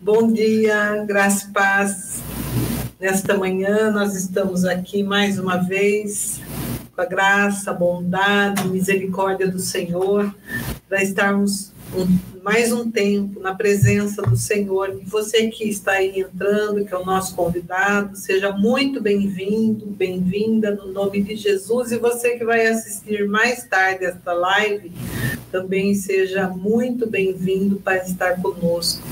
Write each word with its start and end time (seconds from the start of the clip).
Bom 0.00 0.32
dia, 0.32 1.04
graça 1.06 1.46
e 1.48 1.52
paz. 1.52 2.20
Nesta 2.98 3.36
manhã 3.36 3.90
nós 3.90 4.16
estamos 4.16 4.64
aqui 4.64 5.02
mais 5.02 5.38
uma 5.38 5.56
vez 5.56 6.40
com 6.94 7.00
a 7.00 7.04
graça, 7.04 7.70
a 7.70 7.74
bondade, 7.74 8.66
misericórdia 8.68 9.48
do 9.48 9.60
Senhor 9.60 10.34
para 10.88 11.02
estarmos 11.02 11.72
um, 11.96 12.40
mais 12.42 12.72
um 12.72 12.90
tempo 12.90 13.38
na 13.40 13.54
presença 13.54 14.22
do 14.22 14.36
Senhor. 14.36 14.98
E 15.00 15.08
você 15.08 15.48
que 15.48 15.68
está 15.68 15.92
aí 15.92 16.20
entrando, 16.20 16.84
que 16.84 16.92
é 16.92 16.98
o 16.98 17.04
nosso 17.04 17.36
convidado, 17.36 18.16
seja 18.16 18.50
muito 18.50 19.00
bem-vindo, 19.00 19.86
bem-vinda 19.86 20.74
no 20.74 20.90
nome 20.92 21.22
de 21.22 21.36
Jesus. 21.36 21.92
E 21.92 21.98
você 21.98 22.36
que 22.36 22.44
vai 22.44 22.66
assistir 22.66 23.28
mais 23.28 23.64
tarde 23.64 24.04
esta 24.06 24.32
live, 24.32 24.90
também 25.52 25.94
seja 25.94 26.48
muito 26.48 27.08
bem-vindo 27.08 27.76
para 27.76 27.98
estar 27.98 28.40
conosco. 28.42 29.02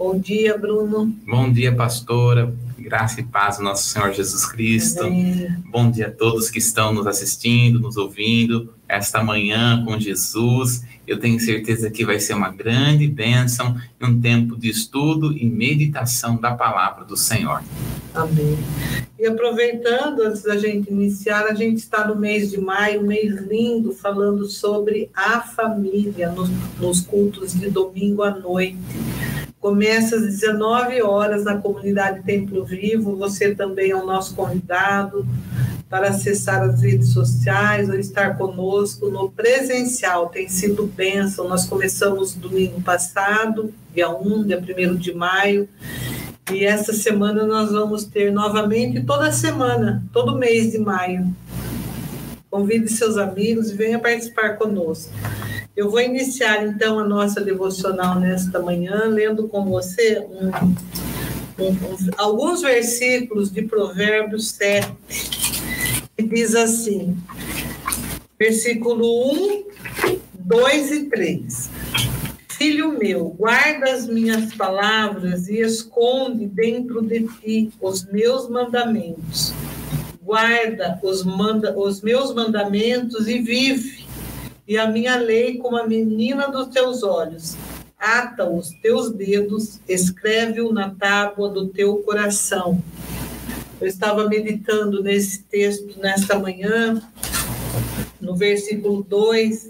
Bom 0.00 0.18
dia, 0.18 0.56
Bruno. 0.56 1.14
Bom 1.26 1.52
dia, 1.52 1.76
pastora. 1.76 2.54
Graça 2.78 3.20
e 3.20 3.22
paz 3.22 3.58
do 3.58 3.64
nosso 3.64 3.86
Senhor 3.86 4.10
Jesus 4.14 4.46
Cristo. 4.46 5.02
Amém. 5.02 5.54
Bom 5.66 5.90
dia 5.90 6.06
a 6.06 6.10
todos 6.10 6.48
que 6.48 6.58
estão 6.58 6.90
nos 6.90 7.06
assistindo, 7.06 7.78
nos 7.78 7.98
ouvindo 7.98 8.72
esta 8.88 9.22
manhã 9.22 9.84
com 9.84 10.00
Jesus. 10.00 10.86
Eu 11.06 11.20
tenho 11.20 11.38
certeza 11.38 11.90
que 11.90 12.02
vai 12.02 12.18
ser 12.18 12.32
uma 12.32 12.48
grande 12.48 13.06
bênção 13.06 13.76
e 14.00 14.06
um 14.06 14.18
tempo 14.18 14.56
de 14.56 14.70
estudo 14.70 15.36
e 15.36 15.44
meditação 15.44 16.36
da 16.36 16.54
palavra 16.54 17.04
do 17.04 17.14
Senhor. 17.14 17.62
Amém. 18.14 18.56
E 19.18 19.26
aproveitando, 19.26 20.22
antes 20.22 20.44
da 20.44 20.56
gente 20.56 20.90
iniciar, 20.90 21.44
a 21.44 21.52
gente 21.52 21.76
está 21.76 22.08
no 22.08 22.16
mês 22.16 22.50
de 22.50 22.58
maio, 22.58 23.02
um 23.02 23.06
mês 23.06 23.38
lindo, 23.42 23.92
falando 23.92 24.46
sobre 24.46 25.10
a 25.14 25.42
família 25.42 26.30
nos, 26.30 26.48
nos 26.78 27.02
cultos 27.02 27.52
de 27.52 27.68
domingo 27.68 28.22
à 28.22 28.30
noite. 28.30 28.78
Começa 29.60 30.16
às 30.16 30.22
19 30.22 31.02
horas 31.02 31.44
na 31.44 31.58
comunidade 31.58 32.22
Templo 32.22 32.64
Vivo. 32.64 33.14
Você 33.16 33.54
também 33.54 33.90
é 33.90 33.94
o 33.96 34.06
nosso 34.06 34.34
convidado 34.34 35.26
para 35.86 36.08
acessar 36.08 36.62
as 36.62 36.80
redes 36.80 37.12
sociais 37.12 37.90
ou 37.90 37.96
estar 37.96 38.38
conosco 38.38 39.10
no 39.10 39.30
presencial. 39.30 40.30
Tem 40.30 40.48
sido 40.48 40.86
bênção. 40.86 41.46
Nós 41.46 41.66
começamos 41.66 42.34
domingo 42.34 42.80
passado, 42.80 43.70
dia 43.94 44.08
1, 44.08 44.44
dia 44.44 44.58
1 44.58 44.96
de 44.96 45.12
maio. 45.12 45.68
E 46.50 46.64
essa 46.64 46.94
semana 46.94 47.44
nós 47.44 47.70
vamos 47.70 48.04
ter 48.04 48.32
novamente 48.32 49.02
toda 49.02 49.30
semana, 49.30 50.02
todo 50.10 50.38
mês 50.38 50.72
de 50.72 50.78
maio. 50.78 51.36
Convide 52.50 52.88
seus 52.88 53.16
amigos 53.16 53.70
e 53.70 53.74
venha 53.74 53.98
participar 53.98 54.56
conosco. 54.56 55.12
Eu 55.76 55.88
vou 55.88 56.00
iniciar 56.00 56.66
então 56.66 56.98
a 56.98 57.04
nossa 57.04 57.40
devocional 57.40 58.18
nesta 58.18 58.58
manhã, 58.58 59.04
lendo 59.06 59.46
com 59.48 59.64
você 59.66 60.18
um, 60.18 60.48
um, 61.62 61.70
um, 61.70 62.10
alguns 62.16 62.62
versículos 62.62 63.52
de 63.52 63.62
Provérbios 63.62 64.50
7, 64.50 64.92
que 66.16 66.24
diz 66.24 66.56
assim, 66.56 67.16
versículo 68.38 69.32
1, 69.32 69.64
2 70.34 70.90
e 70.90 71.04
3. 71.04 71.70
Filho 72.48 72.98
meu, 72.98 73.30
guarda 73.30 73.90
as 73.90 74.06
minhas 74.06 74.52
palavras 74.54 75.48
e 75.48 75.60
esconde 75.60 76.46
dentro 76.46 77.00
de 77.00 77.26
ti 77.38 77.72
os 77.80 78.04
meus 78.04 78.50
mandamentos. 78.50 79.54
Guarda 80.30 80.96
os, 81.02 81.24
manda, 81.24 81.76
os 81.76 82.02
meus 82.02 82.32
mandamentos 82.32 83.26
e 83.26 83.40
vive 83.40 84.06
e 84.64 84.78
a 84.78 84.88
minha 84.88 85.16
lei 85.16 85.58
como 85.58 85.76
a 85.76 85.88
menina 85.88 86.46
dos 86.46 86.68
teus 86.68 87.02
olhos. 87.02 87.56
Ata 87.98 88.48
os 88.48 88.70
teus 88.80 89.10
dedos, 89.10 89.80
escreve-o 89.88 90.72
na 90.72 90.90
tábua 90.90 91.48
do 91.48 91.66
teu 91.66 91.96
coração. 92.04 92.80
Eu 93.80 93.88
estava 93.88 94.28
meditando 94.28 95.02
nesse 95.02 95.42
texto 95.42 95.98
nesta 95.98 96.38
manhã, 96.38 97.02
no 98.20 98.36
versículo 98.36 99.02
2: 99.02 99.68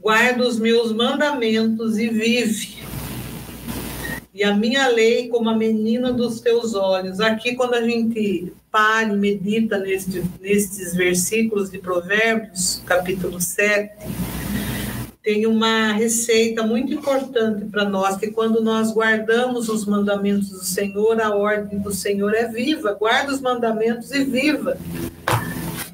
guarda 0.00 0.46
os 0.46 0.56
meus 0.56 0.92
mandamentos 0.92 1.98
e 1.98 2.08
vive. 2.08 2.78
E 4.32 4.44
a 4.44 4.54
minha 4.54 4.86
lei 4.86 5.26
como 5.28 5.50
a 5.50 5.56
menina 5.56 6.12
dos 6.12 6.40
teus 6.40 6.76
olhos. 6.76 7.18
Aqui, 7.18 7.56
quando 7.56 7.74
a 7.74 7.82
gente 7.82 8.52
para 8.70 9.12
e 9.12 9.16
medita 9.16 9.78
neste, 9.78 10.22
nestes 10.40 10.94
versículos 10.94 11.70
de 11.70 11.78
Provérbios, 11.78 12.82
capítulo 12.86 13.40
7, 13.40 13.90
tem 15.22 15.46
uma 15.46 15.92
receita 15.92 16.62
muito 16.62 16.92
importante 16.92 17.66
para 17.66 17.84
nós, 17.84 18.16
que 18.16 18.30
quando 18.30 18.62
nós 18.62 18.92
guardamos 18.92 19.68
os 19.68 19.84
mandamentos 19.84 20.48
do 20.48 20.64
Senhor, 20.64 21.20
a 21.20 21.34
ordem 21.34 21.78
do 21.78 21.92
Senhor 21.92 22.34
é 22.34 22.48
viva. 22.48 22.94
Guarda 22.94 23.32
os 23.32 23.40
mandamentos 23.40 24.10
e 24.12 24.24
viva. 24.24 24.78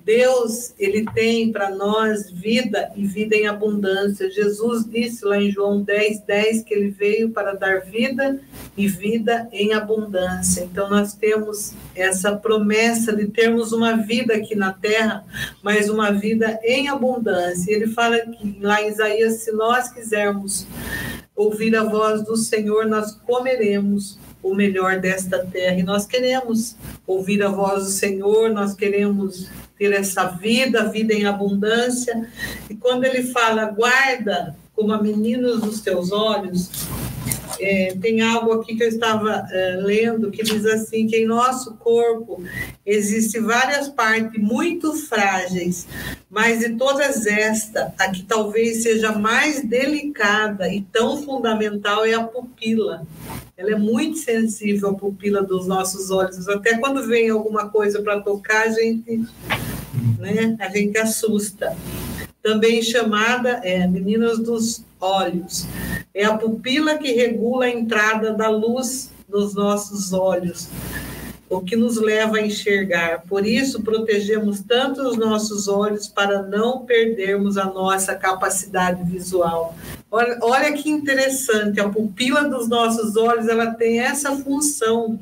Deus, 0.06 0.72
ele 0.78 1.04
tem 1.16 1.50
para 1.50 1.68
nós 1.68 2.30
vida 2.30 2.92
e 2.94 3.04
vida 3.04 3.34
em 3.34 3.48
abundância. 3.48 4.30
Jesus 4.30 4.88
disse 4.88 5.24
lá 5.24 5.36
em 5.36 5.50
João 5.50 5.82
10, 5.82 6.20
10 6.20 6.62
que 6.62 6.72
ele 6.72 6.90
veio 6.90 7.30
para 7.30 7.54
dar 7.54 7.80
vida 7.80 8.40
e 8.76 8.86
vida 8.86 9.48
em 9.50 9.74
abundância. 9.74 10.62
Então, 10.62 10.88
nós 10.88 11.12
temos 11.12 11.72
essa 11.92 12.36
promessa 12.36 13.16
de 13.16 13.26
termos 13.26 13.72
uma 13.72 13.96
vida 13.96 14.34
aqui 14.34 14.54
na 14.54 14.72
terra, 14.72 15.24
mas 15.60 15.90
uma 15.90 16.12
vida 16.12 16.56
em 16.62 16.88
abundância. 16.88 17.74
Ele 17.74 17.88
fala 17.88 18.20
que, 18.20 18.58
lá 18.60 18.80
em 18.80 18.90
Isaías: 18.90 19.40
se 19.40 19.50
nós 19.50 19.88
quisermos 19.88 20.68
ouvir 21.34 21.74
a 21.74 21.82
voz 21.82 22.22
do 22.22 22.36
Senhor, 22.36 22.86
nós 22.86 23.10
comeremos 23.26 24.20
o 24.40 24.54
melhor 24.54 25.00
desta 25.00 25.44
terra. 25.44 25.80
E 25.80 25.82
nós 25.82 26.06
queremos 26.06 26.76
ouvir 27.04 27.42
a 27.42 27.48
voz 27.48 27.82
do 27.82 27.90
Senhor, 27.90 28.50
nós 28.50 28.72
queremos 28.72 29.50
ter 29.78 29.92
essa 29.92 30.24
vida, 30.24 30.88
vida 30.88 31.12
em 31.12 31.24
abundância. 31.24 32.28
E 32.68 32.74
quando 32.74 33.04
ele 33.04 33.24
fala, 33.24 33.66
guarda 33.66 34.56
como 34.74 34.92
a 34.92 35.02
menina 35.02 35.56
dos 35.56 35.80
teus 35.80 36.12
olhos, 36.12 36.70
é, 37.60 37.96
tem 38.00 38.20
algo 38.20 38.52
aqui 38.52 38.76
que 38.76 38.82
eu 38.82 38.88
estava 38.88 39.46
é, 39.50 39.76
lendo 39.76 40.30
que 40.30 40.42
diz 40.42 40.64
assim 40.66 41.06
que 41.06 41.16
em 41.16 41.26
nosso 41.26 41.74
corpo 41.76 42.42
existem 42.84 43.42
várias 43.42 43.88
partes 43.88 44.40
muito 44.40 44.92
frágeis, 44.94 45.86
mas 46.28 46.60
de 46.60 46.74
todas 46.76 47.26
esta, 47.26 47.92
a 47.98 48.10
que 48.10 48.22
talvez 48.22 48.82
seja 48.82 49.12
mais 49.12 49.62
delicada 49.64 50.72
e 50.72 50.82
tão 50.82 51.22
fundamental 51.22 52.04
é 52.04 52.14
a 52.14 52.24
pupila. 52.24 53.06
Ela 53.56 53.72
é 53.72 53.78
muito 53.78 54.18
sensível 54.18 54.90
à 54.90 54.94
pupila 54.94 55.42
dos 55.42 55.66
nossos 55.66 56.10
olhos. 56.10 56.48
Até 56.48 56.76
quando 56.76 57.06
vem 57.06 57.30
alguma 57.30 57.68
coisa 57.68 58.02
para 58.02 58.20
tocar, 58.20 58.66
a 58.66 58.70
gente, 58.70 59.24
né, 60.18 60.56
a 60.60 60.68
gente 60.68 60.98
assusta 60.98 61.74
também 62.46 62.80
chamada 62.80 63.60
é, 63.64 63.88
meninas 63.88 64.38
dos 64.38 64.84
olhos. 65.00 65.66
É 66.14 66.24
a 66.24 66.38
pupila 66.38 66.96
que 66.96 67.10
regula 67.10 67.64
a 67.64 67.70
entrada 67.70 68.32
da 68.32 68.48
luz 68.48 69.10
nos 69.28 69.52
nossos 69.52 70.12
olhos, 70.12 70.68
o 71.50 71.60
que 71.60 71.74
nos 71.74 71.96
leva 71.96 72.36
a 72.36 72.40
enxergar. 72.40 73.24
Por 73.28 73.44
isso, 73.44 73.82
protegemos 73.82 74.60
tanto 74.60 75.02
os 75.02 75.16
nossos 75.16 75.66
olhos 75.66 76.06
para 76.06 76.40
não 76.40 76.86
perdermos 76.86 77.58
a 77.58 77.64
nossa 77.64 78.14
capacidade 78.14 79.02
visual. 79.02 79.74
Olha, 80.08 80.38
olha 80.40 80.72
que 80.72 80.88
interessante, 80.88 81.80
a 81.80 81.88
pupila 81.88 82.44
dos 82.44 82.68
nossos 82.68 83.16
olhos 83.16 83.48
ela 83.48 83.74
tem 83.74 83.98
essa 83.98 84.36
função, 84.36 85.18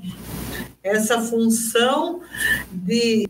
essa 0.82 1.22
função 1.22 2.20
de 2.70 3.26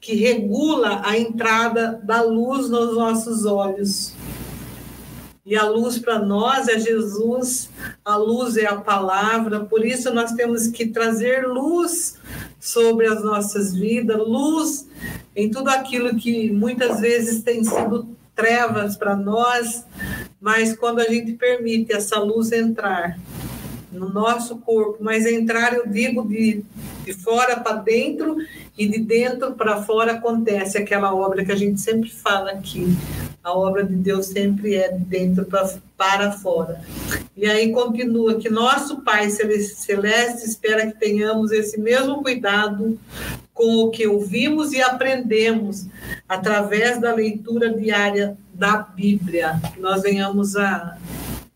que 0.00 0.14
regula 0.14 1.02
a 1.04 1.18
entrada 1.18 2.00
da 2.02 2.22
luz 2.22 2.68
nos 2.68 2.94
nossos 2.94 3.44
olhos. 3.44 4.14
E 5.44 5.56
a 5.56 5.64
luz 5.64 5.98
para 5.98 6.18
nós 6.18 6.68
é 6.68 6.78
Jesus, 6.78 7.70
a 8.04 8.16
luz 8.16 8.58
é 8.58 8.66
a 8.66 8.76
palavra, 8.76 9.60
por 9.64 9.82
isso 9.82 10.12
nós 10.12 10.32
temos 10.32 10.66
que 10.66 10.88
trazer 10.88 11.46
luz 11.46 12.16
sobre 12.60 13.06
as 13.06 13.24
nossas 13.24 13.74
vidas, 13.74 14.18
luz 14.18 14.86
em 15.34 15.50
tudo 15.50 15.70
aquilo 15.70 16.16
que 16.16 16.50
muitas 16.50 17.00
vezes 17.00 17.42
tem 17.42 17.64
sido 17.64 18.06
trevas 18.34 18.94
para 18.94 19.16
nós, 19.16 19.86
mas 20.38 20.76
quando 20.76 21.00
a 21.00 21.04
gente 21.04 21.32
permite 21.32 21.94
essa 21.94 22.18
luz 22.18 22.52
entrar 22.52 23.18
no 23.90 24.08
nosso 24.08 24.58
corpo, 24.58 24.98
mas 25.00 25.26
entrar, 25.26 25.74
eu 25.74 25.86
digo, 25.86 26.26
de, 26.26 26.64
de 27.04 27.12
fora 27.14 27.58
para 27.60 27.76
dentro 27.76 28.36
e 28.76 28.86
de 28.86 28.98
dentro 28.98 29.52
para 29.52 29.82
fora 29.82 30.12
acontece 30.12 30.78
aquela 30.78 31.14
obra 31.14 31.44
que 31.44 31.52
a 31.52 31.56
gente 31.56 31.80
sempre 31.80 32.10
fala 32.10 32.50
aqui. 32.52 32.86
A 33.42 33.56
obra 33.56 33.82
de 33.82 33.94
Deus 33.94 34.26
sempre 34.26 34.74
é 34.74 34.92
de 34.92 35.04
dentro 35.04 35.44
pra, 35.46 35.68
para 35.96 36.32
fora. 36.32 36.82
E 37.36 37.46
aí 37.46 37.72
continua 37.72 38.34
que 38.34 38.50
nosso 38.50 39.00
Pai 39.00 39.30
Celeste 39.30 40.44
espera 40.44 40.86
que 40.86 40.98
tenhamos 40.98 41.50
esse 41.50 41.80
mesmo 41.80 42.22
cuidado 42.22 42.98
com 43.54 43.84
o 43.84 43.90
que 43.90 44.06
ouvimos 44.06 44.72
e 44.72 44.82
aprendemos 44.82 45.86
através 46.28 47.00
da 47.00 47.14
leitura 47.14 47.72
diária 47.72 48.36
da 48.52 48.76
Bíblia. 48.76 49.60
Que 49.72 49.80
nós 49.80 50.02
venhamos 50.02 50.56
a 50.56 50.98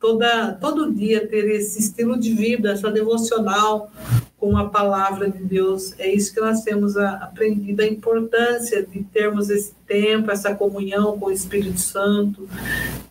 toda, 0.03 0.59
todo 0.61 0.93
dia 0.93 1.29
ter 1.29 1.49
esse 1.49 1.79
estilo 1.79 2.19
de 2.19 2.35
vida, 2.35 2.73
essa 2.73 2.91
devocional 2.91 3.89
com 4.37 4.59
a 4.59 4.69
palavra 4.69 5.31
de 5.31 5.39
Deus. 5.39 5.95
É 5.97 6.13
isso 6.13 6.35
que 6.35 6.41
nós 6.41 6.63
temos 6.63 6.97
aprendido, 6.97 7.81
a 7.81 7.87
importância 7.87 8.85
de 8.85 9.05
termos 9.05 9.49
esse 9.49 9.73
tempo, 9.87 10.33
essa 10.33 10.53
comunhão 10.53 11.17
com 11.17 11.27
o 11.27 11.31
Espírito 11.31 11.79
Santo, 11.79 12.49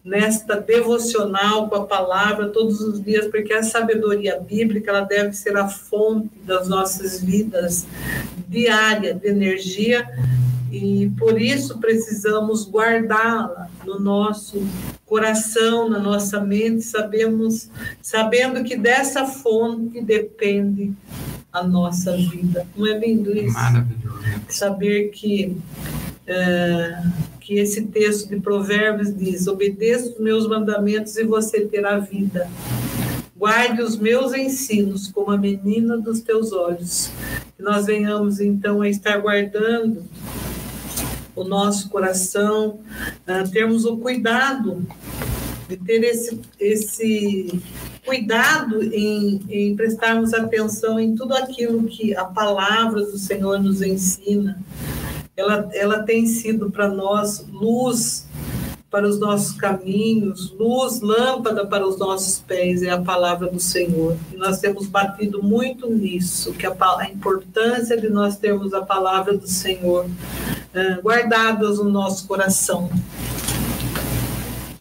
nesta 0.03 0.59
devocional 0.59 1.69
com 1.69 1.75
a 1.75 1.85
palavra 1.85 2.49
todos 2.49 2.81
os 2.81 3.01
dias, 3.01 3.27
porque 3.27 3.53
a 3.53 3.63
sabedoria 3.63 4.37
bíblica 4.37 4.91
ela 4.91 5.01
deve 5.01 5.31
ser 5.31 5.55
a 5.55 5.69
fonte 5.69 6.37
das 6.43 6.67
nossas 6.67 7.23
vidas 7.23 7.87
diária 8.49 9.13
de 9.13 9.29
energia 9.29 10.05
e 10.71 11.11
por 11.17 11.39
isso 11.39 11.77
precisamos 11.79 12.69
guardá-la 12.69 13.69
no 13.85 13.99
nosso 13.99 14.65
coração, 15.05 15.89
na 15.89 15.99
nossa 15.99 16.39
mente, 16.39 16.83
sabemos, 16.83 17.69
sabendo 18.01 18.63
que 18.63 18.77
dessa 18.77 19.25
fonte 19.25 19.99
depende 20.01 20.93
a 21.51 21.61
nossa 21.61 22.15
vida. 22.15 22.65
Não 22.75 22.87
é 22.87 22.97
lindo 22.97 23.35
isso? 23.35 23.53
Maravilhoso. 23.53 24.21
Saber 24.47 25.09
que 25.09 25.57
é, 26.25 27.03
que 27.41 27.55
esse 27.55 27.81
texto 27.87 28.29
de 28.29 28.39
Provérbios 28.39 29.13
diz: 29.13 29.47
obedeça 29.47 30.11
os 30.11 30.19
meus 30.19 30.47
mandamentos 30.47 31.17
e 31.17 31.25
você 31.25 31.65
terá 31.65 31.97
vida. 31.99 32.49
Guarde 33.35 33.81
os 33.81 33.97
meus 33.97 34.33
ensinos 34.33 35.11
como 35.11 35.31
a 35.31 35.37
menina 35.37 35.97
dos 35.97 36.21
teus 36.21 36.53
olhos. 36.53 37.09
Que 37.57 37.63
nós 37.63 37.85
venhamos 37.85 38.39
então 38.39 38.81
a 38.81 38.87
estar 38.87 39.17
guardando 39.17 40.05
o 41.35 41.43
nosso 41.43 41.89
coração, 41.89 42.79
uh, 43.27 43.49
termos 43.51 43.85
o 43.85 43.97
cuidado 43.97 44.85
de 45.67 45.77
ter 45.77 46.03
esse, 46.03 46.39
esse 46.59 47.61
cuidado 48.05 48.83
em, 48.83 49.41
em 49.49 49.75
prestarmos 49.75 50.33
atenção 50.33 50.99
em 50.99 51.15
tudo 51.15 51.33
aquilo 51.33 51.83
que 51.87 52.15
a 52.15 52.25
palavra 52.25 53.01
do 53.01 53.17
Senhor 53.17 53.59
nos 53.59 53.81
ensina. 53.81 54.61
Ela, 55.35 55.69
ela 55.73 56.03
tem 56.03 56.25
sido 56.25 56.69
para 56.69 56.89
nós 56.89 57.45
luz 57.51 58.27
para 58.91 59.07
os 59.07 59.17
nossos 59.17 59.53
caminhos, 59.53 60.53
luz, 60.59 60.99
lâmpada 60.99 61.65
para 61.65 61.87
os 61.87 61.97
nossos 61.97 62.39
pés, 62.39 62.83
é 62.83 62.89
a 62.89 63.01
palavra 63.01 63.47
do 63.49 63.59
Senhor. 63.59 64.17
E 64.33 64.35
nós 64.35 64.59
temos 64.59 64.85
batido 64.85 65.41
muito 65.41 65.89
nisso, 65.89 66.51
que 66.51 66.67
a, 66.67 66.75
a 66.97 67.09
importância 67.09 67.95
de 67.99 68.09
nós 68.09 68.37
termos 68.37 68.73
a 68.73 68.81
palavra 68.81 69.37
do 69.37 69.47
Senhor 69.47 70.05
uh, 70.05 71.01
guardadas 71.01 71.77
no 71.77 71.89
nosso 71.89 72.27
coração. 72.27 72.91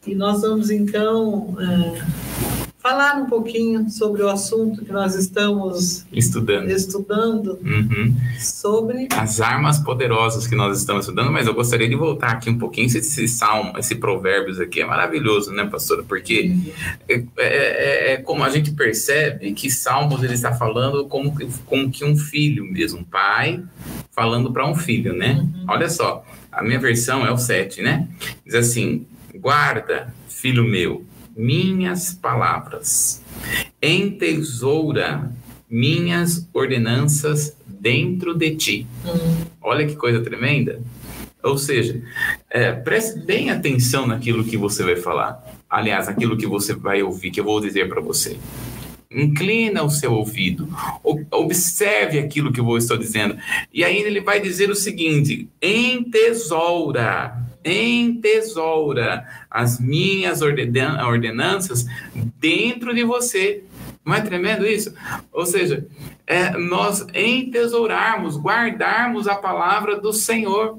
E 0.04 0.12
nós 0.12 0.42
vamos 0.42 0.70
então. 0.70 1.54
Uh, 1.54 2.29
falar 2.80 3.16
um 3.16 3.26
pouquinho 3.26 3.90
sobre 3.90 4.22
o 4.22 4.28
assunto 4.28 4.84
que 4.84 4.90
nós 4.90 5.14
estamos 5.14 6.06
estudando, 6.10 6.70
estudando 6.70 7.58
uhum. 7.62 8.16
sobre 8.38 9.06
as 9.14 9.40
armas 9.40 9.78
poderosas 9.78 10.46
que 10.46 10.56
nós 10.56 10.78
estamos 10.78 11.04
estudando, 11.04 11.30
mas 11.30 11.46
eu 11.46 11.52
gostaria 11.52 11.88
de 11.88 11.94
voltar 11.94 12.30
aqui 12.30 12.48
um 12.48 12.58
pouquinho 12.58 12.86
esse 12.86 13.28
salmo, 13.28 13.74
esse 13.78 13.96
provérbios 13.96 14.58
aqui 14.58 14.80
é 14.80 14.86
maravilhoso, 14.86 15.52
né, 15.52 15.66
pastora? 15.66 16.02
Porque 16.02 16.48
uhum. 16.48 16.72
é, 17.06 17.14
é, 17.14 17.24
é, 17.38 18.12
é, 18.12 18.16
como 18.16 18.42
a 18.42 18.48
gente 18.48 18.72
percebe 18.72 19.52
que 19.52 19.70
salmos 19.70 20.22
ele 20.22 20.34
está 20.34 20.54
falando 20.54 21.04
como, 21.04 21.34
como 21.66 21.90
que 21.90 22.02
um 22.02 22.16
filho 22.16 22.64
mesmo, 22.64 23.00
um 23.00 23.04
pai 23.04 23.62
falando 24.10 24.50
para 24.52 24.66
um 24.66 24.74
filho, 24.74 25.12
né? 25.12 25.34
Uhum. 25.34 25.64
Olha 25.68 25.88
só, 25.90 26.24
a 26.50 26.62
minha 26.62 26.78
versão 26.78 27.26
é 27.26 27.30
o 27.30 27.36
7, 27.36 27.82
né? 27.82 28.08
Diz 28.44 28.54
assim: 28.54 29.06
guarda, 29.34 30.12
filho 30.28 30.64
meu, 30.64 31.04
minhas 31.36 32.12
palavras, 32.12 33.22
entesoura 33.82 35.30
minhas 35.68 36.48
ordenanças 36.52 37.56
dentro 37.66 38.34
de 38.34 38.56
ti. 38.56 38.86
Hum. 39.06 39.44
Olha 39.62 39.86
que 39.86 39.94
coisa 39.94 40.20
tremenda. 40.20 40.80
Ou 41.42 41.56
seja, 41.56 42.02
é, 42.50 42.72
preste 42.72 43.20
bem 43.20 43.50
atenção 43.50 44.06
naquilo 44.06 44.44
que 44.44 44.56
você 44.56 44.82
vai 44.82 44.96
falar. 44.96 45.42
Aliás, 45.68 46.08
aquilo 46.08 46.36
que 46.36 46.46
você 46.46 46.74
vai 46.74 47.02
ouvir, 47.02 47.30
que 47.30 47.40
eu 47.40 47.44
vou 47.44 47.60
dizer 47.60 47.88
para 47.88 48.00
você. 48.00 48.36
Inclina 49.10 49.82
o 49.82 49.90
seu 49.90 50.12
ouvido, 50.12 50.68
observe 51.32 52.18
aquilo 52.18 52.52
que 52.52 52.60
eu 52.60 52.76
estou 52.76 52.96
dizendo. 52.96 53.36
E 53.72 53.82
aí 53.82 53.96
ele 53.96 54.20
vai 54.20 54.40
dizer 54.40 54.70
o 54.70 54.74
seguinte: 54.76 55.48
entesoura 55.60 57.34
entesoura 57.64 59.26
as 59.50 59.78
minhas 59.78 60.40
ordenanças 60.42 61.86
dentro 62.38 62.94
de 62.94 63.04
você. 63.04 63.64
Não 64.04 64.14
é 64.14 64.20
tremendo 64.20 64.66
isso? 64.66 64.94
Ou 65.32 65.44
seja, 65.44 65.86
é 66.26 66.50
nós 66.56 67.06
entesourarmos, 67.14 68.36
guardarmos 68.36 69.28
a 69.28 69.34
palavra 69.34 70.00
do 70.00 70.12
Senhor. 70.12 70.78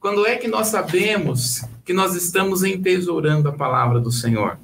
Quando 0.00 0.26
é 0.26 0.36
que 0.36 0.48
nós 0.48 0.68
sabemos 0.68 1.64
que 1.84 1.92
nós 1.92 2.14
estamos 2.14 2.62
entesourando 2.62 3.48
a 3.48 3.52
palavra 3.52 4.00
do 4.00 4.10
Senhor? 4.10 4.58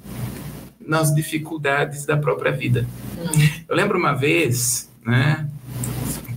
Nas 0.79 1.13
dificuldades 1.13 2.05
da 2.05 2.17
própria 2.17 2.51
vida. 2.51 2.87
Hum. 3.17 3.49
Eu 3.69 3.75
lembro 3.75 3.97
uma 3.97 4.13
vez, 4.13 4.89
né, 5.05 5.47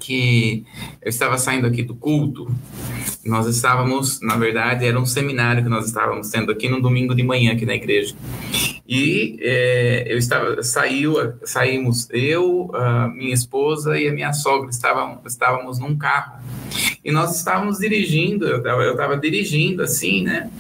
que 0.04 0.64
eu 1.00 1.08
estava 1.08 1.38
saindo 1.38 1.66
aqui 1.66 1.82
do 1.82 1.94
culto 1.94 2.46
nós 3.24 3.46
estávamos, 3.46 4.20
na 4.20 4.36
verdade, 4.36 4.84
era 4.84 5.00
um 5.00 5.06
seminário 5.06 5.62
que 5.62 5.68
nós 5.68 5.86
estávamos 5.86 6.28
tendo 6.28 6.52
aqui 6.52 6.68
no 6.68 6.80
domingo 6.80 7.14
de 7.14 7.22
manhã 7.22 7.52
aqui 7.52 7.64
na 7.64 7.74
igreja. 7.74 8.14
E 8.86 9.38
é, 9.40 10.04
eu 10.12 10.18
estava, 10.18 10.62
saiu, 10.62 11.14
saímos 11.42 12.06
eu, 12.10 12.70
minha 13.14 13.32
esposa 13.32 13.98
e 13.98 14.08
a 14.08 14.12
minha 14.12 14.32
sogra 14.34 14.68
estavam, 14.68 15.22
estávamos 15.26 15.78
num 15.78 15.96
carro. 15.96 16.42
E 17.02 17.10
nós 17.10 17.36
estávamos 17.36 17.78
dirigindo, 17.78 18.46
eu 18.46 18.90
estava 18.90 19.16
dirigindo 19.16 19.82
assim, 19.82 20.22
né? 20.22 20.50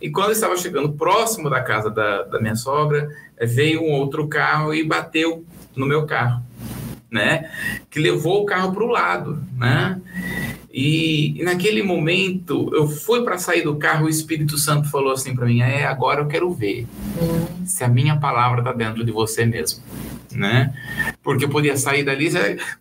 E 0.00 0.08
quando 0.10 0.28
eu 0.28 0.32
estava 0.32 0.56
chegando 0.56 0.92
próximo 0.92 1.50
da 1.50 1.62
casa 1.62 1.90
da, 1.90 2.22
da 2.22 2.40
minha 2.40 2.56
sogra, 2.56 3.08
veio 3.42 3.82
um 3.82 3.90
outro 3.90 4.26
carro 4.28 4.74
e 4.74 4.82
bateu 4.82 5.44
no 5.76 5.84
meu 5.86 6.06
carro, 6.06 6.42
né? 7.14 7.48
Que 7.88 8.00
levou 8.00 8.42
o 8.42 8.44
carro 8.44 8.72
para 8.72 8.82
o 8.82 8.88
lado, 8.88 9.40
né? 9.56 10.00
E, 10.72 11.40
e, 11.40 11.44
naquele 11.44 11.80
momento, 11.80 12.68
eu 12.74 12.88
fui 12.88 13.22
para 13.22 13.38
sair 13.38 13.62
do 13.62 13.76
carro, 13.76 14.06
o 14.06 14.08
Espírito 14.08 14.58
Santo 14.58 14.90
falou 14.90 15.12
assim 15.12 15.32
para 15.32 15.46
mim: 15.46 15.60
É, 15.60 15.86
agora 15.86 16.22
eu 16.22 16.26
quero 16.26 16.52
ver 16.52 16.88
se 17.64 17.84
a 17.84 17.88
minha 17.88 18.18
palavra 18.18 18.58
está 18.58 18.72
dentro 18.72 19.04
de 19.04 19.12
você 19.12 19.46
mesmo. 19.46 19.80
Né? 20.32 20.74
Porque 21.22 21.44
eu 21.44 21.48
podia 21.48 21.76
sair 21.76 22.02
dali 22.02 22.28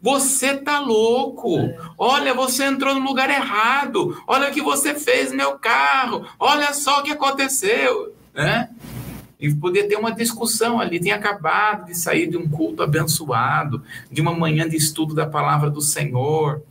você 0.01 0.57
tá 0.57 0.79
louco, 0.79 1.55
olha, 2.00 2.34
você 2.34 2.63
entrou 2.63 2.96
no 2.96 3.05
lugar 3.05 3.29
errado, 3.29 4.19
olha 4.25 4.50
o 4.50 4.51
que 4.51 4.60
você 4.60 4.96
fez 4.96 5.29
no 5.29 5.38
meu 5.38 5.60
carro, 5.60 6.25
olha 6.39 6.74
só 6.74 7.00
o 7.01 7.03
que 7.03 7.12
aconteceu, 7.12 8.12
né? 8.34 8.69
E 9.43 9.53
poder 9.53 9.83
ter 9.83 9.97
uma 9.97 10.12
discussão 10.12 10.79
ali, 10.79 11.00
tem 11.00 11.12
acabado 11.12 11.88
de 11.88 11.95
sair 11.95 12.27
de 12.27 12.38
um 12.38 12.47
culto 12.47 12.81
abençoado, 12.81 13.83
de 14.09 14.21
uma 14.21 14.33
manhã 14.33 14.67
de 14.67 14.75
estudo 14.75 15.13
da 15.13 15.27
palavra 15.27 15.69
do 15.69 15.81
Senhor, 15.81 16.63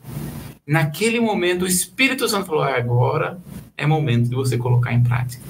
Naquele 0.67 1.19
momento, 1.19 1.63
o 1.63 1.67
Espírito 1.67 2.29
Santo 2.29 2.47
falou: 2.47 2.63
agora 2.63 3.39
é 3.77 3.87
momento 3.87 4.29
de 4.29 4.35
você 4.35 4.57
colocar 4.57 4.93
em 4.93 5.03
prática. 5.03 5.43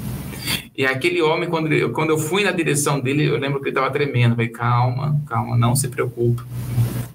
E 0.77 0.87
aquele 0.87 1.21
homem, 1.21 1.51
quando, 1.51 1.71
ele, 1.71 1.89
quando 1.91 2.11
eu 2.11 2.19
fui 2.19 2.45
na 2.45 2.51
direção 2.51 2.99
dele, 2.99 3.27
eu 3.27 3.39
lembro 3.39 3.61
que 3.61 3.67
ele 3.69 3.77
estava 3.77 3.93
tremendo. 3.93 4.33
Eu 4.33 4.37
falei: 4.37 4.49
calma, 4.49 5.21
calma, 5.27 5.57
não 5.57 5.77
se 5.77 5.89
preocupe, 5.89 6.43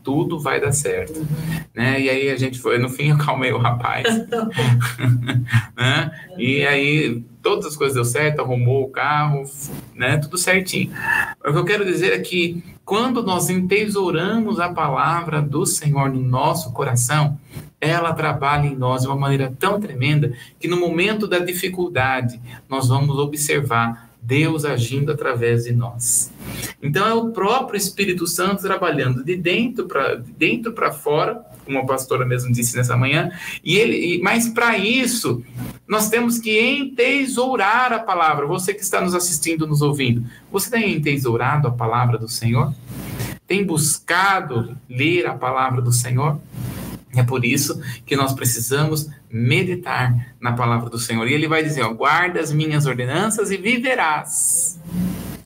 tudo 0.04 0.40
vai 0.40 0.62
dar 0.62 0.74
certo. 0.74 1.26
Né? 1.74 2.00
E 2.02 2.10
aí 2.10 2.30
a 2.30 2.38
gente 2.38 2.60
foi, 2.60 2.78
no 2.78 2.88
fim, 2.88 3.10
eu 3.10 3.18
calmei 3.20 3.52
o 3.52 3.58
rapaz. 3.58 4.06
né? 5.76 6.12
E 6.38 6.64
aí 6.68 7.24
todas 7.48 7.68
as 7.68 7.78
coisas 7.78 7.96
deu 7.96 8.04
certo, 8.04 8.42
arrumou 8.42 8.84
o 8.84 8.90
carro, 8.90 9.46
né? 9.96 10.18
tudo 10.18 10.38
certinho. 10.38 10.92
O 11.40 11.54
que 11.54 11.58
eu 11.58 11.64
quero 11.64 11.86
dizer 11.86 12.12
é 12.12 12.20
que 12.20 12.62
quando 12.84 13.24
nós 13.24 13.50
entesouramos 13.50 14.60
a 14.60 14.68
palavra 14.68 15.42
do 15.42 15.66
Senhor 15.66 16.12
no 16.12 16.22
nosso 16.22 16.74
coração, 16.74 17.40
ela 17.80 18.12
trabalha 18.12 18.68
em 18.68 18.76
nós 18.76 19.04
de 19.04 19.08
uma 19.08 19.16
maneira 19.16 19.54
tão 19.58 19.80
tremenda 19.80 20.34
que 20.60 20.68
no 20.68 20.78
momento 20.78 21.26
da 21.26 21.40
dificuldade 21.40 22.38
nós 22.68 22.90
vamos 22.90 23.18
observar 23.18 24.10
Deus 24.22 24.66
agindo 24.66 25.10
através 25.14 25.64
de 25.64 25.72
nós. 25.72 26.34
Então 26.84 27.08
é 27.08 27.14
o 27.14 27.30
próprio 27.32 27.78
Espírito 27.78 28.28
Santo 28.28 28.62
trabalhando 28.62 29.24
de 29.24 29.38
dentro 29.38 29.86
para 29.86 30.16
de 30.16 30.34
dentro 30.34 30.74
para 30.74 30.92
fora, 30.92 31.46
como 31.64 31.80
a 31.80 31.86
pastora 31.86 32.26
mesmo 32.26 32.52
disse 32.52 32.76
nessa 32.76 32.98
manhã, 32.98 33.32
e 33.64 33.78
ele, 33.78 34.20
mas 34.22 34.50
para 34.50 34.78
isso 34.78 35.42
nós 35.88 36.10
temos 36.10 36.38
que 36.38 36.60
entesourar 36.60 37.94
a 37.94 38.00
palavra. 38.00 38.46
Você 38.46 38.74
que 38.74 38.82
está 38.82 39.00
nos 39.00 39.16
assistindo, 39.16 39.66
nos 39.66 39.82
ouvindo, 39.82 40.26
você 40.52 40.70
tem 40.70 40.96
entesourado 40.96 41.68
a 41.68 41.72
palavra 41.72 42.18
do 42.18 42.28
Senhor? 42.28 42.74
Tem 43.48 43.66
buscado 43.66 44.78
ler 44.90 45.26
a 45.26 45.34
palavra 45.34 45.82
do 45.82 45.94
Senhor? 45.94 46.40
É 47.16 47.24
por 47.24 47.46
isso 47.46 47.82
que 48.06 48.16
nós 48.18 48.34
precisamos 48.34 49.10
meditar 49.32 50.36
na 50.42 50.52
palavra 50.54 50.90
do 50.90 51.00
Senhor. 51.00 51.26
E 51.28 51.34
ele 51.34 51.48
vai 51.48 51.64
dizer: 51.64 51.84
ó, 51.84 51.94
guarda 51.94 52.42
as 52.42 52.52
minhas 52.52 52.86
ordenanças 52.86 53.50
e 53.50 53.58
viverás. 53.58 54.80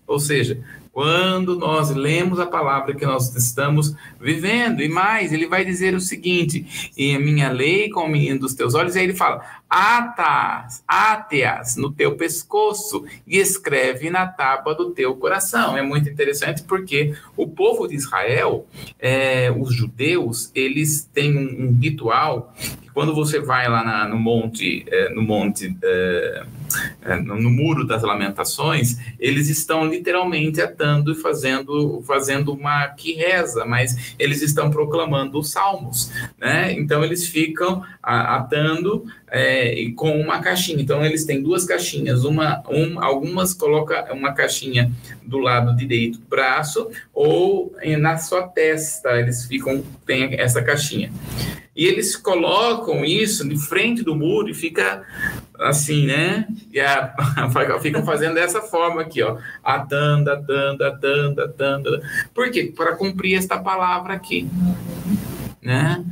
Ou 0.08 0.20
seja, 0.20 0.60
quando 0.92 1.58
nós 1.58 1.90
lemos 1.90 2.40
a 2.40 2.46
palavra 2.46 2.94
que 2.94 3.06
nós 3.06 3.34
estamos 3.36 3.96
vivendo. 4.20 4.82
E 4.82 4.90
mais, 4.90 5.32
ele 5.32 5.48
vai 5.48 5.64
dizer 5.64 5.96
o 5.96 6.02
seguinte: 6.02 6.92
e 6.98 7.16
a 7.16 7.20
minha 7.20 7.50
lei 7.50 7.90
com 7.90 8.02
o 8.02 8.10
menino 8.10 8.40
dos 8.42 8.54
teus 8.54 8.76
olhos, 8.76 8.96
aí 8.96 9.04
ele 9.04 9.16
fala: 9.16 9.42
atas, 9.70 10.84
ateas 10.88 11.76
no 11.78 11.92
teu 11.92 12.16
pescoço 12.16 13.06
e 13.26 13.38
escreve 13.38 14.10
na 14.10 14.28
tábua 14.28 14.76
do 14.76 14.92
teu 14.92 15.16
coração. 15.16 15.78
É 15.78 15.82
muito 15.82 16.10
interessante 16.10 16.64
porque 16.64 17.16
o 17.38 17.48
povo 17.48 17.88
de 17.88 17.96
Israel, 17.96 18.68
é, 19.00 19.50
os 19.52 19.74
judeus, 19.74 20.52
eles 20.54 21.10
têm 21.14 21.38
um, 21.38 21.68
um 21.68 21.80
ritual 21.80 22.54
quando 22.94 23.16
você 23.16 23.40
vai 23.40 23.70
lá 23.70 23.84
na, 23.84 24.08
no 24.08 24.18
monte, 24.18 24.84
é, 24.88 25.14
no 25.14 25.22
monte, 25.22 25.76
é, 25.82 26.44
no, 27.24 27.40
no, 27.40 27.50
muro 27.50 27.86
das 27.86 28.04
lamentações, 28.04 28.98
eles 29.20 29.50
estão 29.50 29.86
literalmente 29.86 30.62
atando 30.62 31.12
e 31.12 31.16
fazendo, 31.16 32.02
fazendo 32.06 32.54
uma 32.54 32.88
que 32.90 33.14
reza, 33.14 33.66
mas 33.66 34.16
eles 34.18 34.42
estão 34.42 34.70
proclamando 34.70 35.40
os 35.40 35.52
salmos, 35.52 36.12
né? 36.40 36.74
Então 36.74 37.04
eles 37.04 37.28
ficam 37.28 37.84
atando 38.02 39.06
é, 39.28 39.92
com 39.96 40.20
uma 40.20 40.40
caixinha. 40.40 40.82
Então 40.82 41.04
eles 41.06 41.26
têm 41.26 41.42
duas 41.42 41.66
caixinhas, 41.66 42.24
uma, 42.24 42.62
um, 42.70 43.02
algumas 43.02 43.54
coloca 43.54 44.14
uma 44.14 44.34
caixinha 44.34 44.92
do 45.24 45.38
lado 45.38 45.76
direito 45.76 46.20
do 46.20 46.26
braço 46.26 46.90
ou 47.14 47.74
na 48.00 48.18
sua 48.18 48.48
testa, 48.48 49.20
eles 49.20 49.46
ficam 49.46 49.84
tem 50.06 50.40
essa 50.40 50.62
caixinha. 50.62 51.12
E 51.74 51.86
eles 51.86 52.18
colocam 52.18 53.06
isso 53.06 53.48
de 53.48 53.58
frente 53.58 54.04
do 54.04 54.14
muro 54.14 54.50
e 54.50 54.54
fica 54.54 55.04
assim, 55.62 56.06
né? 56.06 56.48
E 56.72 56.80
a, 56.80 57.14
ficam 57.82 58.04
fazendo 58.04 58.36
dessa 58.36 58.62
forma 58.62 59.02
aqui, 59.02 59.22
ó. 59.22 59.38
Atando, 59.64 60.32
atando, 60.32 60.84
atando, 60.84 61.42
atando. 61.42 62.02
Por 62.34 62.50
quê? 62.50 62.72
Para 62.76 62.96
cumprir 62.96 63.38
esta 63.38 63.58
palavra 63.58 64.14
aqui, 64.14 64.48
né? 65.62 66.04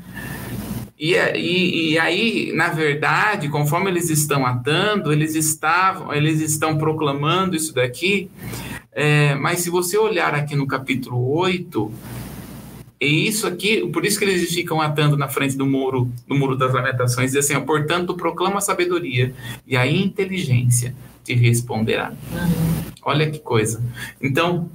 E, 0.98 1.14
e, 1.16 1.94
e, 1.94 2.00
aí, 2.00 2.52
na 2.54 2.68
verdade, 2.68 3.48
conforme 3.48 3.90
eles 3.90 4.10
estão 4.10 4.46
atando, 4.46 5.14
eles 5.14 5.34
estavam, 5.34 6.14
eles 6.14 6.42
estão 6.42 6.78
proclamando 6.78 7.56
isso 7.56 7.74
daqui. 7.74 8.30
É, 8.92 9.34
mas 9.36 9.60
se 9.62 9.70
você 9.70 9.98
olhar 9.98 10.36
aqui 10.36 10.58
no 10.58 10.68
capítulo 10.68 11.32
8, 11.38 11.90
e 13.02 13.28
isso 13.28 13.48
aqui, 13.48 13.88
por 13.88 14.06
isso 14.06 14.20
que 14.20 14.26
eles 14.26 14.54
ficam 14.54 14.82
atando 14.82 15.16
na 15.16 15.30
frente 15.30 15.56
do 15.56 15.66
muro, 15.66 16.12
do 16.28 16.36
muro 16.36 16.58
das 16.58 16.74
lamentações, 16.74 17.32
diz 17.32 17.46
assim, 17.46 17.60
portanto, 17.66 18.14
proclama 18.14 18.58
a 18.58 18.62
sabedoria 18.62 19.34
e 19.66 19.78
a 19.78 19.88
inteligência 19.88 20.94
te 21.24 21.34
responderá. 21.34 22.14
Olha 23.02 23.30
que 23.30 23.40
coisa. 23.40 23.82
Então, 24.22 24.70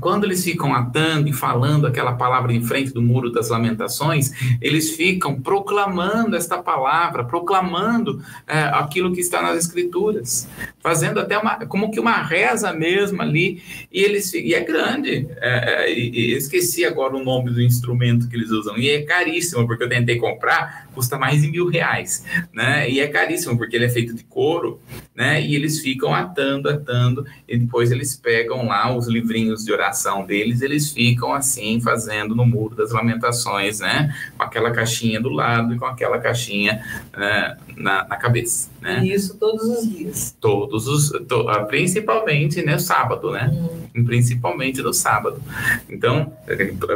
quando 0.00 0.24
eles 0.24 0.42
ficam 0.42 0.74
atando 0.74 1.28
e 1.28 1.32
falando 1.32 1.86
aquela 1.86 2.14
palavra 2.14 2.52
em 2.52 2.62
frente 2.62 2.92
do 2.92 3.02
muro 3.02 3.30
das 3.30 3.50
lamentações, 3.50 4.32
eles 4.60 4.96
ficam 4.96 5.40
proclamando 5.40 6.34
esta 6.34 6.58
palavra, 6.58 7.22
proclamando 7.22 8.22
é, 8.46 8.62
aquilo 8.62 9.12
que 9.12 9.20
está 9.20 9.42
nas 9.42 9.58
escrituras, 9.58 10.48
fazendo 10.80 11.20
até 11.20 11.36
uma, 11.36 11.66
como 11.66 11.90
que 11.90 12.00
uma 12.00 12.22
reza 12.22 12.72
mesmo 12.72 13.20
ali, 13.20 13.62
e 13.92 14.02
eles 14.02 14.32
e 14.32 14.54
é 14.54 14.60
grande. 14.60 15.28
É, 15.36 15.84
é, 15.84 15.92
e, 15.92 16.32
esqueci 16.32 16.84
agora 16.84 17.14
o 17.14 17.22
nome 17.22 17.50
do 17.50 17.60
instrumento 17.60 18.28
que 18.28 18.36
eles 18.36 18.50
usam, 18.50 18.78
e 18.78 18.88
é 18.88 19.02
caríssimo, 19.02 19.66
porque 19.66 19.84
eu 19.84 19.88
tentei 19.88 20.16
comprar, 20.16 20.88
custa 20.94 21.18
mais 21.18 21.42
de 21.42 21.50
mil 21.50 21.68
reais, 21.68 22.24
né? 22.52 22.90
E 22.90 23.00
é 23.00 23.06
caríssimo, 23.06 23.58
porque 23.58 23.76
ele 23.76 23.84
é 23.84 23.90
feito 23.90 24.14
de 24.14 24.24
couro, 24.24 24.80
né? 25.14 25.42
E 25.44 25.54
eles 25.54 25.79
ficam 25.80 26.14
atando, 26.14 26.68
atando, 26.68 27.26
e 27.48 27.56
depois 27.56 27.90
eles 27.90 28.16
pegam 28.16 28.66
lá 28.66 28.94
os 28.94 29.08
livrinhos 29.08 29.64
de 29.64 29.72
oração 29.72 30.24
deles, 30.24 30.62
eles 30.62 30.90
ficam 30.90 31.32
assim, 31.32 31.80
fazendo 31.80 32.34
no 32.34 32.46
muro 32.46 32.74
das 32.74 32.92
lamentações, 32.92 33.80
né? 33.80 34.14
Com 34.36 34.44
aquela 34.44 34.70
caixinha 34.70 35.20
do 35.20 35.28
lado 35.28 35.74
e 35.74 35.78
com 35.78 35.86
aquela 35.86 36.18
caixinha 36.18 36.84
né, 37.16 37.56
na, 37.76 38.06
na 38.06 38.16
cabeça, 38.16 38.70
né? 38.80 39.00
E 39.04 39.12
isso 39.12 39.36
todos 39.38 39.62
os 39.62 39.88
dias. 39.88 40.36
Todos 40.40 40.86
os, 40.86 41.10
to, 41.26 41.48
ah, 41.48 41.64
principalmente, 41.64 42.62
né, 42.62 42.78
sábado, 42.78 43.30
né? 43.30 43.50
Hum. 43.52 43.79
Principalmente 43.92 44.80
no 44.82 44.92
sábado. 44.92 45.42
Então, 45.88 46.32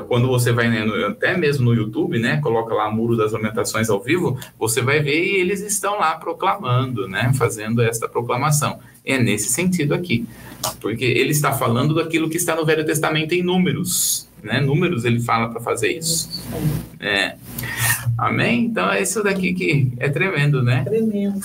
quando 0.06 0.28
você 0.28 0.52
vai, 0.52 0.68
né, 0.68 0.84
até 1.08 1.36
mesmo 1.36 1.64
no 1.64 1.74
YouTube, 1.74 2.18
né, 2.18 2.40
coloca 2.40 2.72
lá 2.72 2.90
Muro 2.90 3.16
das 3.16 3.32
Lamentações 3.32 3.90
ao 3.90 4.00
vivo, 4.00 4.38
você 4.58 4.80
vai 4.80 5.00
ver 5.00 5.24
e 5.24 5.40
eles 5.40 5.60
estão 5.60 5.98
lá 5.98 6.14
proclamando, 6.14 7.08
né, 7.08 7.32
fazendo 7.34 7.82
esta 7.82 8.08
proclamação. 8.08 8.78
É 9.04 9.18
nesse 9.18 9.52
sentido 9.52 9.92
aqui, 9.92 10.26
porque 10.80 11.04
ele 11.04 11.30
está 11.30 11.52
falando 11.52 11.94
daquilo 11.94 12.30
que 12.30 12.36
está 12.36 12.54
no 12.56 12.64
Velho 12.64 12.86
Testamento 12.86 13.32
em 13.32 13.42
números, 13.42 14.26
né? 14.42 14.60
Números 14.60 15.04
ele 15.04 15.20
fala 15.20 15.50
para 15.50 15.60
fazer 15.60 15.92
isso. 15.92 16.42
É. 16.98 17.36
Amém? 18.16 18.66
Então 18.66 18.90
é 18.90 19.02
isso 19.02 19.22
daqui 19.22 19.52
que 19.52 19.92
é 19.98 20.08
tremendo, 20.08 20.62
né? 20.62 20.84
Tremendo. 20.84 21.40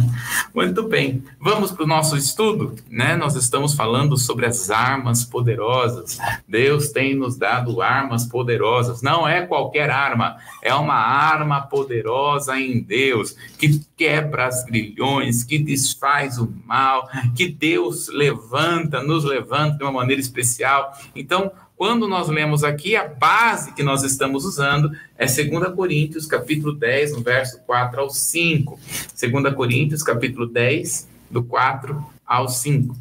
Muito 0.54 0.82
bem. 0.84 1.22
Vamos 1.40 1.72
para 1.72 1.84
o 1.84 1.86
nosso 1.86 2.16
estudo, 2.16 2.76
né? 2.90 3.16
Nós 3.16 3.34
estamos 3.34 3.74
falando 3.74 4.16
sobre 4.16 4.46
as 4.46 4.70
armas 4.70 5.24
poderosas. 5.24 6.18
Deus 6.46 6.88
tem 6.90 7.14
nos 7.14 7.36
dado 7.36 7.80
armas 7.80 8.26
poderosas. 8.26 9.02
Não 9.02 9.26
é 9.26 9.46
qualquer 9.46 9.90
arma, 9.90 10.36
é 10.62 10.74
uma 10.74 10.94
arma 10.94 11.60
poderosa 11.62 12.58
em 12.58 12.82
Deus 12.82 13.34
que 13.58 13.80
quebra 13.96 14.46
as 14.46 14.64
grilhões, 14.64 15.44
que 15.44 15.58
desfaz 15.58 16.38
o 16.38 16.52
mal, 16.66 17.08
que 17.34 17.48
Deus 17.48 18.08
levanta, 18.08 19.02
nos 19.02 19.24
levanta 19.24 19.78
de 19.78 19.84
uma 19.84 19.92
maneira 19.92 20.20
especial. 20.20 20.92
Então, 21.14 21.52
quando 21.82 22.06
nós 22.06 22.28
lemos 22.28 22.62
aqui, 22.62 22.94
a 22.94 23.08
base 23.08 23.72
que 23.72 23.82
nós 23.82 24.04
estamos 24.04 24.44
usando 24.44 24.92
é 25.18 25.26
2 25.26 25.74
Coríntios, 25.74 26.26
capítulo 26.26 26.72
10, 26.72 27.14
no 27.14 27.22
verso 27.22 27.58
4 27.66 28.00
ao 28.00 28.08
5. 28.08 28.78
2 29.20 29.52
Coríntios, 29.52 30.00
capítulo 30.00 30.46
10, 30.46 31.08
do 31.28 31.42
4 31.42 32.00
ao 32.24 32.48
5. 32.48 32.96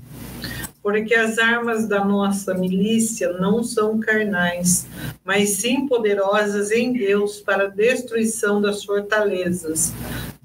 Porque 0.81 1.13
as 1.13 1.37
armas 1.37 1.87
da 1.87 2.03
nossa 2.03 2.55
milícia 2.55 3.31
não 3.33 3.61
são 3.63 3.99
carnais, 3.99 4.87
mas 5.23 5.49
sim 5.49 5.87
poderosas 5.87 6.71
em 6.71 6.91
Deus 6.91 7.39
para 7.39 7.65
a 7.65 7.69
destruição 7.69 8.59
das 8.59 8.83
fortalezas 8.83 9.93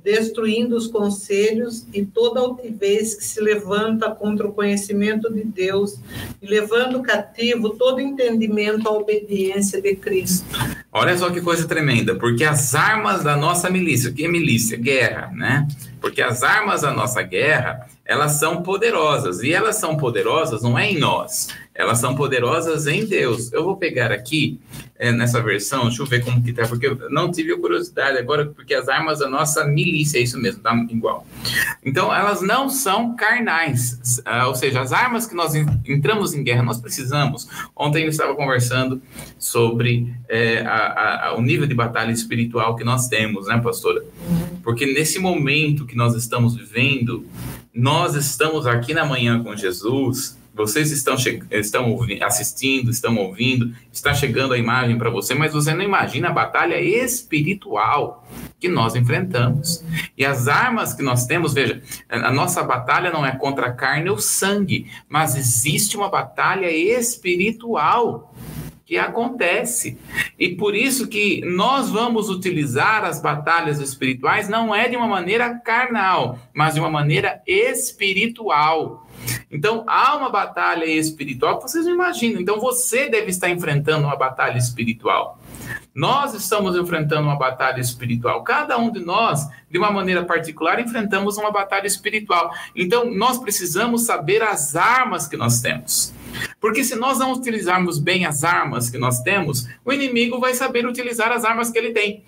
destruindo 0.07 0.77
os 0.77 0.87
conselhos 0.87 1.85
e 1.93 2.07
toda 2.07 2.39
altivez 2.39 3.17
que 3.17 3.25
se 3.25 3.41
levanta 3.41 4.09
contra 4.09 4.47
o 4.47 4.53
conhecimento 4.53 5.29
de 5.33 5.43
Deus 5.43 5.99
e 6.41 6.47
levando 6.47 7.03
cativo 7.03 7.71
todo 7.71 8.01
entendimento 8.01 8.87
à 8.89 8.93
obediência 8.93 9.83
de 9.83 9.97
Cristo. 9.97 10.47
Olha 10.93 11.19
só 11.19 11.29
que 11.29 11.41
coisa 11.41 11.67
tremenda, 11.67 12.15
porque 12.15 12.45
as 12.45 12.73
armas 12.73 13.25
da 13.25 13.37
nossa 13.37 13.69
milícia, 13.69 14.09
o 14.09 14.15
que 14.15 14.25
é 14.25 14.29
milícia? 14.29 14.79
Guerra, 14.79 15.33
né? 15.35 15.67
Porque 16.07 16.23
as 16.23 16.45
armas 16.45 16.83
da 16.83 16.93
nossa 16.93 17.21
guerra, 17.21 17.89
elas 18.05 18.39
são 18.39 18.63
poderosas, 18.63 19.43
e 19.43 19.53
elas 19.53 19.75
são 19.75 19.97
poderosas 19.97 20.63
não 20.63 20.79
é 20.79 20.89
em 20.89 21.01
nós, 21.01 21.49
elas 21.75 21.99
são 21.99 22.15
poderosas 22.15 22.87
em 22.87 23.05
Deus. 23.05 23.53
Eu 23.53 23.65
vou 23.65 23.77
pegar 23.77 24.13
aqui 24.13 24.61
é, 24.97 25.11
nessa 25.11 25.43
versão, 25.43 25.89
deixa 25.89 26.03
eu 26.03 26.07
ver 26.07 26.25
como 26.25 26.41
que 26.41 26.53
tá, 26.53 26.65
porque 26.69 26.87
eu 26.87 27.11
não 27.11 27.29
tive 27.29 27.57
curiosidade 27.57 28.17
agora, 28.19 28.47
porque 28.47 28.73
as 28.73 28.89
armas 28.89 29.19
da 29.19 29.29
nossa 29.29 29.65
milícia, 29.65 30.19
é 30.19 30.23
isso 30.23 30.39
mesmo, 30.39 30.63
tá 30.63 30.73
igual. 30.89 31.27
Então, 31.85 32.15
elas 32.15 32.41
não 32.41 32.69
são 32.69 33.17
carnais, 33.17 34.21
uh, 34.21 34.47
ou 34.47 34.55
seja, 34.55 34.81
as 34.81 34.93
armas 34.93 35.27
que 35.27 35.35
nós 35.35 35.57
entramos 35.57 36.35
em 36.35 36.45
guerra, 36.45 36.63
nós 36.63 36.81
precisamos. 36.81 37.49
Ontem 37.75 38.05
eu 38.05 38.11
estava 38.11 38.33
conversando 38.37 39.03
sobre 39.41 40.15
é, 40.29 40.61
a, 40.61 41.31
a, 41.31 41.35
o 41.35 41.43
nível 41.43 41.67
de 41.67 41.75
batalha 41.75 42.13
espiritual 42.13 42.77
que 42.77 42.85
nós 42.85 43.09
temos, 43.09 43.49
né, 43.49 43.61
pastora? 43.61 44.05
Porque 44.67 44.85
nesse 44.85 45.21
momento 45.21 45.87
que 45.87 45.95
nós 45.95 46.17
estamos 46.17 46.57
vivendo, 46.57 47.25
nós 47.73 48.17
estamos 48.17 48.67
aqui 48.67 48.93
na 48.93 49.05
manhã 49.05 49.41
com 49.41 49.55
Jesus 49.55 50.37
vocês 50.57 50.91
estão, 50.91 51.17
estão 51.51 51.99
assistindo, 52.23 52.91
estão 52.91 53.15
ouvindo, 53.19 53.75
está 53.93 54.15
chegando 54.15 54.55
a 54.55 54.59
imagem 54.59 54.97
para 54.97 55.11
você, 55.11 55.35
mas 55.35 55.53
você 55.53 55.75
não 55.75 55.85
imagina 55.85 56.29
a 56.29 56.33
batalha 56.33 56.81
espiritual 56.81 58.27
que 58.59 58.67
nós 58.67 58.97
enfrentamos. 58.97 59.85
E 60.17 60.25
as 60.25 60.49
armas 60.49 60.95
que 60.95 61.03
nós 61.03 61.27
temos, 61.27 61.53
veja, 61.53 61.83
a 62.09 62.33
nossa 62.33 62.63
batalha 62.63 63.11
não 63.11 63.25
é 63.25 63.37
contra 63.37 63.67
a 63.67 63.73
carne 63.73 64.09
ou 64.09 64.17
sangue, 64.17 64.91
mas 65.11 65.37
existe 65.37 65.95
uma 65.95 66.09
batalha 66.09 66.71
espiritual 66.71 68.35
que 68.87 68.97
acontece. 68.97 69.99
E 70.39 70.51
por 70.51 70.75
isso 70.77 71.09
que 71.09 71.45
nós 71.45 71.91
vamos 71.91 72.31
utilizar 72.31 73.05
as 73.05 73.21
batalhas 73.21 73.81
espirituais 73.81 74.49
não 74.49 74.73
é 74.73 74.89
de 74.89 74.97
uma 74.97 75.09
maneira 75.09 75.53
carnal, 75.59 76.39
mas 76.55 76.75
de 76.75 76.81
uma 76.81 76.89
maneira 76.89 77.43
espiritual. 77.45 79.05
Então, 79.51 79.85
há 79.89 80.17
uma 80.17 80.31
batalha 80.31 80.85
espiritual 80.85 81.61
vocês 81.61 81.87
imaginam. 81.87 82.41
Então, 82.41 82.61
você 82.61 83.09
deve 83.09 83.31
estar 83.31 83.51
enfrentando 83.51 84.07
uma 84.07 84.17
batalha 84.17 84.57
espiritual. 84.57 85.41
Nós 85.93 86.35
estamos 86.35 86.77
enfrentando 86.77 87.23
uma 87.23 87.39
batalha 87.39 87.81
espiritual. 87.81 88.45
Cada 88.45 88.79
um 88.79 88.91
de 88.91 89.01
nós, 89.01 89.49
de 89.69 89.79
uma 89.79 89.91
maneira 89.91 90.25
particular, 90.25 90.79
enfrentamos 90.79 91.39
uma 91.39 91.51
batalha 91.51 91.87
espiritual. 91.87 92.53
Então, 92.75 93.11
nós 93.11 93.39
precisamos 93.39 94.05
saber 94.05 94.43
as 94.43 94.77
armas 94.77 95.27
que 95.27 95.37
nós 95.37 95.61
temos. 95.61 96.15
Porque 96.61 96.85
se 96.85 96.95
nós 96.97 97.19
não 97.19 97.33
utilizarmos 97.33 97.99
bem 97.99 98.25
as 98.27 98.45
armas 98.45 98.91
que 98.91 98.99
nós 98.99 99.21
temos, 99.21 99.69
o 99.85 99.93
inimigo 99.93 100.39
vai 100.39 100.55
saber 100.55 100.87
utilizar 100.87 101.33
as 101.33 101.45
armas 101.45 101.71
que 101.71 101.79
ele 101.79 101.93
tem. 101.93 102.25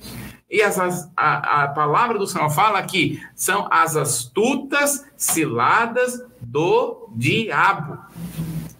E 0.51 0.63
as, 0.63 0.79
a, 1.17 1.65
a 1.65 1.69
palavra 1.69 2.19
do 2.19 2.27
Senhor 2.27 2.49
fala 2.51 2.83
que 2.83 3.21
são 3.35 3.69
as 3.71 3.97
astutas 3.97 5.07
ciladas 5.17 6.23
do 6.41 7.11
diabo. 7.15 7.99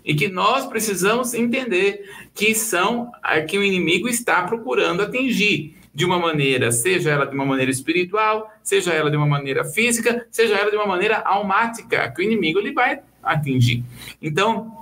E 0.05 0.15
que 0.15 0.29
nós 0.29 0.67
precisamos 0.67 1.35
entender 1.35 2.09
que 2.35 2.55
são 2.55 3.11
que 3.47 3.59
o 3.59 3.63
inimigo 3.63 4.09
está 4.09 4.43
procurando 4.45 5.03
atingir 5.03 5.77
de 5.93 6.05
uma 6.05 6.19
maneira, 6.19 6.71
seja 6.71 7.11
ela 7.11 7.27
de 7.27 7.35
uma 7.35 7.45
maneira 7.45 7.71
espiritual, 7.71 8.51
seja 8.63 8.93
ela 8.95 9.11
de 9.11 9.17
uma 9.17 9.27
maneira 9.27 9.65
física, 9.65 10.27
seja 10.31 10.55
ela 10.55 10.71
de 10.71 10.77
uma 10.77 10.87
maneira 10.87 11.19
almática, 11.19 12.09
que 12.13 12.23
o 12.23 12.25
inimigo 12.25 12.61
ele 12.61 12.73
vai 12.73 13.01
atingir. 13.21 13.85
Então, 14.23 14.73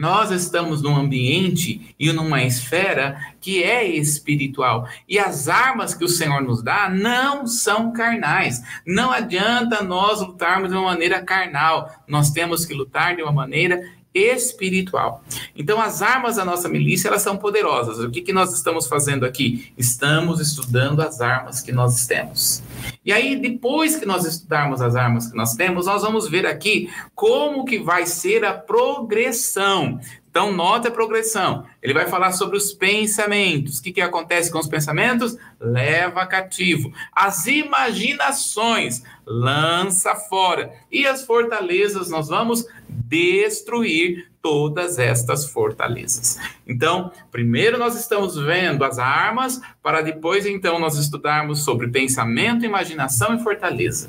nós 0.00 0.30
estamos 0.30 0.80
num 0.80 0.96
ambiente 0.96 1.94
e 1.98 2.10
numa 2.10 2.42
esfera 2.42 3.20
que 3.38 3.62
é 3.62 3.86
espiritual. 3.86 4.88
E 5.06 5.18
as 5.18 5.46
armas 5.46 5.92
que 5.92 6.02
o 6.02 6.08
Senhor 6.08 6.40
nos 6.40 6.62
dá 6.62 6.88
não 6.88 7.46
são 7.46 7.92
carnais. 7.92 8.62
Não 8.86 9.10
adianta 9.10 9.82
nós 9.82 10.22
lutarmos 10.22 10.70
de 10.70 10.74
uma 10.74 10.86
maneira 10.86 11.20
carnal. 11.20 11.94
Nós 12.08 12.30
temos 12.30 12.64
que 12.64 12.72
lutar 12.72 13.14
de 13.14 13.22
uma 13.22 13.30
maneira 13.30 13.78
espiritual. 14.14 15.22
Então, 15.56 15.80
as 15.80 16.02
armas 16.02 16.36
da 16.36 16.44
nossa 16.44 16.68
milícia, 16.68 17.08
elas 17.08 17.22
são 17.22 17.36
poderosas. 17.36 17.98
O 17.98 18.10
que, 18.10 18.20
que 18.20 18.32
nós 18.32 18.52
estamos 18.52 18.86
fazendo 18.86 19.24
aqui? 19.24 19.72
Estamos 19.76 20.40
estudando 20.40 21.00
as 21.00 21.20
armas 21.20 21.60
que 21.60 21.72
nós 21.72 22.06
temos. 22.06 22.62
E 23.04 23.12
aí, 23.12 23.36
depois 23.36 23.96
que 23.96 24.06
nós 24.06 24.24
estudarmos 24.24 24.82
as 24.82 24.96
armas 24.96 25.28
que 25.28 25.36
nós 25.36 25.54
temos, 25.54 25.86
nós 25.86 26.02
vamos 26.02 26.28
ver 26.28 26.46
aqui 26.46 26.90
como 27.14 27.64
que 27.64 27.78
vai 27.78 28.06
ser 28.06 28.44
a 28.44 28.52
progressão. 28.52 30.00
Então, 30.30 30.52
nota 30.52 30.88
a 30.88 30.92
progressão. 30.92 31.66
Ele 31.82 31.92
vai 31.92 32.06
falar 32.06 32.30
sobre 32.30 32.56
os 32.56 32.72
pensamentos. 32.72 33.78
O 33.78 33.82
que, 33.82 33.90
que 33.90 34.00
acontece 34.00 34.50
com 34.50 34.58
os 34.60 34.68
pensamentos? 34.68 35.36
Leva 35.58 36.24
cativo. 36.24 36.92
As 37.12 37.46
imaginações, 37.48 39.02
lança 39.26 40.14
fora. 40.14 40.72
E 40.90 41.04
as 41.04 41.24
fortalezas, 41.24 42.08
nós 42.08 42.28
vamos 42.28 42.64
destruir 42.88 44.30
todas 44.40 45.00
estas 45.00 45.46
fortalezas. 45.46 46.38
Então, 46.66 47.10
primeiro 47.32 47.76
nós 47.76 47.98
estamos 47.98 48.36
vendo 48.36 48.84
as 48.84 48.98
armas, 49.00 49.60
para 49.82 50.00
depois 50.00 50.46
então 50.46 50.78
nós 50.78 50.96
estudarmos 50.96 51.64
sobre 51.64 51.88
pensamento, 51.88 52.64
imaginação 52.64 53.34
e 53.34 53.42
fortaleza. 53.42 54.08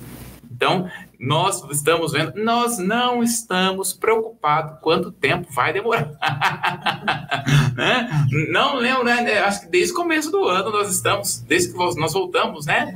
Então, 0.50 0.90
nós 1.22 1.64
estamos 1.70 2.14
vendo, 2.14 2.34
nós 2.44 2.80
não 2.80 3.22
estamos 3.22 3.94
preocupados 3.94 4.80
quanto 4.82 5.12
tempo 5.12 5.48
vai 5.54 5.72
demorar. 5.72 6.10
né? 7.78 8.10
Não 8.52 8.78
lembro, 8.78 9.04
né? 9.04 9.38
Acho 9.40 9.62
que 9.62 9.68
desde 9.68 9.94
o 9.94 9.96
começo 9.96 10.32
do 10.32 10.44
ano 10.46 10.72
nós 10.72 10.92
estamos, 10.92 11.40
desde 11.48 11.72
que 11.72 11.78
nós 11.78 12.14
voltamos, 12.14 12.66
né? 12.66 12.96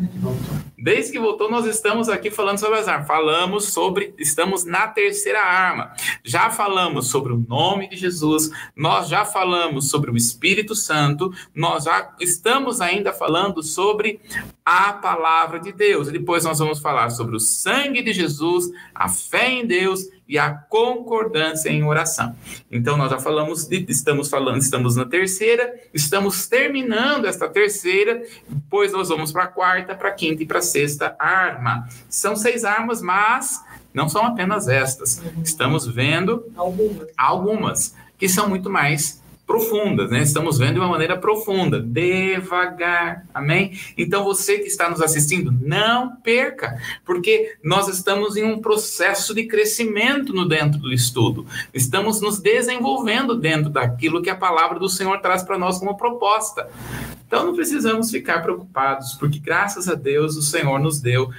Desde 0.86 1.14
que 1.14 1.20
voltou, 1.20 1.50
nós 1.50 1.66
estamos 1.66 2.10
aqui 2.10 2.30
falando 2.30 2.60
sobre 2.60 2.78
as 2.78 2.88
armas. 2.88 3.08
Falamos 3.08 3.74
sobre, 3.74 4.14
estamos 4.20 4.66
na 4.66 4.88
terceira 4.88 5.42
arma. 5.42 5.92
Já 6.24 6.52
falamos 6.52 7.08
sobre 7.08 7.34
o 7.34 7.44
nome 7.50 7.90
de 7.90 7.98
Jesus, 7.98 8.52
nós 8.76 9.10
já 9.10 9.26
falamos 9.26 9.90
sobre 9.90 10.12
o 10.12 10.16
Espírito 10.16 10.76
Santo, 10.76 11.34
nós 11.56 11.86
já 11.86 12.14
estamos 12.20 12.82
ainda 12.82 13.12
falando 13.12 13.64
sobre 13.64 14.20
a 14.64 14.94
palavra 14.94 15.60
de 15.60 15.72
Deus. 15.72 16.12
Depois 16.12 16.44
nós 16.44 16.60
vamos 16.60 16.78
falar 16.78 17.10
sobre 17.10 17.36
o 17.36 17.40
sangue 17.40 18.04
de 18.04 18.14
Jesus, 18.14 18.70
a 18.94 19.10
fé 19.10 19.50
em 19.50 19.66
Deus 19.66 20.08
e 20.28 20.38
a 20.38 20.52
concordância 20.52 21.70
em 21.70 21.84
oração. 21.84 22.36
Então 22.72 22.98
nós 22.98 23.12
já 23.12 23.20
falamos, 23.20 23.66
de, 23.66 23.86
estamos 23.90 24.30
falando, 24.30 24.62
estamos 24.62 24.96
na 24.96 25.06
terceira, 25.06 25.74
estamos 25.94 26.48
terminando 26.48 27.26
esta 27.26 27.48
terceira, 27.48 28.24
depois 28.48 28.92
nós 28.92 29.10
vamos 29.10 29.32
para 29.32 29.44
a 29.44 29.48
quarta, 29.48 29.96
para 29.96 30.10
a 30.10 30.14
quinta 30.14 30.44
e 30.44 30.46
para 30.46 30.60
a 30.60 30.64
sexta 30.64 31.16
arma. 31.20 31.88
São 32.10 32.36
seis 32.36 32.66
armas, 32.66 33.02
mas 33.02 33.64
não 33.94 34.10
são 34.10 34.26
apenas 34.26 34.68
estas. 34.68 35.22
Estamos 35.44 35.88
vendo 35.88 36.46
algumas, 36.56 37.08
algumas 37.18 37.96
que 38.18 38.28
são 38.28 38.50
muito 38.50 38.70
mais 38.70 39.22
profundas, 39.46 40.10
né? 40.10 40.22
Estamos 40.22 40.58
vendo 40.58 40.74
de 40.74 40.80
uma 40.80 40.90
maneira 40.90 41.18
profunda, 41.18 41.80
devagar, 41.80 43.26
amém? 43.34 43.78
Então 43.98 44.24
você 44.24 44.60
que 44.60 44.68
está 44.68 44.90
nos 44.90 45.02
assistindo, 45.02 45.52
não 45.62 46.16
perca, 46.18 46.80
porque 47.06 47.56
nós 47.64 47.88
estamos 47.88 48.36
em 48.36 48.44
um 48.44 48.60
processo 48.60 49.34
de 49.34 49.46
crescimento 49.46 50.34
no 50.34 50.48
dentro 50.48 50.80
do 50.80 50.92
estudo. 50.92 51.46
Estamos 51.74 52.22
nos 52.22 52.40
desenvolvendo 52.40 53.36
dentro 53.36 53.70
daquilo 53.70 54.22
que 54.22 54.30
a 54.30 54.36
palavra 54.36 54.80
do 54.80 54.90
Senhor 54.90 55.20
traz 55.20 55.44
para 55.44 55.58
nós 55.58 55.78
como 55.78 55.98
proposta. 55.98 56.68
Então 57.28 57.46
não 57.46 57.56
precisamos 57.56 58.12
ficar 58.12 58.42
preocupados, 58.42 59.14
porque 59.14 59.40
graças 59.40 59.90
a 59.90 59.96
Deus 59.96 60.36
o 60.36 60.42
Senhor 60.42 60.80
nos 60.80 61.00
deu 61.00 61.30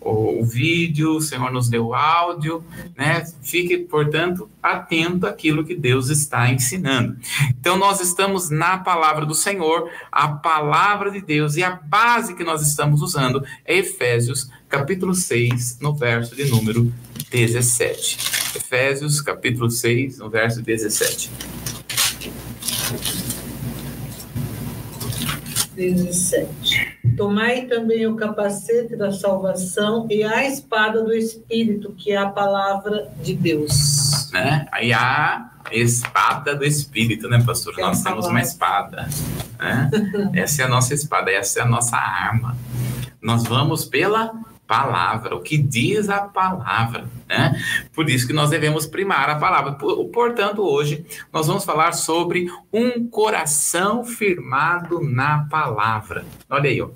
o, 0.00 0.44
vídeo, 0.44 1.16
o 1.16 1.20
Senhor 1.20 1.52
nos 1.52 1.68
deu 1.68 1.86
o 1.86 1.94
áudio, 1.94 2.64
né? 2.96 3.24
Fique, 3.42 3.78
portanto, 3.78 4.50
atento 4.62 5.26
àquilo 5.26 5.64
que 5.64 5.74
Deus 5.74 6.08
está 6.08 6.50
ensinando. 6.50 7.16
Então 7.60 7.76
nós 7.78 8.00
estamos 8.00 8.50
na 8.50 8.78
palavra 8.78 9.24
do 9.24 9.34
Senhor, 9.34 9.88
a 10.10 10.28
palavra 10.28 11.10
de 11.10 11.20
Deus, 11.20 11.56
e 11.56 11.62
a 11.62 11.70
base 11.70 12.34
que 12.34 12.44
nós 12.44 12.62
estamos 12.66 13.00
usando 13.00 13.44
é 13.64 13.78
Efésios, 13.78 14.50
capítulo 14.68 15.14
6, 15.14 15.78
no 15.80 15.94
verso 15.94 16.34
de 16.34 16.44
número 16.46 16.92
17. 17.30 18.18
Efésios, 18.56 19.20
capítulo 19.20 19.70
6, 19.70 20.18
no 20.18 20.28
verso 20.28 20.62
17. 20.62 21.30
17. 25.76 26.98
Tomai 27.16 27.66
também 27.66 28.06
o 28.06 28.16
capacete 28.16 28.96
da 28.96 29.12
salvação 29.12 30.06
e 30.10 30.24
a 30.24 30.48
espada 30.48 31.04
do 31.04 31.12
Espírito, 31.12 31.92
que 31.92 32.12
é 32.12 32.16
a 32.16 32.28
palavra 32.28 33.12
de 33.22 33.34
Deus. 33.34 34.30
Né? 34.32 34.66
Aí 34.72 34.92
a 34.92 35.50
espada 35.70 36.54
do 36.54 36.64
Espírito, 36.64 37.28
né, 37.28 37.42
pastor? 37.44 37.74
Que 37.74 37.82
Nós 37.82 38.00
é 38.00 38.08
temos 38.08 38.26
uma 38.26 38.40
espada. 38.40 39.08
Né? 39.58 39.90
essa 40.34 40.62
é 40.62 40.64
a 40.64 40.68
nossa 40.68 40.94
espada, 40.94 41.30
essa 41.30 41.60
é 41.60 41.62
a 41.62 41.66
nossa 41.66 41.96
arma. 41.96 42.56
Nós 43.20 43.44
vamos 43.44 43.84
pela 43.84 44.32
palavra, 44.66 45.34
o 45.34 45.40
que 45.40 45.56
diz 45.56 46.08
a 46.08 46.20
palavra, 46.20 47.08
né? 47.28 47.60
Por 47.94 48.10
isso 48.10 48.26
que 48.26 48.32
nós 48.32 48.50
devemos 48.50 48.86
primar 48.86 49.30
a 49.30 49.36
palavra. 49.36 49.72
Portanto, 50.12 50.62
hoje 50.62 51.06
nós 51.32 51.46
vamos 51.46 51.64
falar 51.64 51.92
sobre 51.92 52.50
um 52.72 53.06
coração 53.08 54.04
firmado 54.04 55.00
na 55.00 55.46
palavra. 55.50 56.24
Olha 56.50 56.68
aí, 56.68 56.80
ó. 56.80 56.88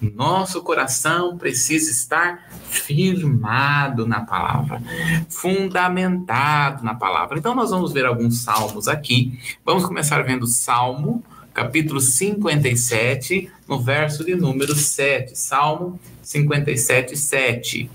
Nosso 0.00 0.62
coração 0.62 1.36
precisa 1.36 1.90
estar 1.90 2.48
firmado 2.68 4.06
na 4.06 4.20
palavra, 4.20 4.82
fundamentado 5.28 6.84
na 6.84 6.94
palavra. 6.94 7.38
Então 7.38 7.54
nós 7.54 7.70
vamos 7.70 7.92
ver 7.92 8.06
alguns 8.06 8.42
salmos 8.42 8.88
aqui. 8.88 9.38
Vamos 9.64 9.84
começar 9.84 10.22
vendo 10.22 10.46
Salmo 10.46 11.22
capítulo 11.58 12.00
57, 12.00 13.50
no 13.66 13.80
verso 13.80 14.24
de 14.24 14.36
número 14.36 14.76
7. 14.76 15.36
Salmo 15.36 15.98
57, 16.28 17.16
7. 17.16 17.90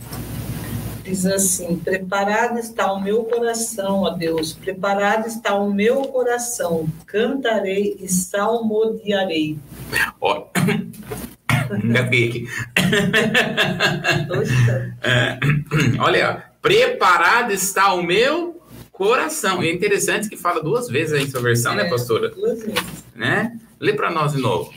Diz 1.03 1.23
assim: 1.23 1.77
Preparado 1.77 2.57
está 2.57 2.91
o 2.91 2.99
meu 2.99 3.25
coração, 3.25 4.01
ó 4.01 4.09
Deus, 4.09 4.53
preparado 4.53 5.27
está 5.27 5.53
o 5.53 5.71
meu 5.71 6.01
coração, 6.05 6.89
cantarei 7.05 7.95
e 7.99 8.09
salmodiarei. 8.09 9.59
Ó, 10.19 10.47
engatei 11.83 12.29
aqui. 12.29 12.47
é, 15.03 15.37
olha, 16.01 16.43
preparado 16.59 17.51
está 17.51 17.93
o 17.93 18.01
meu 18.01 18.59
coração. 18.91 19.63
E 19.63 19.69
é 19.69 19.73
interessante 19.73 20.27
que 20.27 20.37
fala 20.37 20.63
duas 20.63 20.87
vezes 20.87 21.13
aí 21.13 21.29
sua 21.29 21.41
versão, 21.41 21.75
né, 21.75 21.81
é, 21.81 21.83
né, 21.83 21.89
pastora? 21.91 22.29
Duas 22.29 22.63
vezes. 22.63 23.03
Né? 23.15 23.59
Lê 23.79 23.93
para 23.93 24.09
nós 24.09 24.33
de 24.33 24.41
novo. 24.41 24.71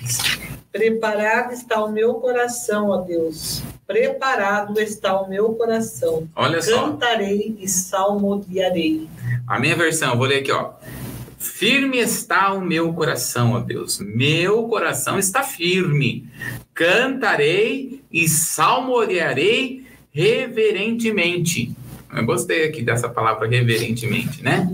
Preparado 0.73 1.53
está 1.53 1.83
o 1.83 1.91
meu 1.91 2.15
coração, 2.15 2.91
ó 2.91 2.99
Deus. 2.99 3.63
Preparado 3.87 4.79
está 4.79 5.19
o 5.21 5.29
meu 5.29 5.55
coração. 5.55 6.29
Olha 6.37 6.61
só. 6.61 6.87
Cantarei 6.87 7.57
e 7.59 7.69
salmodiarei. 7.69 9.09
A 9.47 9.59
minha 9.59 9.77
versão, 9.77 10.17
vou 10.17 10.27
ler 10.27 10.41
aqui, 10.41 10.53
ó. 10.53 10.73
Firme 11.39 11.99
está 11.99 12.53
o 12.53 12.61
meu 12.61 12.93
coração, 12.93 13.53
ó 13.53 13.61
Deus. 13.61 14.01
Meu 14.01 14.65
coração 14.65 15.19
está 15.19 15.43
firme. 15.43 16.29
Cantarei 16.75 18.03
e 18.13 18.29
salmodiarei 18.29 19.87
reverentemente. 20.11 21.75
Eu 22.17 22.25
gostei 22.25 22.65
aqui 22.65 22.83
dessa 22.83 23.11
palavra 23.11 23.47
reverentemente, 23.47 24.43
né? 24.43 24.67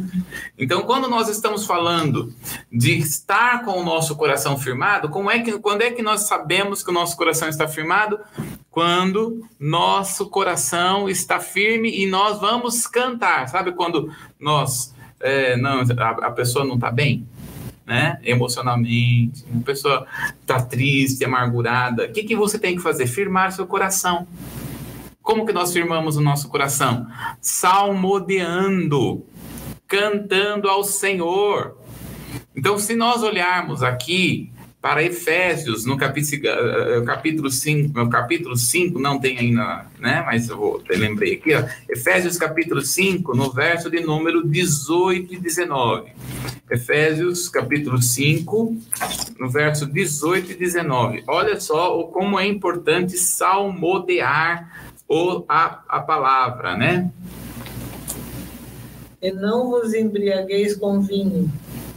Então, 0.57 0.83
quando 0.83 1.09
nós 1.09 1.29
estamos 1.29 1.67
falando 1.67 2.33
de 2.71 2.97
estar 2.99 3.65
com 3.65 3.73
o 3.73 3.85
nosso 3.85 4.15
coração 4.15 4.57
firmado, 4.57 5.09
como 5.09 5.29
é 5.29 5.41
que, 5.41 5.59
quando 5.59 5.83
é 5.83 5.91
que 5.91 6.03
nós 6.03 6.29
sabemos 6.29 6.85
que 6.85 6.91
o 6.91 6.95
nosso 6.95 7.17
coração 7.17 7.49
está 7.49 7.67
firmado? 7.67 8.21
Quando 8.71 9.45
nosso 9.59 10.31
coração 10.31 11.09
está 11.09 11.41
firme 11.41 11.91
e 12.01 12.07
nós 12.07 12.41
vamos 12.41 12.87
cantar. 12.87 13.49
Sabe 13.49 13.73
quando 13.73 14.13
nós 14.39 14.95
é, 15.21 15.57
não, 15.57 15.81
a, 15.81 16.11
a 16.11 16.31
pessoa 16.31 16.65
não 16.65 16.77
está 16.77 16.93
bem, 16.93 17.27
né? 17.85 18.21
Emocionalmente, 18.23 19.45
a 19.53 19.65
pessoa 19.65 20.07
está 20.41 20.63
triste, 20.63 21.25
amargurada. 21.25 22.05
O 22.07 22.13
que, 22.13 22.23
que 22.23 22.37
você 22.37 22.57
tem 22.57 22.77
que 22.77 22.83
fazer? 22.83 23.09
Firmar 23.09 23.51
seu 23.51 23.67
coração. 23.67 24.29
Como 25.23 25.47
que 25.47 25.53
nós 25.53 25.73
firmamos 25.73 26.17
o 26.17 26.21
nosso 26.21 26.49
coração? 26.49 27.07
Salmodeando, 27.41 29.25
cantando 29.87 30.69
ao 30.69 30.83
Senhor. 30.83 31.79
Então, 32.55 32.79
se 32.79 32.97
nós 32.97 33.23
olharmos 33.23 33.83
aqui 33.83 34.53
para 34.83 35.01
Efésios, 35.01 35.87
no 35.87 35.97
capítulo, 35.97 36.43
eh, 36.45 37.03
capítulo 37.07 37.49
5, 37.49 37.97
no 37.97 38.11
capítulo 38.11 38.57
5, 38.57 38.99
não 38.99 39.21
tem 39.21 39.39
ainda, 39.39 39.87
né? 40.01 40.25
Mas 40.27 40.49
eu 40.49 40.57
vou, 40.57 40.83
eu 40.89 40.99
lembrei 40.99 41.35
aqui, 41.35 41.55
ó, 41.55 41.63
Efésios 41.89 42.37
capítulo 42.37 42.83
5, 42.83 43.33
no 43.37 43.53
verso 43.53 43.89
de 43.89 44.01
número 44.01 44.45
18 44.45 45.35
e 45.35 45.39
19. 45.39 46.11
Efésios 46.69 47.49
capítulo 47.49 48.03
5, 48.03 48.77
no 49.39 49.49
verso 49.49 49.87
18 49.87 50.51
e 50.51 50.55
19. 50.57 51.23
Olha 51.29 51.61
só 51.61 52.03
como 52.05 52.41
é 52.41 52.47
importante 52.47 53.17
salmodear 53.17 54.92
o, 55.13 55.45
a, 55.47 55.83
a 55.87 56.01
palavra, 56.01 56.75
né? 56.75 57.11
E 59.21 59.31
não 59.31 59.69
vos 59.69 59.93
embriagueis 59.93 60.75
com 60.75 61.01
vinho. 61.01 61.53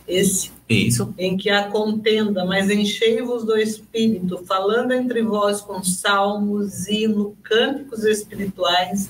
Esse 0.06 0.52
isso. 0.68 1.14
Em 1.18 1.38
que 1.38 1.50
há 1.50 1.70
contenda, 1.70 2.44
mas 2.44 2.70
enchei-vos 2.70 3.44
do 3.44 3.56
Espírito, 3.56 4.44
falando 4.48 4.94
entre 4.94 5.22
vós 5.22 5.62
com 5.62 5.84
salmos, 5.84 6.88
hino, 6.88 7.38
cânticos 7.44 8.04
espirituais, 8.04 9.10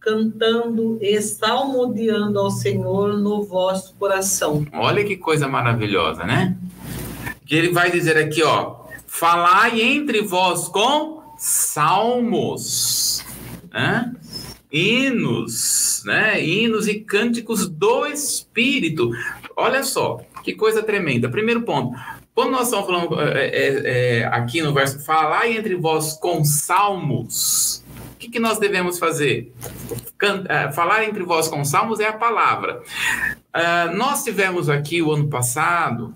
cantando 0.00 0.98
e 1.02 1.20
salmodiando 1.20 2.38
ao 2.38 2.50
Senhor 2.50 3.18
no 3.18 3.42
vosso 3.42 3.94
coração. 3.96 4.66
Olha 4.72 5.04
que 5.04 5.16
coisa 5.16 5.46
maravilhosa, 5.46 6.24
né? 6.24 6.56
Que 7.44 7.54
ele 7.54 7.70
vai 7.70 7.90
dizer 7.90 8.16
aqui, 8.16 8.42
ó, 8.42 8.76
falai 9.06 9.82
entre 9.82 10.22
vós 10.22 10.68
com 10.68 11.22
salmos, 11.36 13.13
né? 13.74 14.12
hinos, 14.74 16.02
né? 16.04 16.42
Hinos 16.44 16.88
e 16.88 16.98
cânticos 16.98 17.68
do 17.68 18.06
Espírito. 18.06 19.10
Olha 19.56 19.84
só, 19.84 20.20
que 20.42 20.52
coisa 20.54 20.82
tremenda. 20.82 21.28
Primeiro 21.28 21.62
ponto. 21.62 21.96
Quando 22.34 22.50
nós 22.50 22.64
estamos 22.64 22.86
falando 22.86 23.20
é, 23.20 23.50
é, 24.18 24.24
aqui 24.24 24.60
no 24.60 24.74
verso, 24.74 24.98
falar 25.04 25.48
entre 25.48 25.76
vós 25.76 26.14
com 26.14 26.44
salmos, 26.44 27.84
o 28.14 28.16
que, 28.18 28.28
que 28.28 28.40
nós 28.40 28.58
devemos 28.58 28.98
fazer? 28.98 29.52
Falar 30.74 31.04
entre 31.04 31.22
vós 31.22 31.46
com 31.46 31.64
salmos 31.64 32.00
é 32.00 32.08
a 32.08 32.12
palavra. 32.12 32.82
Uh, 33.54 33.94
nós 33.94 34.24
tivemos 34.24 34.68
aqui 34.68 35.00
o 35.00 35.12
ano 35.12 35.28
passado, 35.28 36.12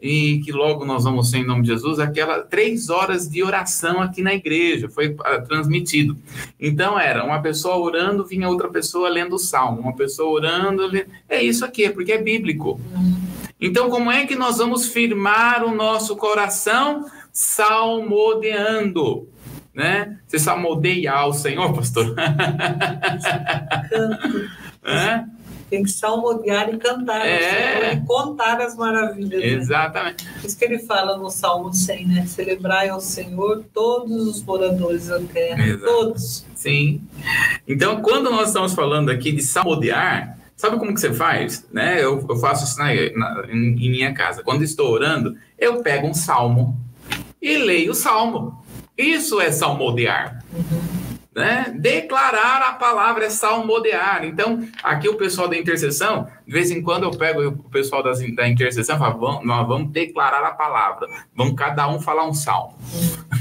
e 0.00 0.40
que 0.40 0.50
logo 0.50 0.84
nós 0.84 1.04
vamos 1.04 1.30
ter 1.30 1.38
em 1.38 1.46
nome 1.46 1.62
de 1.62 1.68
Jesus, 1.68 1.98
aquela 1.98 2.40
três 2.40 2.88
horas 2.88 3.28
de 3.28 3.42
oração 3.42 4.00
aqui 4.00 4.22
na 4.22 4.32
igreja, 4.34 4.88
foi 4.88 5.08
uh, 5.08 5.46
transmitido. 5.46 6.16
Então 6.58 6.98
era 6.98 7.24
uma 7.24 7.42
pessoa 7.42 7.76
orando, 7.76 8.24
vinha 8.24 8.48
outra 8.48 8.68
pessoa 8.68 9.08
lendo 9.08 9.34
o 9.34 9.38
salmo, 9.38 9.80
uma 9.80 9.94
pessoa 9.94 10.30
orando, 10.30 10.90
é 11.28 11.42
isso 11.42 11.64
aqui, 11.64 11.84
é 11.84 11.90
porque 11.90 12.12
é 12.12 12.22
bíblico. 12.22 12.80
Então, 13.60 13.90
como 13.90 14.10
é 14.10 14.24
que 14.26 14.34
nós 14.34 14.56
vamos 14.56 14.88
firmar 14.88 15.62
o 15.62 15.74
nosso 15.74 16.16
coração? 16.16 17.04
Salmodeando. 17.30 19.28
Né? 19.74 20.18
Você 20.26 20.38
salmodeia 20.38 21.12
ao 21.12 21.34
Senhor, 21.34 21.72
pastor? 21.74 22.16
é? 24.82 25.24
Tem 25.70 25.84
que 25.84 25.90
salmodiar 25.90 26.68
e 26.68 26.76
cantar 26.76 27.24
é. 27.24 27.94
e 27.94 28.00
contar 28.00 28.60
as 28.60 28.76
maravilhas. 28.76 29.40
Né? 29.40 29.46
Exatamente. 29.46 30.24
Né? 30.24 30.32
Isso 30.44 30.58
que 30.58 30.64
ele 30.64 30.80
fala 30.80 31.16
no 31.16 31.30
Salmo 31.30 31.72
100, 31.72 32.06
né? 32.08 32.26
Celebrai 32.26 32.88
ao 32.88 33.00
Senhor 33.00 33.64
todos 33.72 34.26
os 34.26 34.42
moradores 34.42 35.06
da 35.06 35.20
terra. 35.20 35.64
Exato. 35.64 35.84
Todos. 35.84 36.44
Sim. 36.54 37.00
Então, 37.66 38.02
quando 38.02 38.30
nós 38.30 38.48
estamos 38.48 38.74
falando 38.74 39.10
aqui 39.10 39.32
de 39.32 39.42
salmodiar, 39.42 40.36
Sabe 40.60 40.76
como 40.78 40.92
que 40.92 41.00
você 41.00 41.14
faz? 41.14 41.66
Né? 41.72 42.04
Eu, 42.04 42.22
eu 42.28 42.36
faço 42.36 42.64
isso 42.64 42.78
na, 42.78 42.92
na, 43.16 43.46
em, 43.50 43.82
em 43.82 43.90
minha 43.90 44.12
casa. 44.12 44.42
Quando 44.42 44.62
estou 44.62 44.90
orando, 44.90 45.34
eu 45.58 45.82
pego 45.82 46.06
um 46.06 46.12
salmo 46.12 46.78
e 47.40 47.56
leio 47.56 47.92
o 47.92 47.94
salmo. 47.94 48.62
Isso 48.96 49.40
é 49.40 49.50
salmodear. 49.50 50.44
Uhum. 50.52 50.99
Né? 51.34 51.72
Declarar 51.78 52.60
a 52.62 52.72
palavra 52.72 53.26
é 53.26 53.30
salmodear. 53.30 54.24
Então, 54.24 54.66
aqui 54.82 55.08
o 55.08 55.14
pessoal 55.14 55.46
da 55.46 55.56
intercessão, 55.56 56.26
de 56.44 56.52
vez 56.52 56.72
em 56.72 56.82
quando 56.82 57.04
eu 57.04 57.12
pego 57.12 57.46
o 57.46 57.70
pessoal 57.70 58.02
das, 58.02 58.18
da 58.34 58.48
intercessão 58.48 58.96
e 58.96 58.98
falo, 58.98 59.20
vamos, 59.20 59.46
nós 59.46 59.66
vamos 59.68 59.92
declarar 59.92 60.42
a 60.42 60.50
palavra. 60.50 61.06
Vamos 61.36 61.54
cada 61.54 61.88
um 61.88 62.00
falar 62.00 62.26
um 62.26 62.34
salmo. 62.34 62.76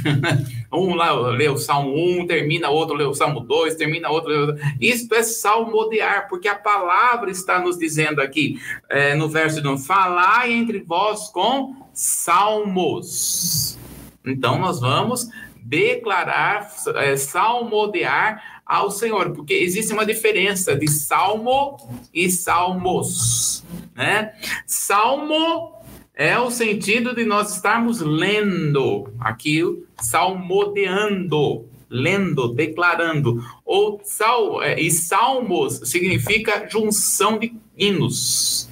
um 0.72 0.94
lá 0.94 1.12
lê 1.32 1.50
o 1.50 1.58
salmo 1.58 2.22
1, 2.22 2.28
termina 2.28 2.70
outro, 2.70 2.96
lê 2.96 3.06
o 3.06 3.16
salmo 3.16 3.40
2, 3.40 3.74
termina 3.74 4.10
outro. 4.10 4.30
Lê... 4.30 4.62
Isso 4.80 5.12
é 5.16 5.24
salmodear, 5.24 6.28
porque 6.30 6.48
a 6.48 6.56
palavra 6.56 7.32
está 7.32 7.58
nos 7.58 7.76
dizendo 7.76 8.22
aqui, 8.22 8.62
é, 8.88 9.16
no 9.16 9.28
verso 9.28 9.64
de 9.64 9.84
falar 9.84 10.48
entre 10.48 10.80
vós 10.80 11.30
com 11.30 11.76
salmos. 11.92 13.80
Então, 14.24 14.60
nós 14.60 14.80
vamos 14.80 15.28
declarar, 15.70 16.68
é, 16.96 17.16
salmodear 17.16 18.62
ao 18.66 18.90
Senhor, 18.90 19.32
porque 19.32 19.54
existe 19.54 19.94
uma 19.94 20.06
diferença 20.06 20.76
de 20.76 20.90
salmo 20.90 21.78
e 22.12 22.30
salmos, 22.32 23.64
né? 23.96 24.34
Salmo 24.66 25.76
é 26.16 26.40
o 26.40 26.50
sentido 26.50 27.14
de 27.14 27.24
nós 27.24 27.56
estarmos 27.56 28.02
lendo 28.02 29.14
aquilo, 29.20 29.86
salmodeando, 30.02 31.66
lendo, 31.88 32.48
declarando. 32.48 33.44
Ou 33.64 34.02
sal, 34.04 34.64
é, 34.64 34.80
e 34.80 34.90
salmos 34.90 35.82
significa 35.86 36.68
junção 36.68 37.38
de 37.38 37.54
hinos, 37.78 38.68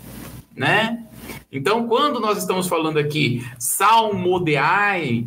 né? 0.56 1.04
Então, 1.52 1.88
quando 1.88 2.20
nós 2.20 2.40
estamos 2.40 2.68
falando 2.68 2.98
aqui, 2.98 3.46
salmodeai, 3.58 5.26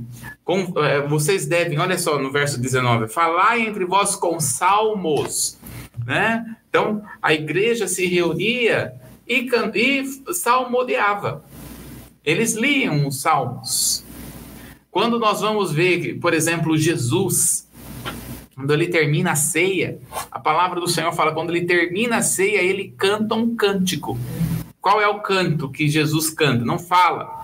com, 0.51 0.83
é, 0.83 1.07
vocês 1.07 1.47
devem, 1.47 1.79
olha 1.79 1.97
só 1.97 2.19
no 2.19 2.33
verso 2.33 2.61
19, 2.61 3.07
falai 3.07 3.61
entre 3.61 3.85
vós 3.85 4.17
com 4.17 4.41
salmos, 4.41 5.57
né? 6.05 6.45
Então, 6.69 7.05
a 7.23 7.33
igreja 7.33 7.87
se 7.87 8.05
reunia 8.05 8.93
e, 9.29 9.49
e 9.77 10.35
salmodeava. 10.35 11.45
Eles 12.25 12.55
liam 12.55 13.07
os 13.07 13.21
salmos. 13.21 14.05
Quando 14.91 15.21
nós 15.21 15.41
vamos 15.41 15.71
ver, 15.71 16.19
por 16.19 16.35
exemplo, 16.35 16.77
Jesus, 16.77 17.69
quando 18.53 18.73
ele 18.73 18.89
termina 18.89 19.31
a 19.31 19.37
ceia, 19.37 20.01
a 20.33 20.41
palavra 20.41 20.81
do 20.81 20.89
Senhor 20.89 21.13
fala, 21.13 21.31
quando 21.31 21.51
ele 21.51 21.65
termina 21.65 22.17
a 22.17 22.23
ceia, 22.23 22.61
ele 22.61 22.93
canta 22.99 23.37
um 23.37 23.55
cântico. 23.55 24.19
Qual 24.81 25.01
é 25.01 25.07
o 25.07 25.21
canto 25.21 25.71
que 25.71 25.89
Jesus 25.89 26.29
canta? 26.29 26.65
Não 26.65 26.77
fala. 26.77 27.39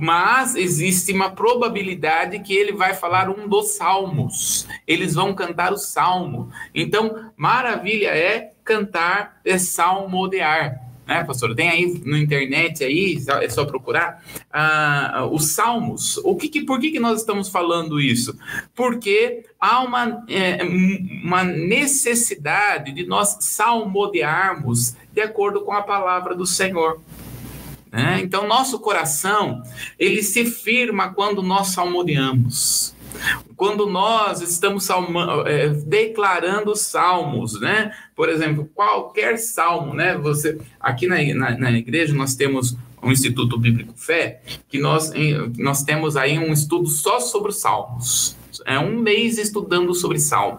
Mas 0.00 0.54
existe 0.54 1.12
uma 1.12 1.30
probabilidade 1.30 2.38
que 2.40 2.54
ele 2.54 2.72
vai 2.72 2.94
falar 2.94 3.30
um 3.30 3.48
dos 3.48 3.76
salmos. 3.76 4.66
Eles 4.86 5.14
vão 5.14 5.34
cantar 5.34 5.72
o 5.72 5.78
salmo. 5.78 6.50
Então, 6.74 7.30
maravilha 7.36 8.08
é 8.08 8.52
cantar, 8.64 9.40
é 9.44 9.58
salmodear 9.58 10.86
né, 11.06 11.22
pastor? 11.22 11.54
Tem 11.54 11.68
aí 11.68 12.02
na 12.04 12.18
internet 12.18 12.82
aí, 12.82 13.16
é 13.40 13.48
só 13.48 13.64
procurar 13.64 14.22
uh, 14.50 15.24
os 15.26 15.52
salmos. 15.52 16.18
O 16.18 16.34
que, 16.34 16.48
que 16.48 16.64
por 16.64 16.80
que, 16.80 16.90
que 16.90 16.98
nós 16.98 17.20
estamos 17.20 17.48
falando 17.48 18.00
isso? 18.00 18.36
Porque 18.74 19.44
há 19.60 19.82
uma, 19.82 20.24
é, 20.28 20.64
uma 20.64 21.44
necessidade 21.44 22.92
de 22.92 23.06
nós 23.06 23.36
salmodearmos 23.40 24.96
de 25.12 25.20
acordo 25.20 25.60
com 25.60 25.72
a 25.72 25.82
palavra 25.82 26.34
do 26.34 26.44
Senhor. 26.44 27.00
Né? 27.96 28.20
Então, 28.22 28.46
nosso 28.46 28.78
coração, 28.78 29.62
ele 29.98 30.22
se 30.22 30.44
firma 30.44 31.14
quando 31.14 31.42
nós 31.42 31.68
salmodeamos. 31.68 32.94
Quando 33.56 33.86
nós 33.86 34.42
estamos 34.42 34.84
salma, 34.84 35.44
é, 35.46 35.70
declarando 35.70 36.76
salmos, 36.76 37.58
né? 37.58 37.90
Por 38.14 38.28
exemplo, 38.28 38.70
qualquer 38.74 39.38
salmo, 39.38 39.94
né? 39.94 40.18
Você 40.18 40.58
aqui 40.78 41.06
na, 41.06 41.16
na, 41.34 41.56
na 41.56 41.72
igreja 41.72 42.12
nós 42.12 42.34
temos 42.34 42.76
um 43.02 43.10
Instituto 43.10 43.58
Bíblico 43.58 43.94
Fé, 43.96 44.42
que 44.68 44.78
nós, 44.78 45.10
nós 45.56 45.82
temos 45.82 46.18
aí 46.18 46.38
um 46.38 46.52
estudo 46.52 46.86
só 46.88 47.18
sobre 47.18 47.48
os 47.48 47.56
salmos. 47.56 48.36
É 48.66 48.78
um 48.78 48.98
mês 49.00 49.38
estudando 49.38 49.94
sobre 49.94 50.18
salmo. 50.18 50.58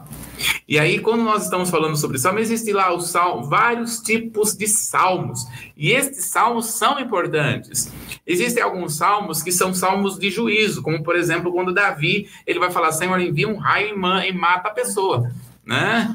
E 0.67 0.77
aí, 0.77 0.99
quando 0.99 1.23
nós 1.23 1.43
estamos 1.43 1.69
falando 1.69 1.95
sobre 1.95 2.17
salmo, 2.17 2.39
existe 2.39 2.71
lá 2.73 2.93
o 2.93 2.99
salmo, 2.99 3.43
vários 3.45 3.99
tipos 3.99 4.55
de 4.55 4.67
salmos. 4.67 5.45
E 5.75 5.91
estes 5.91 6.25
salmos 6.25 6.67
são 6.67 6.99
importantes. 6.99 7.91
Existem 8.25 8.61
alguns 8.61 8.97
salmos 8.97 9.41
que 9.41 9.51
são 9.51 9.73
salmos 9.73 10.19
de 10.19 10.29
juízo, 10.29 10.81
como 10.81 11.03
por 11.03 11.15
exemplo, 11.15 11.51
quando 11.51 11.73
Davi 11.73 12.29
ele 12.45 12.59
vai 12.59 12.71
falar: 12.71 12.91
Senhor, 12.91 13.19
envia 13.19 13.47
um 13.47 13.57
raio 13.57 13.95
e, 14.25 14.33
mata 14.33 14.69
a 14.69 14.73
pessoa. 14.73 15.31
Né? 15.65 16.13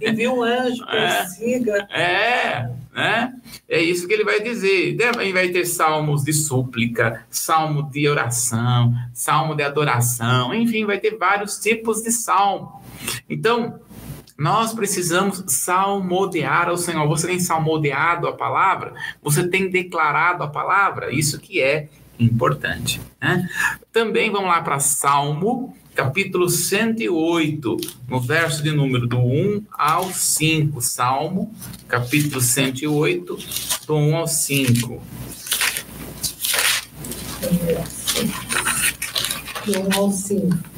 Envia 0.00 0.30
um 0.30 0.42
anjo, 0.42 0.84
persiga. 0.90 1.86
É, 1.90 2.02
é 2.02 2.70
né? 2.92 3.32
É 3.68 3.80
isso 3.80 4.06
que 4.06 4.12
ele 4.12 4.24
vai 4.24 4.40
dizer. 4.40 4.96
Também 4.96 5.32
vai 5.32 5.48
ter 5.48 5.64
salmos 5.64 6.22
de 6.22 6.32
súplica, 6.32 7.24
salmo 7.30 7.90
de 7.90 8.08
oração, 8.08 8.94
salmo 9.14 9.54
de 9.54 9.62
adoração, 9.62 10.54
enfim, 10.54 10.84
vai 10.84 10.98
ter 10.98 11.16
vários 11.16 11.58
tipos 11.58 12.02
de 12.02 12.12
salmo. 12.12 12.82
Então, 13.28 13.80
nós 14.38 14.72
precisamos 14.72 15.42
salmodiar 15.46 16.68
ao 16.68 16.76
Senhor. 16.76 17.06
Você 17.08 17.26
tem 17.26 17.38
salmodiado 17.38 18.26
a 18.26 18.32
palavra? 18.32 18.94
Você 19.22 19.46
tem 19.46 19.70
declarado 19.70 20.42
a 20.42 20.48
palavra? 20.48 21.12
Isso 21.12 21.38
que 21.38 21.60
é 21.60 21.88
importante. 22.18 23.00
Né? 23.20 23.48
Também 23.92 24.30
vamos 24.30 24.48
lá 24.48 24.60
para 24.60 24.78
Salmo, 24.80 25.76
capítulo 25.94 26.48
108, 26.48 27.76
no 28.08 28.20
verso 28.20 28.62
de 28.62 28.72
número 28.72 29.06
do 29.06 29.18
1 29.18 29.64
ao 29.72 30.10
5. 30.10 30.80
Salmo, 30.80 31.54
capítulo 31.86 32.40
108, 32.40 33.38
do 33.86 33.96
1 33.96 34.16
ao 34.16 34.26
5. 34.26 35.02
Do 39.66 39.80
1 39.80 39.98
ao 39.98 40.10
5. 40.10 40.72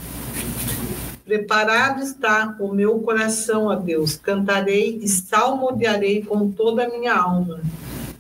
Preparado 1.25 2.03
está 2.03 2.55
o 2.61 2.73
meu 2.73 2.99
coração 3.01 3.71
a 3.71 3.77
Deus, 3.77 4.17
cantarei 4.17 4.99
e 5.01 5.09
salmodiarei 5.09 6.23
com 6.23 6.51
toda 6.51 6.85
a 6.85 6.89
minha 6.89 7.15
alma. 7.15 7.63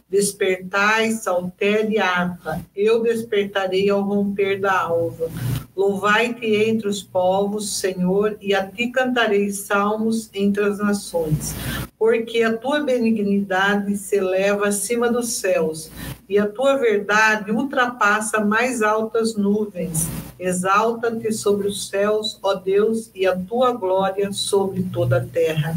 Despertai, 0.09 1.11
saltere 1.11 1.98
harpa, 1.98 2.61
eu 2.74 3.02
despertarei 3.02 3.90
ao 3.90 4.00
romper 4.00 4.61
da 4.61 4.80
alva. 4.80 5.28
Louvai-te 5.76 6.46
entre 6.46 6.87
os 6.87 7.02
povos, 7.02 7.78
Senhor, 7.78 8.37
e 8.40 8.54
a 8.54 8.64
ti 8.64 8.88
cantarei 8.88 9.50
salmos 9.50 10.30
entre 10.32 10.64
as 10.64 10.78
nações. 10.78 11.52
Porque 11.98 12.42
a 12.42 12.56
tua 12.56 12.80
benignidade 12.80 13.96
se 13.96 14.16
eleva 14.16 14.68
acima 14.68 15.10
dos 15.10 15.32
céus, 15.32 15.90
e 16.28 16.38
a 16.38 16.46
tua 16.46 16.76
verdade 16.76 17.50
ultrapassa 17.50 18.44
mais 18.44 18.82
altas 18.82 19.34
nuvens. 19.34 20.08
Exalta-te 20.38 21.32
sobre 21.32 21.66
os 21.66 21.88
céus, 21.88 22.38
ó 22.40 22.54
Deus, 22.54 23.10
e 23.12 23.26
a 23.26 23.37
tua 23.37 23.72
glória 23.72 24.32
sobre 24.32 24.84
toda 24.84 25.16
a 25.16 25.24
terra. 25.24 25.76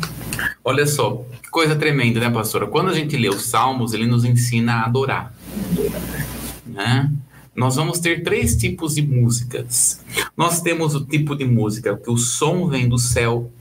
Olha 0.63 0.85
só, 0.85 1.23
que 1.41 1.49
coisa 1.49 1.75
tremenda, 1.75 2.19
né, 2.19 2.29
pastora? 2.29 2.67
Quando 2.67 2.89
a 2.89 2.93
gente 2.93 3.17
lê 3.17 3.29
os 3.29 3.45
salmos, 3.45 3.93
ele 3.93 4.05
nos 4.05 4.23
ensina 4.23 4.81
a 4.81 4.85
adorar. 4.85 5.33
Né? 6.65 7.09
Nós 7.57 7.75
vamos 7.75 7.99
ter 7.99 8.21
três 8.21 8.55
tipos 8.55 8.93
de 8.93 9.01
músicas. 9.01 9.99
Nós 10.37 10.61
temos 10.61 10.93
o 10.93 11.03
tipo 11.03 11.35
de 11.35 11.43
música 11.43 11.97
que 11.97 12.11
o 12.11 12.15
som 12.15 12.67
vem 12.67 12.87
do 12.87 12.99
céu, 12.99 13.51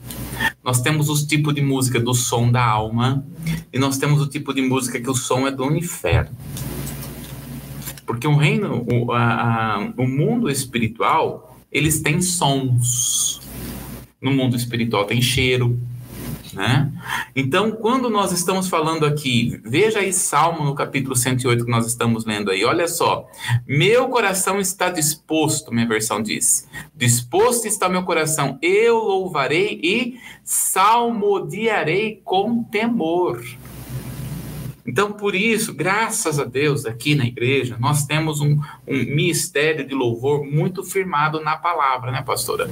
nós 0.63 0.81
temos 0.81 1.09
o 1.09 1.27
tipo 1.27 1.51
de 1.51 1.61
música 1.61 1.99
do 1.99 2.13
som 2.13 2.51
da 2.51 2.63
alma, 2.63 3.25
e 3.73 3.79
nós 3.79 3.97
temos 3.97 4.21
o 4.21 4.27
tipo 4.27 4.53
de 4.53 4.61
música 4.61 5.01
que 5.01 5.09
o 5.09 5.15
som 5.15 5.47
é 5.47 5.51
do 5.51 5.75
inferno. 5.75 6.37
Porque 8.05 8.27
o 8.27 8.35
reino, 8.35 8.85
o, 8.87 9.11
a, 9.11 9.77
a, 9.77 9.93
o 9.97 10.07
mundo 10.07 10.47
espiritual, 10.47 11.57
eles 11.71 11.99
têm 11.99 12.21
sons. 12.21 13.41
No 14.21 14.31
mundo 14.31 14.55
espiritual 14.55 15.05
tem 15.05 15.23
cheiro, 15.23 15.79
né? 16.57 16.91
Então, 17.35 17.71
quando 17.71 18.09
nós 18.09 18.31
estamos 18.31 18.67
falando 18.67 19.05
aqui, 19.05 19.61
veja 19.63 19.99
aí 19.99 20.11
Salmo 20.11 20.65
no 20.65 20.73
capítulo 20.73 21.15
108 21.15 21.63
que 21.63 21.71
nós 21.71 21.85
estamos 21.85 22.25
lendo 22.25 22.49
aí, 22.49 22.65
olha 22.65 22.87
só. 22.87 23.27
Meu 23.67 24.09
coração 24.09 24.59
está 24.59 24.89
disposto, 24.89 25.71
minha 25.71 25.87
versão 25.87 26.21
diz. 26.21 26.67
Disposto 26.95 27.67
está 27.67 27.87
meu 27.87 28.03
coração, 28.03 28.57
eu 28.59 28.97
louvarei 28.97 29.79
e 29.83 30.19
salmodiarei 30.43 32.21
com 32.25 32.63
temor. 32.63 33.39
Então, 34.87 35.11
por 35.11 35.35
isso, 35.35 35.73
graças 35.73 36.39
a 36.39 36.45
Deus, 36.45 36.85
aqui 36.85 37.13
na 37.13 37.25
igreja, 37.25 37.75
nós 37.77 38.05
temos 38.05 38.39
um, 38.39 38.57
um 38.87 38.95
de 38.95 39.93
louvor 39.93 40.45
muito 40.45 40.81
firmado 40.81 41.41
na 41.41 41.57
palavra, 41.57 42.09
né, 42.09 42.21
pastora? 42.21 42.69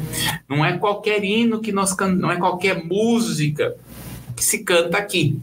Não 0.48 0.64
é 0.64 0.78
qualquer 0.78 1.26
hino 1.26 1.60
que 1.60 1.74
nós 1.74 1.94
cantamos, 1.94 2.22
não 2.22 2.32
é 2.32 2.38
qualquer 2.38 2.86
música 2.86 3.76
que 4.34 4.44
se 4.44 4.64
canta 4.64 4.98
aqui, 4.98 5.42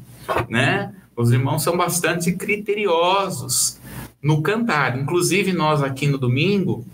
né? 0.49 0.95
Os 1.15 1.31
irmãos 1.31 1.63
são 1.63 1.77
bastante 1.77 2.33
criteriosos 2.33 3.79
no 4.23 4.41
cantar. 4.41 4.99
Inclusive, 4.99 5.53
nós 5.53 5.83
aqui 5.83 6.07
no 6.07 6.17
domingo, 6.17 6.87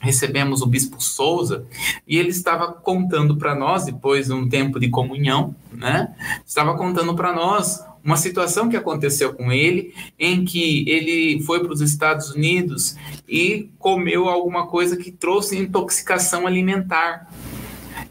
recebemos 0.00 0.62
o 0.62 0.66
bispo 0.66 1.02
Souza 1.02 1.66
e 2.06 2.16
ele 2.18 2.30
estava 2.30 2.72
contando 2.72 3.36
para 3.36 3.54
nós 3.54 3.84
depois 3.84 4.26
de 4.26 4.32
um 4.32 4.48
tempo 4.48 4.80
de 4.80 4.88
comunhão, 4.88 5.54
né? 5.72 6.14
Estava 6.46 6.74
contando 6.76 7.14
para 7.14 7.34
nós 7.34 7.84
uma 8.04 8.16
situação 8.18 8.68
que 8.68 8.76
aconteceu 8.76 9.32
com 9.32 9.50
ele, 9.50 9.94
em 10.18 10.44
que 10.44 10.84
ele 10.88 11.42
foi 11.42 11.60
para 11.60 11.72
os 11.72 11.80
Estados 11.80 12.30
Unidos 12.30 12.96
e 13.26 13.70
comeu 13.78 14.28
alguma 14.28 14.66
coisa 14.66 14.96
que 14.96 15.10
trouxe 15.10 15.56
intoxicação 15.56 16.46
alimentar. 16.46 17.32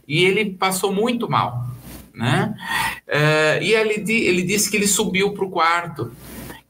E 0.07 0.23
ele 0.25 0.45
passou 0.51 0.91
muito 0.91 1.29
mal, 1.29 1.67
né? 2.13 2.55
Uh, 3.07 3.63
e 3.63 3.73
ele, 3.73 4.03
ele 4.11 4.41
disse 4.41 4.69
que 4.69 4.77
ele 4.77 4.87
subiu 4.87 5.31
para 5.33 5.45
o 5.45 5.49
quarto 5.49 6.11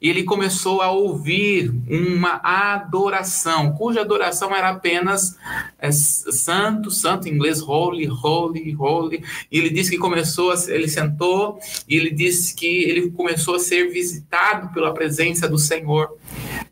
e 0.04 0.10
ele 0.10 0.24
começou 0.24 0.82
a 0.82 0.92
ouvir 0.92 1.74
uma 1.90 2.42
adoração, 2.44 3.72
cuja 3.72 4.02
adoração 4.02 4.54
era 4.54 4.72
apenas 4.72 5.38
é, 5.80 5.90
santo, 5.94 6.92
santo, 6.92 7.30
em 7.30 7.32
inglês, 7.32 7.62
holy, 7.62 8.10
holy, 8.10 8.76
holy. 8.78 9.24
E 9.50 9.58
ele 9.58 9.70
disse 9.70 9.92
que 9.92 9.98
começou, 9.98 10.52
a, 10.52 10.56
ele 10.68 10.90
sentou 10.90 11.58
e 11.88 11.96
ele 11.96 12.10
disse 12.12 12.54
que 12.54 12.84
ele 12.84 13.12
começou 13.12 13.56
a 13.56 13.60
ser 13.60 13.94
visitado 13.94 14.74
pela 14.74 14.94
presença 14.94 15.48
do 15.48 15.58
Senhor. 15.58 16.18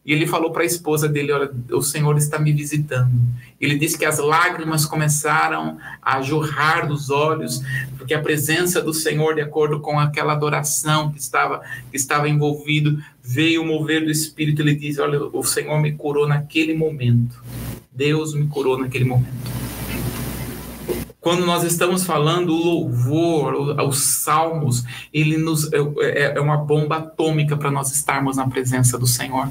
E 0.06 0.12
ele 0.12 0.28
falou 0.28 0.52
para 0.52 0.63
a 0.63 0.65
esposa 0.65 1.08
dele: 1.08 1.32
Olha, 1.32 1.50
o 1.72 1.82
Senhor 1.82 2.17
está 2.17 2.38
me 2.38 2.52
visitando. 2.52 3.12
Ele 3.60 3.78
disse 3.78 3.98
que 3.98 4.06
as 4.06 4.17
lágrimas 4.17 4.86
começaram 4.86 5.78
a 6.02 6.22
jorrar 6.22 6.88
dos 6.88 7.12
olhos, 7.12 7.62
porque 7.96 8.13
a 8.13 8.22
presença 8.22 8.82
do 8.82 8.94
Senhor, 8.94 9.36
de 9.36 9.41
acordo 9.41 9.80
com 9.80 10.00
aquela 10.00 10.34
adoração 10.34 11.12
que 11.12 11.20
estava, 11.20 11.62
que 11.91 11.96
estava 11.96 12.28
envolvido, 12.28 12.98
veio 13.23 13.65
mover 13.65 14.03
do 14.03 14.12
Espírito. 14.12 14.62
Ele 14.62 14.75
diz: 14.75 14.99
Olha, 14.99 15.19
o 15.21 15.43
Senhor 15.43 15.79
me 15.79 15.93
curou 15.93 16.27
naquele 16.27 16.73
momento. 16.73 17.43
Deus 17.91 18.34
me 18.34 18.47
curou 18.47 18.77
naquele 18.77 19.05
momento 19.05 19.51
quando 21.21 21.45
nós 21.45 21.63
estamos 21.63 22.03
falando 22.03 22.49
o 22.51 22.57
louvor, 22.57 23.79
os 23.88 23.99
salmos, 23.99 24.84
ele 25.13 25.38
nos 25.38 25.71
é, 25.71 25.77
é, 25.99 26.38
é 26.38 26.41
uma 26.41 26.57
bomba 26.57 26.97
atômica 26.97 27.55
para 27.55 27.69
nós 27.69 27.91
estarmos 27.91 28.38
na 28.38 28.47
presença 28.47 28.97
do 28.97 29.05
Senhor. 29.05 29.47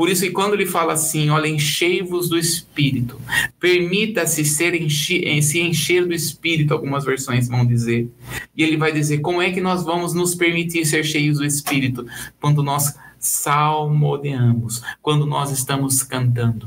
Por 0.00 0.08
isso 0.08 0.22
que 0.22 0.30
quando 0.30 0.54
ele 0.54 0.64
fala 0.64 0.94
assim, 0.94 1.28
olha, 1.28 1.46
enchei-vos 1.46 2.30
do 2.30 2.38
Espírito, 2.38 3.20
permita-se 3.60 4.46
ser 4.46 4.74
enche, 4.74 5.22
eh, 5.26 5.42
se 5.42 5.60
encher 5.60 6.06
do 6.06 6.14
Espírito, 6.14 6.72
algumas 6.72 7.04
versões 7.04 7.48
vão 7.48 7.66
dizer. 7.66 8.10
E 8.56 8.62
ele 8.62 8.78
vai 8.78 8.92
dizer, 8.92 9.18
como 9.18 9.42
é 9.42 9.50
que 9.50 9.60
nós 9.60 9.84
vamos 9.84 10.14
nos 10.14 10.34
permitir 10.34 10.86
ser 10.86 11.04
cheios 11.04 11.36
do 11.36 11.44
Espírito? 11.44 12.06
Quando 12.40 12.62
nós 12.62 12.94
salmodiamos, 13.18 14.80
quando 15.02 15.26
nós 15.26 15.50
estamos 15.50 16.02
cantando. 16.02 16.66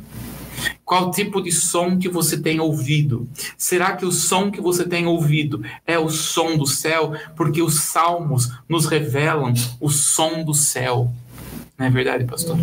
Qual 0.86 1.10
tipo 1.10 1.42
de 1.42 1.52
som 1.52 1.98
que 1.98 2.08
você 2.08 2.40
tem 2.40 2.60
ouvido? 2.60 3.28
Será 3.58 3.96
que 3.96 4.06
o 4.06 4.12
som 4.12 4.52
que 4.52 4.62
você 4.62 4.88
tem 4.88 5.08
ouvido 5.08 5.64
é 5.88 5.98
o 5.98 6.08
som 6.08 6.56
do 6.56 6.68
céu? 6.68 7.14
Porque 7.36 7.64
os 7.64 7.80
salmos 7.80 8.52
nos 8.70 8.86
revelam 8.86 9.56
o 9.82 9.90
som 9.90 10.44
do 10.44 10.54
céu. 10.54 11.12
Não 11.78 11.88
é 11.88 11.90
verdade, 11.90 12.26
pastor? 12.26 12.58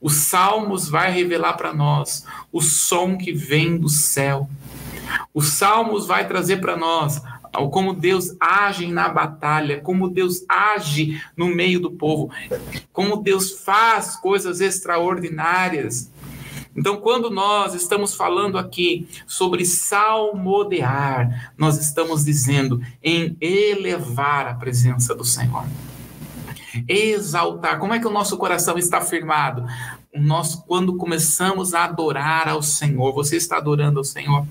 Os 0.00 0.14
Salmos 0.14 0.88
vai 0.88 1.12
revelar 1.12 1.54
para 1.54 1.72
nós 1.72 2.26
o 2.52 2.60
som 2.60 3.16
que 3.16 3.32
vem 3.32 3.78
do 3.78 3.88
céu. 3.88 4.48
Os 5.32 5.48
Salmos 5.48 6.06
vai 6.06 6.26
trazer 6.26 6.56
para 6.56 6.76
nós 6.76 7.22
como 7.70 7.94
Deus 7.94 8.34
age 8.40 8.88
na 8.88 9.08
batalha, 9.08 9.80
como 9.80 10.10
Deus 10.10 10.44
age 10.48 11.22
no 11.36 11.46
meio 11.46 11.78
do 11.78 11.92
povo, 11.92 12.30
como 12.92 13.18
Deus 13.22 13.52
faz 13.60 14.16
coisas 14.16 14.60
extraordinárias. 14.60 16.10
Então, 16.76 16.96
quando 16.96 17.30
nós 17.30 17.72
estamos 17.72 18.16
falando 18.16 18.58
aqui 18.58 19.06
sobre 19.28 19.64
salmodear, 19.64 21.52
nós 21.56 21.78
estamos 21.78 22.24
dizendo 22.24 22.82
em 23.00 23.36
elevar 23.40 24.48
a 24.48 24.54
presença 24.54 25.14
do 25.14 25.24
Senhor 25.24 25.64
exaltar. 26.88 27.78
Como 27.78 27.94
é 27.94 27.98
que 27.98 28.06
o 28.06 28.12
nosso 28.12 28.36
coração 28.36 28.78
está 28.78 29.00
firmado? 29.00 29.64
Nós, 30.14 30.54
quando 30.54 30.96
começamos 30.96 31.74
a 31.74 31.84
adorar 31.84 32.48
ao 32.48 32.62
Senhor, 32.62 33.12
você 33.12 33.36
está 33.36 33.56
adorando 33.56 33.98
ao 33.98 34.04
Senhor? 34.04 34.46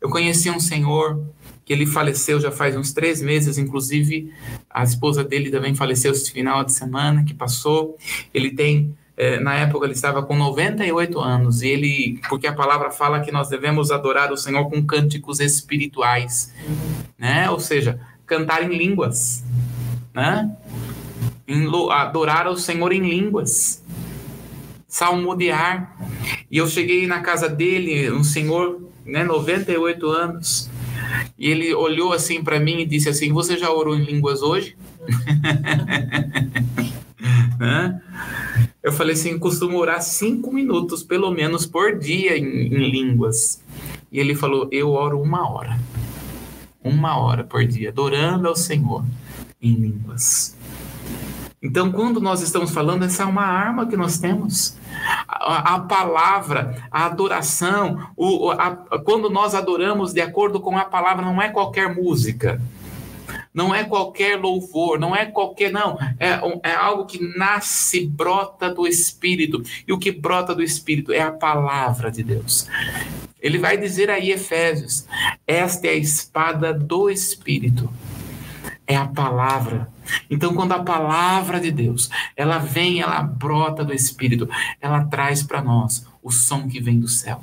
Eu 0.00 0.10
conheci 0.10 0.50
um 0.50 0.60
senhor 0.60 1.20
que 1.64 1.72
ele 1.72 1.84
faleceu 1.84 2.40
já 2.40 2.52
faz 2.52 2.76
uns 2.76 2.92
três 2.92 3.20
meses, 3.20 3.58
inclusive 3.58 4.32
a 4.70 4.84
esposa 4.84 5.24
dele 5.24 5.50
também 5.50 5.74
faleceu 5.74 6.12
esse 6.12 6.30
final 6.30 6.62
de 6.62 6.72
semana 6.72 7.24
que 7.24 7.34
passou. 7.34 7.96
Ele 8.32 8.52
tem 8.52 8.94
eh, 9.16 9.40
na 9.40 9.54
época 9.54 9.86
ele 9.86 9.94
estava 9.94 10.22
com 10.22 10.36
98 10.36 11.18
anos 11.18 11.62
e 11.62 11.68
ele, 11.68 12.20
porque 12.28 12.46
a 12.46 12.52
palavra 12.52 12.90
fala 12.90 13.20
que 13.20 13.32
nós 13.32 13.48
devemos 13.48 13.90
adorar 13.90 14.30
o 14.30 14.36
Senhor 14.36 14.68
com 14.70 14.84
cânticos 14.84 15.40
espirituais, 15.40 16.52
né? 17.18 17.50
Ou 17.50 17.58
seja, 17.58 17.98
cantar 18.26 18.62
em 18.62 18.76
línguas, 18.76 19.42
né? 20.14 20.54
Em 21.46 21.68
adorar 21.90 22.46
ao 22.46 22.56
Senhor 22.56 22.92
em 22.92 23.00
línguas, 23.00 23.82
salmodiar. 24.88 25.96
E 26.50 26.58
eu 26.58 26.66
cheguei 26.66 27.06
na 27.06 27.20
casa 27.20 27.48
dele, 27.48 28.10
um 28.10 28.24
senhor, 28.24 28.80
né, 29.04 29.24
98 29.24 30.06
anos, 30.08 30.70
e 31.38 31.50
ele 31.50 31.74
olhou 31.74 32.12
assim 32.12 32.42
para 32.42 32.58
mim 32.58 32.80
e 32.80 32.86
disse 32.86 33.08
assim: 33.08 33.32
Você 33.32 33.56
já 33.56 33.70
orou 33.70 33.96
em 33.96 34.04
línguas 34.04 34.42
hoje? 34.42 34.76
eu 38.82 38.92
falei 38.92 39.14
assim: 39.14 39.38
costumo 39.38 39.78
orar 39.78 40.02
cinco 40.02 40.52
minutos, 40.52 41.02
pelo 41.02 41.30
menos, 41.30 41.66
por 41.66 41.98
dia 41.98 42.36
em, 42.36 42.66
em 42.66 42.90
línguas. 42.90 43.62
E 44.10 44.18
ele 44.18 44.34
falou: 44.34 44.68
Eu 44.72 44.90
oro 44.90 45.20
uma 45.20 45.50
hora. 45.50 45.78
Uma 46.82 47.18
hora 47.18 47.44
por 47.44 47.64
dia, 47.66 47.90
adorando 47.90 48.48
ao 48.48 48.56
Senhor 48.56 49.04
em 49.60 49.74
línguas. 49.74 50.55
Então, 51.62 51.90
quando 51.90 52.20
nós 52.20 52.42
estamos 52.42 52.70
falando, 52.70 53.04
essa 53.04 53.22
é 53.22 53.26
uma 53.26 53.44
arma 53.44 53.86
que 53.86 53.96
nós 53.96 54.18
temos. 54.18 54.76
A, 55.26 55.74
a 55.76 55.80
palavra, 55.80 56.86
a 56.90 57.06
adoração, 57.06 58.10
o, 58.16 58.50
a, 58.50 58.70
quando 59.04 59.30
nós 59.30 59.54
adoramos 59.54 60.12
de 60.12 60.20
acordo 60.20 60.60
com 60.60 60.76
a 60.76 60.84
palavra, 60.84 61.24
não 61.24 61.40
é 61.40 61.48
qualquer 61.48 61.94
música, 61.94 62.60
não 63.54 63.74
é 63.74 63.84
qualquer 63.84 64.38
louvor, 64.38 64.98
não 64.98 65.16
é 65.16 65.24
qualquer, 65.24 65.72
não, 65.72 65.98
é, 66.20 66.38
é 66.62 66.74
algo 66.74 67.06
que 67.06 67.18
nasce, 67.36 68.06
brota 68.06 68.72
do 68.72 68.86
Espírito. 68.86 69.62
E 69.88 69.92
o 69.92 69.98
que 69.98 70.12
brota 70.12 70.54
do 70.54 70.62
Espírito 70.62 71.10
é 71.10 71.22
a 71.22 71.32
palavra 71.32 72.10
de 72.10 72.22
Deus. 72.22 72.68
Ele 73.40 73.58
vai 73.58 73.78
dizer 73.78 74.10
aí, 74.10 74.30
Efésios: 74.30 75.06
esta 75.46 75.86
é 75.86 75.90
a 75.90 75.94
espada 75.94 76.74
do 76.74 77.08
Espírito 77.08 77.90
é 78.86 78.96
a 78.96 79.06
palavra. 79.06 79.90
Então, 80.30 80.54
quando 80.54 80.72
a 80.72 80.82
palavra 80.82 81.60
de 81.60 81.70
Deus, 81.70 82.08
ela 82.36 82.58
vem, 82.58 83.00
ela 83.00 83.22
brota 83.22 83.84
do 83.84 83.92
Espírito, 83.92 84.48
ela 84.80 85.04
traz 85.04 85.42
para 85.42 85.62
nós 85.62 86.06
o 86.22 86.30
som 86.30 86.68
que 86.68 86.80
vem 86.80 87.00
do 87.00 87.08
céu. 87.08 87.42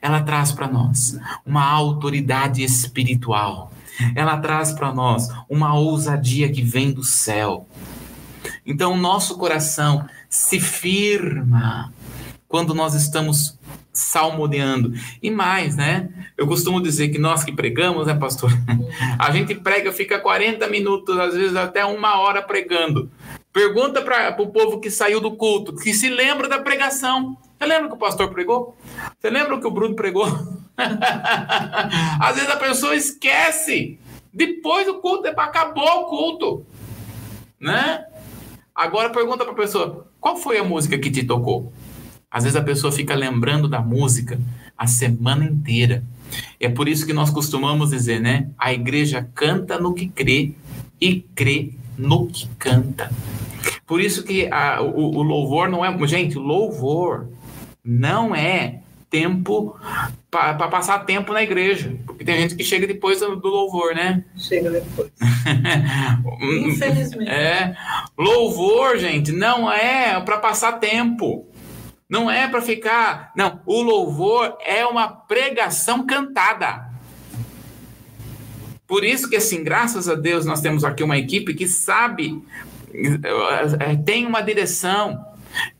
Ela 0.00 0.22
traz 0.22 0.52
para 0.52 0.68
nós 0.68 1.18
uma 1.44 1.64
autoridade 1.64 2.62
espiritual. 2.62 3.72
Ela 4.14 4.38
traz 4.38 4.72
para 4.72 4.92
nós 4.92 5.28
uma 5.48 5.74
ousadia 5.74 6.50
que 6.50 6.62
vem 6.62 6.92
do 6.92 7.04
céu. 7.04 7.66
Então, 8.64 8.96
nosso 8.96 9.36
coração 9.36 10.06
se 10.28 10.58
firma 10.58 11.92
quando 12.48 12.74
nós 12.74 12.94
estamos 12.94 13.58
salmodiando. 13.92 14.92
E 15.22 15.30
mais, 15.30 15.76
né? 15.76 16.08
Eu 16.36 16.46
costumo 16.46 16.80
dizer 16.80 17.08
que 17.08 17.18
nós 17.18 17.44
que 17.44 17.52
pregamos, 17.52 18.06
né, 18.06 18.14
pastor? 18.14 18.50
A 19.18 19.30
gente 19.30 19.54
prega, 19.54 19.92
fica 19.92 20.18
40 20.18 20.66
minutos, 20.68 21.18
às 21.18 21.34
vezes 21.34 21.56
até 21.56 21.84
uma 21.84 22.18
hora 22.18 22.42
pregando. 22.42 23.10
Pergunta 23.52 24.00
para 24.00 24.34
o 24.40 24.48
povo 24.48 24.80
que 24.80 24.90
saiu 24.90 25.20
do 25.20 25.36
culto, 25.36 25.76
que 25.76 25.92
se 25.92 26.08
lembra 26.08 26.48
da 26.48 26.60
pregação. 26.60 27.36
Você 27.58 27.66
lembra 27.66 27.88
que 27.88 27.94
o 27.94 27.98
pastor 27.98 28.30
pregou? 28.30 28.76
Você 29.20 29.28
lembra 29.28 29.60
que 29.60 29.66
o 29.66 29.70
Bruno 29.70 29.94
pregou? 29.94 30.26
às 32.20 32.34
vezes 32.34 32.50
a 32.50 32.56
pessoa 32.56 32.94
esquece. 32.96 33.98
Depois 34.32 34.86
do 34.86 34.94
culto, 35.00 35.28
acabou 35.28 35.84
o 35.84 36.06
culto. 36.06 36.66
Né? 37.60 38.04
Agora 38.74 39.10
pergunta 39.10 39.44
para 39.44 39.52
a 39.52 39.56
pessoa: 39.56 40.06
qual 40.18 40.36
foi 40.36 40.56
a 40.58 40.64
música 40.64 40.98
que 40.98 41.10
te 41.10 41.22
tocou? 41.22 41.72
Às 42.32 42.44
vezes 42.44 42.56
a 42.56 42.62
pessoa 42.62 42.90
fica 42.90 43.14
lembrando 43.14 43.68
da 43.68 43.80
música 43.80 44.40
a 44.76 44.86
semana 44.86 45.44
inteira. 45.44 46.02
É 46.58 46.68
por 46.68 46.88
isso 46.88 47.06
que 47.06 47.12
nós 47.12 47.30
costumamos 47.30 47.90
dizer, 47.90 48.20
né? 48.20 48.48
A 48.58 48.72
igreja 48.72 49.28
canta 49.34 49.78
no 49.78 49.92
que 49.92 50.08
crê 50.08 50.52
e 51.00 51.20
crê 51.34 51.72
no 51.98 52.26
que 52.26 52.48
canta. 52.58 53.10
Por 53.86 54.00
isso 54.00 54.24
que 54.24 54.48
a, 54.50 54.80
o, 54.80 55.16
o 55.18 55.22
louvor 55.22 55.68
não 55.68 55.84
é. 55.84 56.06
Gente, 56.06 56.38
louvor 56.38 57.28
não 57.84 58.34
é 58.34 58.80
tempo 59.10 59.78
para 60.30 60.68
passar 60.68 61.00
tempo 61.00 61.34
na 61.34 61.42
igreja. 61.42 61.94
Porque 62.06 62.24
tem 62.24 62.40
gente 62.40 62.56
que 62.56 62.64
chega 62.64 62.86
depois 62.86 63.20
do, 63.20 63.36
do 63.36 63.48
louvor, 63.48 63.94
né? 63.94 64.24
Chega 64.38 64.70
depois. 64.70 65.10
Infelizmente. 66.40 67.30
É. 67.30 67.76
Louvor, 68.18 68.96
gente, 68.96 69.30
não 69.30 69.70
é 69.70 70.18
para 70.20 70.38
passar 70.38 70.72
tempo. 70.80 71.46
Não 72.12 72.30
é 72.30 72.46
para 72.46 72.60
ficar. 72.60 73.32
Não, 73.34 73.62
o 73.64 73.80
louvor 73.80 74.58
é 74.66 74.84
uma 74.84 75.08
pregação 75.08 76.04
cantada. 76.04 76.92
Por 78.86 79.02
isso 79.02 79.30
que, 79.30 79.36
assim, 79.36 79.64
graças 79.64 80.10
a 80.10 80.14
Deus, 80.14 80.44
nós 80.44 80.60
temos 80.60 80.84
aqui 80.84 81.02
uma 81.02 81.16
equipe 81.16 81.54
que 81.54 81.66
sabe, 81.66 82.44
eh, 82.92 83.96
tem 84.04 84.26
uma 84.26 84.42
direção. 84.42 85.24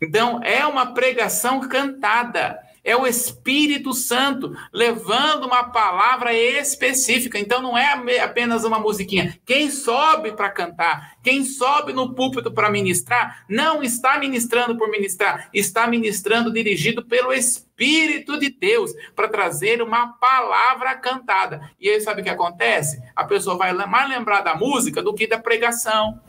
Então, 0.01 0.41
é 0.43 0.65
uma 0.65 0.87
pregação 0.95 1.59
cantada. 1.59 2.57
É 2.83 2.97
o 2.97 3.07
Espírito 3.07 3.93
Santo 3.93 4.53
levando 4.73 5.45
uma 5.45 5.63
palavra 5.63 6.33
específica. 6.33 7.39
Então 7.39 7.61
não 7.61 7.77
é 7.77 8.19
apenas 8.21 8.65
uma 8.65 8.77
musiquinha. 8.77 9.39
Quem 9.45 9.69
sobe 9.69 10.33
para 10.33 10.49
cantar, 10.49 11.15
quem 11.23 11.45
sobe 11.45 11.93
no 11.93 12.13
púlpito 12.13 12.51
para 12.51 12.69
ministrar, 12.69 13.45
não 13.47 13.81
está 13.81 14.17
ministrando 14.17 14.77
por 14.77 14.89
ministrar, 14.89 15.49
está 15.53 15.87
ministrando 15.87 16.51
dirigido 16.51 17.05
pelo 17.05 17.31
Espírito 17.31 18.37
de 18.37 18.49
Deus 18.49 18.91
para 19.15 19.29
trazer 19.29 19.81
uma 19.81 20.13
palavra 20.13 20.93
cantada. 20.95 21.71
E 21.79 21.89
aí 21.89 22.01
sabe 22.01 22.21
o 22.21 22.23
que 22.23 22.29
acontece? 22.29 23.01
A 23.15 23.23
pessoa 23.23 23.57
vai 23.57 23.71
mais 23.73 24.09
lembrar 24.09 24.41
da 24.41 24.55
música 24.55 25.01
do 25.01 25.13
que 25.13 25.25
da 25.25 25.39
pregação, 25.39 26.19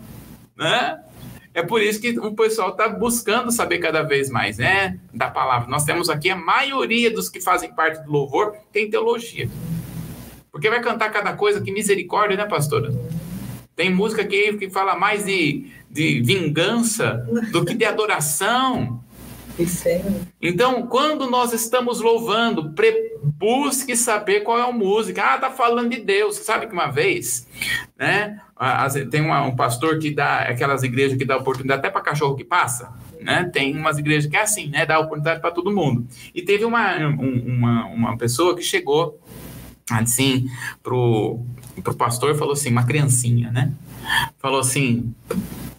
né? 0.56 1.02
É 1.54 1.62
por 1.62 1.80
isso 1.80 2.00
que 2.00 2.18
o 2.18 2.34
pessoal 2.34 2.70
está 2.70 2.88
buscando 2.88 3.52
saber 3.52 3.78
cada 3.78 4.02
vez 4.02 4.28
mais, 4.28 4.58
né, 4.58 4.98
da 5.14 5.30
palavra. 5.30 5.68
Nós 5.68 5.84
temos 5.84 6.10
aqui 6.10 6.28
a 6.28 6.34
maioria 6.34 7.12
dos 7.12 7.28
que 7.28 7.40
fazem 7.40 7.72
parte 7.72 8.04
do 8.04 8.10
louvor 8.10 8.56
tem 8.72 8.90
teologia. 8.90 9.48
Porque 10.50 10.68
vai 10.68 10.82
cantar 10.82 11.10
cada 11.10 11.32
coisa, 11.34 11.60
que 11.60 11.70
misericórdia, 11.70 12.36
né, 12.36 12.44
pastora? 12.44 12.92
Tem 13.76 13.88
música 13.88 14.22
aqui 14.22 14.56
que 14.56 14.68
fala 14.68 14.96
mais 14.96 15.24
de, 15.24 15.70
de 15.88 16.20
vingança 16.22 17.24
do 17.52 17.64
que 17.64 17.74
de 17.74 17.84
adoração. 17.84 19.00
Então, 20.40 20.86
quando 20.86 21.30
nós 21.30 21.52
estamos 21.52 22.00
louvando, 22.00 22.72
pre... 22.72 23.16
busque 23.22 23.96
saber 23.96 24.40
qual 24.40 24.58
é 24.58 24.62
a 24.62 24.72
música. 24.72 25.22
Ah, 25.22 25.38
tá 25.38 25.50
falando 25.50 25.90
de 25.90 26.00
Deus. 26.00 26.36
Sabe 26.38 26.66
que 26.66 26.72
uma 26.72 26.88
vez, 26.88 27.46
né? 27.98 28.40
Tem 29.10 29.20
uma, 29.20 29.42
um 29.42 29.54
pastor 29.54 29.98
que 29.98 30.10
dá 30.10 30.40
aquelas 30.40 30.82
igrejas 30.82 31.18
que 31.18 31.24
dá 31.24 31.36
oportunidade 31.36 31.80
até 31.80 31.90
para 31.90 32.00
cachorro 32.00 32.36
que 32.36 32.44
passa, 32.44 32.92
né? 33.20 33.50
Tem 33.52 33.76
umas 33.76 33.98
igrejas 33.98 34.30
que 34.30 34.36
é 34.36 34.42
assim, 34.42 34.68
né? 34.68 34.86
Dá 34.86 34.98
oportunidade 34.98 35.40
para 35.40 35.50
todo 35.50 35.72
mundo. 35.72 36.06
E 36.34 36.42
teve 36.42 36.64
uma, 36.64 36.96
uma, 37.08 37.86
uma 37.86 38.16
pessoa 38.16 38.56
que 38.56 38.62
chegou 38.62 39.20
assim 39.90 40.46
pro, 40.82 41.40
pro 41.82 41.94
pastor 41.94 42.34
e 42.34 42.38
falou 42.38 42.54
assim, 42.54 42.70
uma 42.70 42.86
criancinha, 42.86 43.50
né? 43.50 43.72
Falou 44.38 44.60
assim 44.60 45.14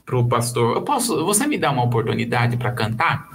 pro 0.06 0.28
pastor: 0.28 0.78
"Eu 0.78 0.82
posso, 0.84 1.26
você 1.26 1.48
me 1.48 1.58
dá 1.58 1.72
uma 1.72 1.84
oportunidade 1.84 2.58
para 2.58 2.72
cantar?" 2.72 3.35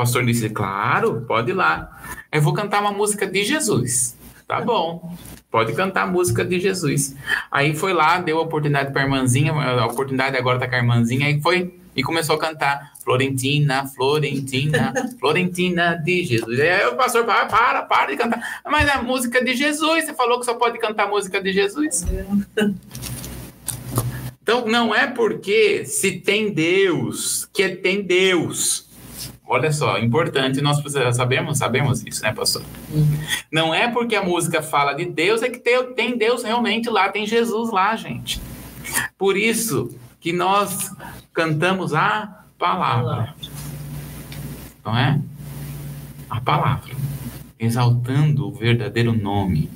Pastor 0.00 0.24
disse: 0.24 0.48
Claro, 0.48 1.26
pode 1.28 1.50
ir 1.50 1.54
lá. 1.54 2.00
Eu 2.32 2.40
vou 2.40 2.54
cantar 2.54 2.80
uma 2.80 2.90
música 2.90 3.26
de 3.26 3.44
Jesus. 3.44 4.16
Tá 4.48 4.58
bom. 4.58 5.14
Pode 5.50 5.74
cantar 5.74 6.04
a 6.04 6.06
música 6.06 6.42
de 6.42 6.58
Jesus. 6.58 7.14
Aí 7.50 7.76
foi 7.76 7.92
lá, 7.92 8.18
deu 8.18 8.38
a 8.38 8.40
oportunidade 8.40 8.92
para 8.94 9.02
a 9.02 9.04
irmãzinha, 9.04 9.52
a 9.52 9.86
oportunidade 9.86 10.38
agora 10.38 10.58
tá 10.58 10.66
com 10.66 10.74
a 10.74 10.78
irmãzinha, 10.78 11.26
aí 11.26 11.38
foi 11.42 11.78
e 11.94 12.02
começou 12.02 12.36
a 12.36 12.38
cantar 12.38 12.94
Florentina, 13.04 13.86
Florentina, 13.88 14.94
Florentina 15.20 15.96
de 15.96 16.24
Jesus. 16.24 16.58
Aí 16.58 16.86
o 16.86 16.96
pastor 16.96 17.24
para, 17.26 17.44
para, 17.44 17.82
para 17.82 18.06
de 18.12 18.16
cantar. 18.16 18.62
Mas 18.64 18.88
a 18.88 19.02
música 19.02 19.44
de 19.44 19.54
Jesus, 19.54 20.06
você 20.06 20.14
falou 20.14 20.40
que 20.40 20.46
só 20.46 20.54
pode 20.54 20.78
cantar 20.78 21.08
a 21.08 21.08
música 21.08 21.42
de 21.42 21.52
Jesus? 21.52 22.06
Então 24.42 24.66
não 24.66 24.94
é 24.94 25.06
porque 25.06 25.84
se 25.84 26.12
tem 26.12 26.54
Deus 26.54 27.46
que 27.52 27.68
tem 27.68 28.00
Deus. 28.02 28.89
Olha 29.52 29.72
só, 29.72 29.98
importante, 29.98 30.60
nós 30.60 30.80
sabemos, 31.12 31.58
sabemos 31.58 32.06
isso, 32.06 32.22
né, 32.22 32.32
pastor? 32.32 32.62
Uhum. 32.88 33.18
Não 33.50 33.74
é 33.74 33.88
porque 33.90 34.14
a 34.14 34.22
música 34.22 34.62
fala 34.62 34.92
de 34.92 35.04
Deus, 35.04 35.42
é 35.42 35.50
que 35.50 35.58
tem, 35.58 35.92
tem 35.92 36.16
Deus 36.16 36.44
realmente 36.44 36.88
lá, 36.88 37.08
tem 37.08 37.26
Jesus 37.26 37.72
lá, 37.72 37.96
gente. 37.96 38.40
Por 39.18 39.36
isso 39.36 39.92
que 40.20 40.32
nós 40.32 40.94
cantamos 41.32 41.92
a 41.94 42.44
palavra. 42.56 43.34
Não 44.84 44.96
é? 44.96 45.20
A 46.30 46.40
palavra. 46.40 46.94
Exaltando 47.58 48.46
o 48.46 48.52
verdadeiro 48.52 49.12
nome 49.12 49.68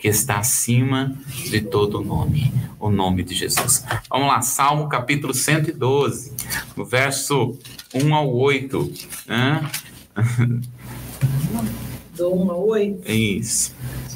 que 0.00 0.08
está 0.08 0.38
acima 0.38 1.14
de 1.28 1.60
todo 1.60 2.00
nome, 2.00 2.50
o 2.80 2.88
nome 2.88 3.22
de 3.22 3.34
Jesus. 3.34 3.84
Vamos 4.08 4.28
lá, 4.28 4.40
Salmo 4.40 4.88
capítulo 4.88 5.34
112, 5.34 6.32
no 6.74 6.86
verso 6.86 7.54
1 7.94 8.14
ao 8.14 8.34
8. 8.34 8.92
Né? 9.26 9.70
Do 12.16 12.34
1 12.34 12.50
ao 12.50 12.66
8? 12.66 13.12
Isso. 13.12 13.74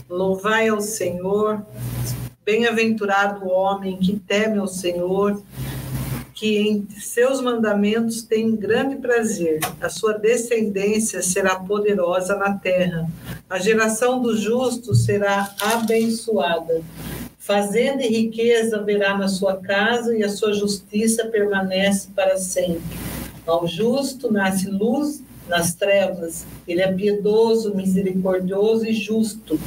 Louvai 0.09 0.69
ao 0.69 0.81
Senhor, 0.81 1.63
bem-aventurado 2.47 3.45
o 3.45 3.51
homem 3.51 3.99
que 3.99 4.19
teme 4.19 4.59
ao 4.59 4.67
Senhor 4.67 5.43
que 6.35 6.59
em 6.59 6.87
seus 7.01 7.41
mandamentos 7.41 8.23
tem 8.23 8.57
grande 8.57 8.97
prazer. 8.97 9.61
A 9.81 9.89
sua 9.89 10.15
descendência 10.15 11.23
será 11.23 11.57
poderosa 11.57 12.37
na 12.37 12.59
terra. 12.59 13.09
A 13.49 13.59
geração 13.59 14.21
dos 14.21 14.41
justos 14.41 15.05
será 15.05 15.55
abençoada. 15.61 16.83
Fazenda 17.39 18.03
e 18.03 18.09
riqueza 18.09 18.83
verá 18.83 19.17
na 19.17 19.29
sua 19.29 19.57
casa 19.59 20.17
e 20.17 20.25
a 20.25 20.29
sua 20.29 20.53
justiça 20.53 21.27
permanece 21.27 22.09
para 22.15 22.37
sempre. 22.37 22.99
Ao 23.47 23.67
justo 23.67 24.33
nasce 24.33 24.69
luz 24.69 25.23
nas 25.47 25.75
trevas. 25.75 26.47
Ele 26.67 26.81
é 26.81 26.91
piedoso, 26.91 27.75
misericordioso 27.75 28.87
e 28.87 28.95
justo. 28.95 29.61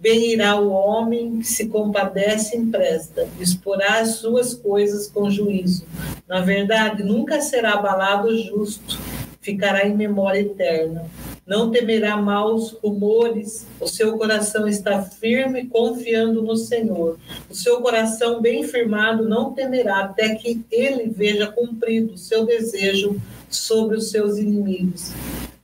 Bem 0.00 0.32
irá 0.32 0.54
o 0.54 0.70
homem 0.70 1.40
que 1.40 1.46
se 1.46 1.66
compadece 1.66 2.56
e 2.56 2.60
empresta, 2.60 3.28
exporá 3.40 3.98
as 3.98 4.16
suas 4.16 4.54
coisas 4.54 5.08
com 5.08 5.28
juízo. 5.28 5.84
Na 6.28 6.40
verdade, 6.40 7.02
nunca 7.02 7.40
será 7.40 7.72
abalado 7.72 8.28
o 8.28 8.38
justo, 8.38 8.96
ficará 9.40 9.88
em 9.88 9.96
memória 9.96 10.38
eterna. 10.38 11.04
Não 11.44 11.70
temerá 11.70 12.16
maus 12.16 12.72
rumores, 12.72 13.66
o 13.80 13.88
seu 13.88 14.16
coração 14.16 14.68
está 14.68 15.02
firme, 15.02 15.66
confiando 15.66 16.42
no 16.42 16.56
Senhor. 16.56 17.18
O 17.50 17.54
seu 17.54 17.80
coração 17.80 18.40
bem 18.40 18.62
firmado 18.62 19.28
não 19.28 19.52
temerá, 19.52 20.04
até 20.04 20.34
que 20.36 20.64
ele 20.70 21.08
veja 21.08 21.48
cumprido 21.48 22.14
o 22.14 22.18
seu 22.18 22.44
desejo 22.46 23.20
sobre 23.48 23.96
os 23.96 24.10
seus 24.10 24.38
inimigos. 24.38 25.10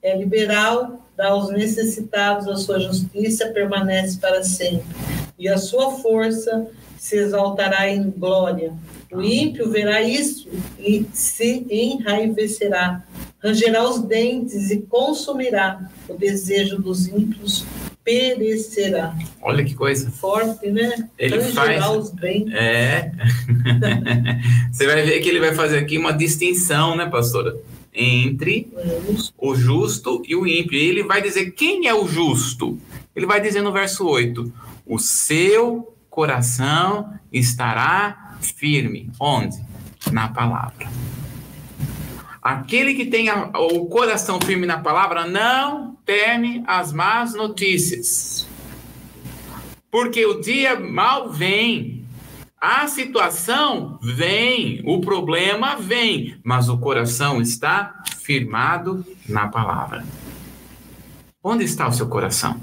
É 0.02 0.16
liberal, 0.16 1.03
dá 1.16 1.28
aos 1.28 1.50
necessitados 1.50 2.48
a 2.48 2.56
sua 2.56 2.80
justiça, 2.80 3.48
permanece 3.48 4.18
para 4.18 4.42
sempre. 4.42 4.86
E 5.38 5.48
a 5.48 5.58
sua 5.58 5.92
força 5.98 6.66
se 6.98 7.16
exaltará 7.16 7.88
em 7.88 8.10
glória. 8.10 8.72
O 9.12 9.22
ímpio 9.22 9.70
verá 9.70 10.02
isso 10.02 10.48
e 10.78 11.06
se 11.12 11.66
enraivecerá, 11.70 13.04
rangerá 13.42 13.88
os 13.88 14.02
dentes 14.02 14.70
e 14.70 14.78
consumirá. 14.80 15.88
O 16.08 16.14
desejo 16.14 16.78
dos 16.78 17.06
ímpios 17.06 17.64
perecerá. 18.02 19.14
Olha 19.40 19.64
que 19.64 19.74
coisa. 19.74 20.10
Forte, 20.10 20.70
né? 20.70 21.08
Ele 21.18 21.40
faz. 21.40 21.86
Os 21.88 22.10
dentes. 22.10 22.54
É. 22.54 23.12
Você 24.72 24.86
vai 24.86 25.02
ver 25.02 25.20
que 25.20 25.28
ele 25.28 25.40
vai 25.40 25.54
fazer 25.54 25.78
aqui 25.78 25.96
uma 25.96 26.12
distinção, 26.12 26.96
né, 26.96 27.06
pastora? 27.06 27.56
Entre 27.94 28.68
o 29.38 29.54
justo 29.54 30.22
e 30.26 30.34
o 30.34 30.46
ímpio. 30.46 30.76
E 30.76 30.84
ele 30.84 31.02
vai 31.04 31.22
dizer 31.22 31.52
quem 31.52 31.86
é 31.86 31.94
o 31.94 32.06
justo. 32.06 32.78
Ele 33.14 33.26
vai 33.26 33.40
dizer 33.40 33.62
no 33.62 33.72
verso 33.72 34.06
8: 34.06 34.52
O 34.84 34.98
seu 34.98 35.94
coração 36.10 37.14
estará 37.32 38.36
firme. 38.40 39.10
Onde? 39.18 39.56
Na 40.12 40.28
palavra. 40.28 40.88
Aquele 42.42 42.92
que 42.92 43.06
tem 43.06 43.30
a, 43.30 43.50
o 43.54 43.86
coração 43.86 44.38
firme 44.38 44.66
na 44.66 44.78
palavra 44.78 45.26
não 45.26 45.96
teme 46.04 46.62
as 46.66 46.92
más 46.92 47.34
notícias. 47.34 48.46
Porque 49.90 50.26
o 50.26 50.40
dia 50.40 50.78
mal 50.78 51.30
vem, 51.30 52.03
a 52.66 52.88
situação 52.88 53.98
vem, 54.00 54.80
o 54.86 54.98
problema 54.98 55.76
vem, 55.76 56.40
mas 56.42 56.70
o 56.70 56.78
coração 56.78 57.42
está 57.42 58.02
firmado 58.22 59.04
na 59.28 59.48
palavra. 59.48 60.02
Onde 61.42 61.62
está 61.62 61.86
o 61.86 61.92
seu 61.92 62.08
coração? 62.08 62.58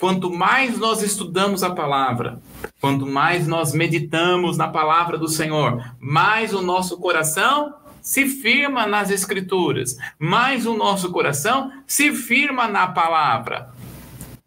Quanto 0.00 0.28
mais 0.28 0.76
nós 0.76 1.02
estudamos 1.02 1.62
a 1.62 1.70
palavra, 1.70 2.40
quanto 2.80 3.06
mais 3.06 3.46
nós 3.46 3.72
meditamos 3.72 4.56
na 4.56 4.66
palavra 4.66 5.16
do 5.16 5.28
Senhor, 5.28 5.94
mais 6.00 6.52
o 6.52 6.60
nosso 6.60 6.98
coração 6.98 7.74
se 8.02 8.26
firma 8.26 8.88
nas 8.88 9.08
Escrituras, 9.08 9.96
mais 10.18 10.66
o 10.66 10.74
nosso 10.74 11.12
coração 11.12 11.70
se 11.86 12.12
firma 12.12 12.66
na 12.66 12.88
palavra. 12.88 13.72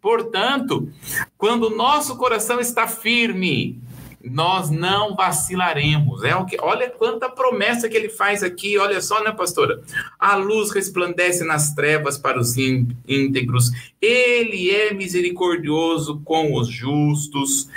Portanto, 0.02 0.92
quando 1.38 1.68
o 1.68 1.76
nosso 1.76 2.18
coração 2.18 2.60
está 2.60 2.86
firme, 2.86 3.87
nós 4.22 4.70
não 4.70 5.14
vacilaremos. 5.14 6.24
É 6.24 6.34
o 6.34 6.44
que, 6.44 6.56
olha 6.60 6.90
quanta 6.90 7.28
promessa 7.28 7.88
que 7.88 7.96
ele 7.96 8.08
faz 8.08 8.42
aqui. 8.42 8.76
Olha 8.76 9.00
só, 9.00 9.22
né, 9.22 9.32
pastora? 9.32 9.80
A 10.18 10.34
luz 10.34 10.70
resplandece 10.70 11.44
nas 11.44 11.74
trevas 11.74 12.18
para 12.18 12.38
os 12.38 12.56
íntegros. 12.56 13.70
Ele 14.00 14.70
é 14.70 14.92
misericordioso 14.92 16.20
com 16.24 16.54
os 16.54 16.68
justos. 16.68 17.68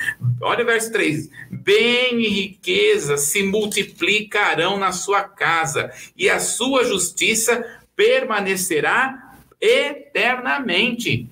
Olha 0.41 0.63
o 0.63 0.67
verso 0.67 0.91
3. 0.91 1.29
Bem 1.51 2.21
e 2.21 2.27
riqueza 2.27 3.17
se 3.17 3.43
multiplicarão 3.43 4.77
na 4.77 4.91
sua 4.91 5.23
casa, 5.23 5.91
e 6.17 6.29
a 6.29 6.39
sua 6.39 6.83
justiça 6.83 7.63
permanecerá 7.95 9.31
eternamente. 9.59 11.29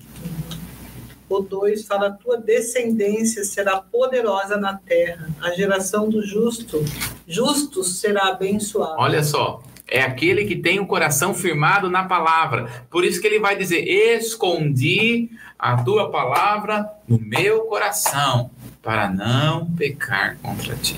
O 1.30 1.40
2 1.40 1.86
fala: 1.86 2.10
tua 2.10 2.36
descendência 2.38 3.44
será 3.44 3.80
poderosa 3.80 4.56
na 4.56 4.76
terra, 4.76 5.30
a 5.40 5.52
geração 5.52 6.10
do 6.10 6.26
justo, 6.26 6.84
justos 7.24 8.00
será 8.00 8.30
abençoada. 8.30 8.96
Olha 8.98 9.22
só, 9.22 9.62
é 9.86 10.02
aquele 10.02 10.44
que 10.44 10.56
tem 10.56 10.80
o 10.80 10.86
coração 10.86 11.32
firmado 11.32 11.88
na 11.88 12.02
palavra. 12.02 12.68
Por 12.90 13.04
isso 13.04 13.20
que 13.20 13.28
ele 13.28 13.38
vai 13.38 13.56
dizer: 13.56 13.86
Escondi 13.86 15.30
a 15.56 15.80
tua 15.84 16.10
palavra 16.10 16.90
no 17.06 17.18
meu 17.20 17.60
coração, 17.66 18.50
para 18.82 19.08
não 19.08 19.70
pecar 19.70 20.36
contra 20.42 20.74
ti. 20.74 20.96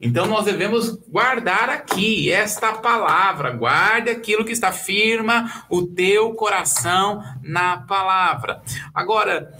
Então 0.00 0.26
nós 0.26 0.46
devemos 0.46 0.98
guardar 1.08 1.68
aqui 1.68 2.32
esta 2.32 2.72
palavra, 2.72 3.50
guarde 3.50 4.08
aquilo 4.08 4.46
que 4.46 4.52
está 4.52 4.72
firma 4.72 5.64
o 5.68 5.86
teu 5.86 6.32
coração 6.32 7.22
na 7.42 7.76
palavra. 7.76 8.62
Agora, 8.94 9.52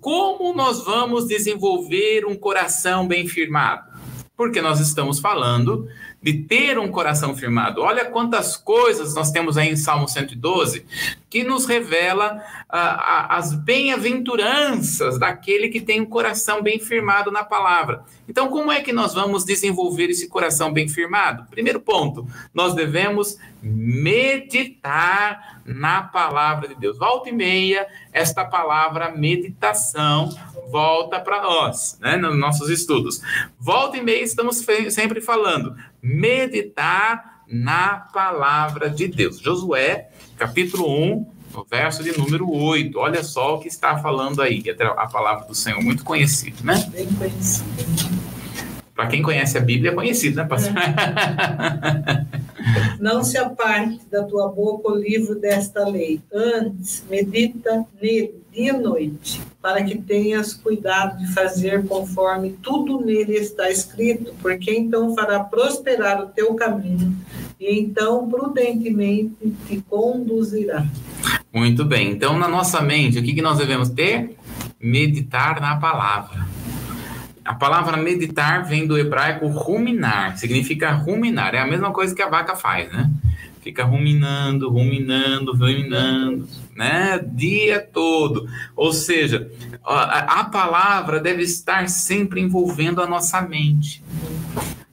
como 0.00 0.54
nós 0.54 0.84
vamos 0.84 1.26
desenvolver 1.26 2.26
um 2.26 2.36
coração 2.36 3.08
bem 3.08 3.26
firmado? 3.26 3.96
Porque 4.36 4.60
nós 4.60 4.80
estamos 4.80 5.18
falando 5.18 5.88
de 6.22 6.32
ter 6.32 6.78
um 6.78 6.90
coração 6.90 7.36
firmado. 7.36 7.82
Olha 7.82 8.04
quantas 8.04 8.56
coisas 8.56 9.14
nós 9.14 9.30
temos 9.30 9.56
aí 9.56 9.70
em 9.70 9.76
Salmo 9.76 10.08
112 10.08 10.84
que 11.28 11.44
nos 11.44 11.66
revela 11.66 12.42
ah, 12.68 13.36
as 13.36 13.52
bem-aventuranças 13.52 15.18
daquele 15.18 15.68
que 15.68 15.80
tem 15.80 16.00
um 16.00 16.06
coração 16.06 16.62
bem 16.62 16.78
firmado 16.78 17.30
na 17.30 17.44
palavra. 17.44 18.04
Então, 18.28 18.48
como 18.48 18.72
é 18.72 18.80
que 18.80 18.92
nós 18.92 19.12
vamos 19.12 19.44
desenvolver 19.44 20.06
esse 20.06 20.28
coração 20.28 20.72
bem 20.72 20.88
firmado? 20.88 21.46
Primeiro 21.50 21.80
ponto, 21.80 22.26
nós 22.54 22.74
devemos 22.74 23.38
meditar 23.62 25.60
na 25.64 26.02
palavra 26.02 26.68
de 26.68 26.74
Deus. 26.76 26.98
Volta 26.98 27.28
e 27.28 27.32
meia, 27.32 27.86
esta 28.12 28.44
palavra 28.44 29.10
meditação 29.10 30.34
volta 30.70 31.20
para 31.20 31.42
nós, 31.42 31.98
né, 32.00 32.16
nos 32.16 32.36
nossos 32.36 32.68
estudos. 32.68 33.20
Volta 33.58 33.96
e 33.96 34.02
meia, 34.02 34.22
estamos 34.22 34.64
sempre 34.90 35.20
falando 35.20 35.76
meditar 36.06 37.42
na 37.48 37.98
palavra 37.98 38.88
de 38.88 39.08
Deus. 39.08 39.40
Josué, 39.40 40.08
capítulo 40.38 40.88
1, 40.88 41.26
verso 41.68 42.04
de 42.04 42.16
número 42.16 42.48
8. 42.48 42.96
Olha 42.96 43.24
só 43.24 43.56
o 43.56 43.60
que 43.60 43.68
está 43.68 43.98
falando 43.98 44.40
aí, 44.40 44.62
é 44.66 44.84
a 44.84 45.06
palavra 45.08 45.46
do 45.46 45.54
Senhor, 45.54 45.82
muito 45.82 46.04
conhecido, 46.04 46.64
né? 46.64 46.88
Bem 46.92 47.06
conhecido. 47.14 48.25
Para 48.96 49.08
quem 49.08 49.20
conhece 49.20 49.58
a 49.58 49.60
Bíblia, 49.60 49.90
é 49.90 49.94
conhecido, 49.94 50.36
né, 50.36 50.44
pastor? 50.44 50.72
É. 50.76 52.26
Não 52.98 53.22
se 53.22 53.36
aparte 53.36 54.00
da 54.10 54.24
tua 54.24 54.48
boca 54.48 54.90
o 54.90 54.96
livro 54.96 55.34
desta 55.38 55.86
lei. 55.86 56.20
Antes, 56.32 57.04
medita 57.08 57.84
nele 58.00 58.34
dia 58.50 58.70
e 58.70 58.72
noite, 58.72 59.40
para 59.60 59.84
que 59.84 59.98
tenhas 59.98 60.54
cuidado 60.54 61.18
de 61.18 61.30
fazer 61.34 61.86
conforme 61.86 62.56
tudo 62.62 63.04
nele 63.04 63.34
está 63.34 63.70
escrito, 63.70 64.34
porque 64.40 64.72
então 64.74 65.14
fará 65.14 65.40
prosperar 65.40 66.22
o 66.22 66.28
teu 66.28 66.54
caminho 66.54 67.14
e 67.60 67.78
então 67.78 68.26
prudentemente 68.30 69.54
te 69.68 69.82
conduzirá. 69.82 70.86
Muito 71.52 71.84
bem. 71.84 72.10
Então, 72.10 72.38
na 72.38 72.48
nossa 72.48 72.80
mente, 72.80 73.18
o 73.18 73.22
que, 73.22 73.34
que 73.34 73.42
nós 73.42 73.58
devemos 73.58 73.90
ter? 73.90 74.36
Meditar 74.80 75.60
na 75.60 75.76
palavra. 75.76 76.46
A 77.46 77.54
palavra 77.54 77.96
meditar 77.96 78.64
vem 78.64 78.86
do 78.86 78.98
hebraico 78.98 79.46
ruminar, 79.46 80.36
significa 80.36 80.90
ruminar. 80.90 81.54
É 81.54 81.60
a 81.60 81.66
mesma 81.66 81.92
coisa 81.92 82.14
que 82.14 82.22
a 82.22 82.28
vaca 82.28 82.56
faz, 82.56 82.92
né? 82.92 83.08
Fica 83.62 83.84
ruminando, 83.84 84.68
ruminando, 84.68 85.52
ruminando, 85.52 86.48
né? 86.74 87.18
Dia 87.24 87.80
todo. 87.80 88.48
Ou 88.74 88.92
seja, 88.92 89.50
a, 89.84 90.40
a 90.40 90.44
palavra 90.44 91.20
deve 91.20 91.42
estar 91.42 91.88
sempre 91.88 92.40
envolvendo 92.40 93.00
a 93.00 93.06
nossa 93.06 93.40
mente. 93.40 94.02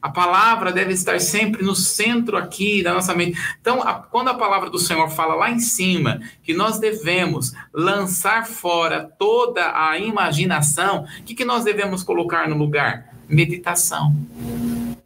A 0.03 0.09
palavra 0.09 0.69
deve 0.73 0.91
estar 0.91 1.17
sempre 1.21 1.63
no 1.63 1.73
centro 1.73 2.35
aqui 2.35 2.83
da 2.83 2.93
nossa 2.93 3.15
mente. 3.15 3.39
Então, 3.61 3.81
a, 3.81 3.93
quando 3.93 4.27
a 4.27 4.33
palavra 4.33 4.69
do 4.69 4.77
Senhor 4.77 5.09
fala 5.09 5.33
lá 5.33 5.49
em 5.49 5.59
cima 5.59 6.19
que 6.43 6.53
nós 6.53 6.77
devemos 6.77 7.53
lançar 7.73 8.45
fora 8.45 9.09
toda 9.17 9.71
a 9.73 9.97
imaginação, 9.97 11.05
o 11.05 11.23
que, 11.23 11.33
que 11.33 11.45
nós 11.45 11.63
devemos 11.63 12.03
colocar 12.03 12.49
no 12.49 12.57
lugar? 12.57 13.13
Meditação 13.29 14.13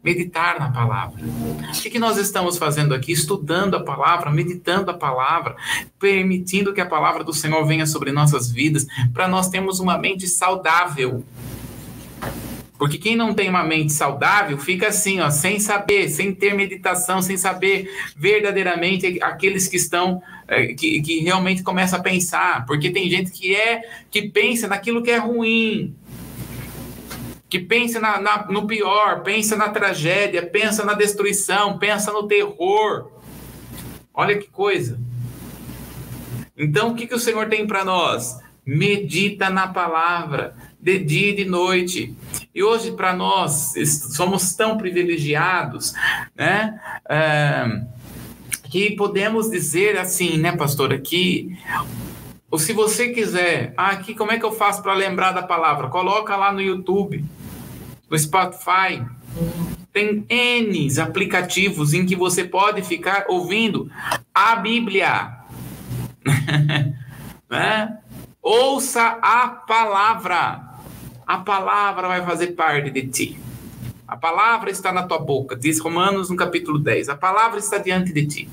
meditar 0.02 0.58
na 0.58 0.70
palavra. 0.70 1.22
O 1.22 1.82
que, 1.82 1.90
que 1.90 1.98
nós 1.98 2.16
estamos 2.16 2.56
fazendo 2.56 2.94
aqui? 2.94 3.12
Estudando 3.12 3.76
a 3.76 3.82
palavra, 3.82 4.30
meditando 4.30 4.90
a 4.90 4.94
palavra, 4.94 5.54
permitindo 5.98 6.72
que 6.72 6.80
a 6.80 6.86
palavra 6.86 7.22
do 7.22 7.32
Senhor 7.32 7.62
venha 7.66 7.86
sobre 7.86 8.10
nossas 8.10 8.50
vidas, 8.50 8.86
para 9.12 9.28
nós 9.28 9.48
termos 9.48 9.80
uma 9.80 9.98
mente 9.98 10.26
saudável. 10.26 11.24
Porque 12.78 12.96
quem 12.96 13.16
não 13.16 13.34
tem 13.34 13.50
uma 13.50 13.64
mente 13.64 13.92
saudável 13.92 14.56
fica 14.56 14.88
assim, 14.88 15.18
ó, 15.20 15.28
sem 15.30 15.58
saber, 15.58 16.08
sem 16.08 16.32
ter 16.32 16.54
meditação, 16.54 17.20
sem 17.20 17.36
saber 17.36 17.90
verdadeiramente 18.16 19.18
aqueles 19.20 19.66
que 19.66 19.76
estão, 19.76 20.22
é, 20.46 20.68
que, 20.68 21.02
que 21.02 21.18
realmente 21.18 21.64
começam 21.64 21.98
a 21.98 22.02
pensar. 22.02 22.64
Porque 22.66 22.90
tem 22.90 23.10
gente 23.10 23.32
que 23.32 23.54
é, 23.54 23.82
que 24.08 24.28
pensa 24.28 24.68
naquilo 24.68 25.02
que 25.02 25.10
é 25.10 25.16
ruim, 25.16 25.96
que 27.48 27.58
pensa 27.58 27.98
na, 27.98 28.20
na, 28.20 28.46
no 28.46 28.66
pior, 28.66 29.22
pensa 29.22 29.56
na 29.56 29.70
tragédia, 29.70 30.46
pensa 30.46 30.84
na 30.84 30.94
destruição, 30.94 31.78
pensa 31.78 32.12
no 32.12 32.28
terror. 32.28 33.10
Olha 34.14 34.38
que 34.38 34.46
coisa. 34.48 35.00
Então, 36.56 36.90
o 36.90 36.94
que, 36.94 37.06
que 37.06 37.14
o 37.14 37.20
Senhor 37.20 37.48
tem 37.48 37.66
para 37.66 37.84
nós? 37.84 38.38
Medita 38.64 39.48
na 39.48 39.66
palavra, 39.66 40.54
de 40.88 41.04
dia 41.04 41.30
e 41.30 41.36
de 41.36 41.44
noite. 41.44 42.16
E 42.54 42.62
hoje, 42.62 42.92
para 42.92 43.12
nós, 43.14 43.74
somos 44.14 44.54
tão 44.54 44.78
privilegiados, 44.78 45.92
né? 46.34 46.80
É, 47.08 47.82
que 48.70 48.96
podemos 48.96 49.50
dizer 49.50 49.98
assim, 49.98 50.38
né, 50.38 50.56
pastora, 50.56 50.98
que 50.98 51.56
ou 52.50 52.58
se 52.58 52.72
você 52.72 53.10
quiser, 53.10 53.74
ah, 53.76 53.90
aqui 53.90 54.14
como 54.14 54.32
é 54.32 54.38
que 54.38 54.44
eu 54.44 54.52
faço 54.52 54.82
para 54.82 54.94
lembrar 54.94 55.32
da 55.32 55.42
palavra? 55.42 55.88
Coloca 55.88 56.34
lá 56.34 56.50
no 56.50 56.62
YouTube 56.62 57.22
no 58.08 58.18
Spotify. 58.18 59.04
Tem 59.92 60.24
N 60.28 61.00
aplicativos 61.00 61.92
em 61.92 62.06
que 62.06 62.16
você 62.16 62.44
pode 62.44 62.82
ficar 62.82 63.26
ouvindo 63.28 63.90
a 64.34 64.56
Bíblia. 64.56 65.36
né? 67.50 67.98
Ouça 68.42 69.18
a 69.20 69.48
palavra. 69.48 70.67
A 71.28 71.36
palavra 71.36 72.08
vai 72.08 72.24
fazer 72.24 72.52
parte 72.52 72.90
de 72.90 73.06
ti. 73.06 73.38
A 74.06 74.16
palavra 74.16 74.70
está 74.70 74.90
na 74.90 75.02
tua 75.02 75.18
boca, 75.18 75.54
diz 75.54 75.78
Romanos 75.78 76.30
no 76.30 76.36
capítulo 76.36 76.78
10. 76.78 77.10
A 77.10 77.14
palavra 77.14 77.58
está 77.58 77.76
diante 77.76 78.14
de 78.14 78.26
ti. 78.26 78.50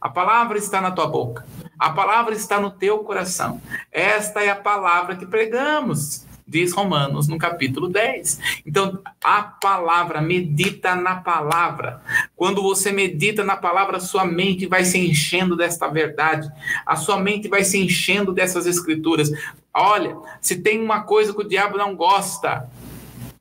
A 0.00 0.08
palavra 0.08 0.56
está 0.56 0.80
na 0.80 0.90
tua 0.90 1.06
boca. 1.06 1.44
A 1.78 1.90
palavra 1.90 2.34
está 2.34 2.58
no 2.58 2.70
teu 2.70 3.00
coração. 3.00 3.60
Esta 3.92 4.42
é 4.42 4.48
a 4.48 4.56
palavra 4.56 5.14
que 5.14 5.26
pregamos 5.26 6.26
diz 6.46 6.72
Romanos 6.72 7.26
no 7.26 7.38
capítulo 7.38 7.88
10. 7.88 8.62
Então, 8.64 9.00
a 9.22 9.42
palavra, 9.42 10.20
medita 10.20 10.94
na 10.94 11.16
palavra. 11.16 12.00
Quando 12.36 12.62
você 12.62 12.92
medita 12.92 13.42
na 13.42 13.56
palavra, 13.56 13.98
sua 13.98 14.24
mente 14.24 14.66
vai 14.66 14.84
se 14.84 14.98
enchendo 14.98 15.56
desta 15.56 15.88
verdade, 15.88 16.48
a 16.84 16.94
sua 16.94 17.18
mente 17.18 17.48
vai 17.48 17.64
se 17.64 17.78
enchendo 17.78 18.32
dessas 18.32 18.66
escrituras. 18.66 19.30
Olha, 19.78 20.16
se 20.40 20.56
tem 20.56 20.82
uma 20.82 21.02
coisa 21.02 21.34
que 21.34 21.42
o 21.42 21.48
diabo 21.48 21.76
não 21.76 21.94
gosta, 21.94 22.66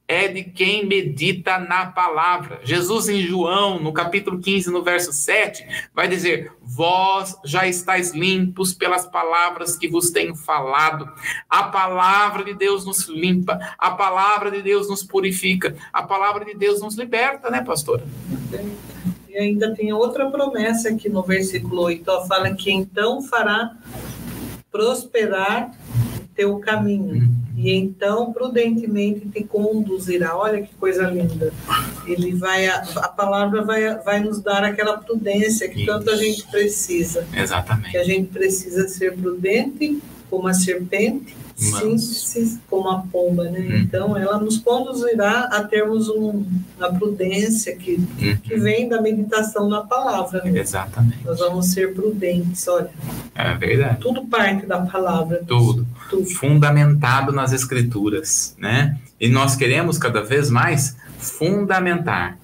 é 0.05 0.27
de 0.27 0.43
quem 0.43 0.85
medita 0.85 1.57
na 1.57 1.85
palavra. 1.85 2.59
Jesus, 2.61 3.07
em 3.07 3.21
João, 3.21 3.79
no 3.79 3.93
capítulo 3.93 4.39
15, 4.39 4.69
no 4.69 4.83
verso 4.83 5.13
7, 5.13 5.65
vai 5.93 6.09
dizer: 6.09 6.51
Vós 6.61 7.35
já 7.45 7.65
estáis 7.65 8.13
limpos 8.13 8.73
pelas 8.73 9.05
palavras 9.07 9.77
que 9.77 9.87
vos 9.87 10.11
tenho 10.11 10.35
falado. 10.35 11.09
A 11.49 11.63
palavra 11.63 12.43
de 12.43 12.53
Deus 12.53 12.85
nos 12.85 13.07
limpa, 13.07 13.57
a 13.77 13.91
palavra 13.91 14.51
de 14.51 14.61
Deus 14.61 14.89
nos 14.89 15.03
purifica, 15.03 15.73
a 15.93 16.03
palavra 16.03 16.43
de 16.43 16.53
Deus 16.53 16.81
nos 16.81 16.95
liberta, 16.95 17.49
né, 17.49 17.63
pastora? 17.63 18.03
E 19.29 19.37
ainda 19.37 19.73
tem 19.73 19.93
outra 19.93 20.29
promessa 20.29 20.89
aqui 20.89 21.07
no 21.07 21.23
versículo 21.23 21.83
8, 21.83 22.27
fala 22.27 22.53
que 22.53 22.71
então 22.71 23.21
fará 23.21 23.71
prosperar 24.69 25.71
teu 26.35 26.59
caminho. 26.59 27.15
Uhum. 27.15 27.35
E 27.55 27.71
então, 27.73 28.33
prudentemente, 28.33 29.27
te 29.29 29.43
conduzirá. 29.43 30.37
Olha 30.37 30.61
que 30.61 30.73
coisa 30.75 31.09
linda. 31.09 31.53
Ele 32.05 32.35
vai, 32.35 32.67
a, 32.67 32.83
a 32.97 33.07
palavra 33.07 33.63
vai, 33.63 33.97
vai 33.99 34.19
nos 34.19 34.41
dar 34.41 34.63
aquela 34.63 34.97
prudência 34.97 35.69
que 35.69 35.79
Isso. 35.79 35.85
tanto 35.85 36.09
a 36.09 36.15
gente 36.15 36.45
precisa. 36.47 37.25
Exatamente. 37.33 37.91
Que 37.91 37.97
a 37.97 38.03
gente 38.03 38.27
precisa 38.27 38.87
ser 38.87 39.15
prudente 39.15 39.99
como 40.29 40.47
a 40.47 40.53
serpente 40.53 41.44
síntese 41.55 42.59
como 42.69 42.89
a 42.89 42.99
pomba, 42.99 43.45
né? 43.45 43.59
Uhum. 43.59 43.77
Então, 43.77 44.17
ela 44.17 44.37
nos 44.39 44.57
conduzirá 44.57 45.49
a 45.51 45.63
termos 45.63 46.09
um, 46.09 46.45
uma 46.77 46.93
prudência 46.93 47.75
que, 47.75 47.95
uhum. 47.95 48.37
que 48.37 48.55
vem 48.57 48.89
da 48.89 49.01
meditação 49.01 49.69
na 49.69 49.81
palavra. 49.81 50.43
Né? 50.43 50.59
Exatamente. 50.59 51.23
Nós 51.23 51.39
vamos 51.39 51.67
ser 51.67 51.93
prudentes, 51.93 52.67
olha. 52.67 52.89
É 53.33 53.53
verdade. 53.53 53.99
Tudo 54.01 54.25
parte 54.25 54.65
da 54.65 54.81
palavra. 54.81 55.43
Tudo. 55.47 55.87
Tudo. 56.09 56.25
Fundamentado 56.25 57.31
nas 57.31 57.53
escrituras, 57.53 58.55
né? 58.57 58.97
E 59.19 59.29
nós 59.29 59.55
queremos 59.55 59.97
cada 59.97 60.21
vez 60.21 60.49
mais 60.49 60.95
fundamentar 61.17 62.37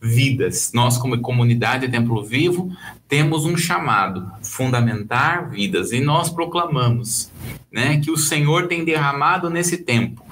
vidas. 0.00 0.70
Nós, 0.72 0.96
como 0.98 1.20
comunidade 1.20 1.88
Templo 1.88 2.22
Vivo, 2.22 2.70
temos 3.08 3.44
um 3.44 3.56
chamado: 3.56 4.30
fundamentar 4.42 5.50
vidas. 5.50 5.92
E 5.92 6.00
nós 6.00 6.30
proclamamos 6.30 7.32
né, 7.72 7.98
que 8.00 8.10
o 8.10 8.16
Senhor 8.16 8.68
tem 8.68 8.84
derramado 8.84 9.50
nesse 9.50 9.78
tempo 9.78 10.24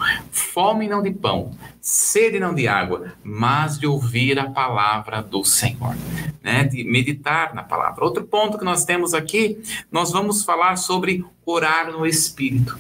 fome 0.57 0.89
não 0.89 1.03
de 1.03 1.11
pão, 1.11 1.51
sede 1.81 2.41
não 2.41 2.55
de 2.55 2.66
água, 2.66 3.12
mas 3.22 3.79
de 3.79 3.87
ouvir 3.87 4.39
a 4.39 4.51
palavra 4.51 5.22
do 5.22 5.45
Senhor, 5.45 5.95
né, 6.43 6.64
de 6.64 6.83
meditar 6.85 7.55
na 7.55 7.62
palavra. 7.62 8.05
Outro 8.05 8.24
ponto 8.24 8.59
que 8.59 8.64
nós 8.64 8.85
temos 8.85 9.12
aqui, 9.12 9.59
nós 9.93 10.12
vamos 10.12 10.45
falar 10.45 10.77
sobre 10.77 11.24
orar 11.45 11.93
no 11.93 12.07
Espírito 12.07 12.77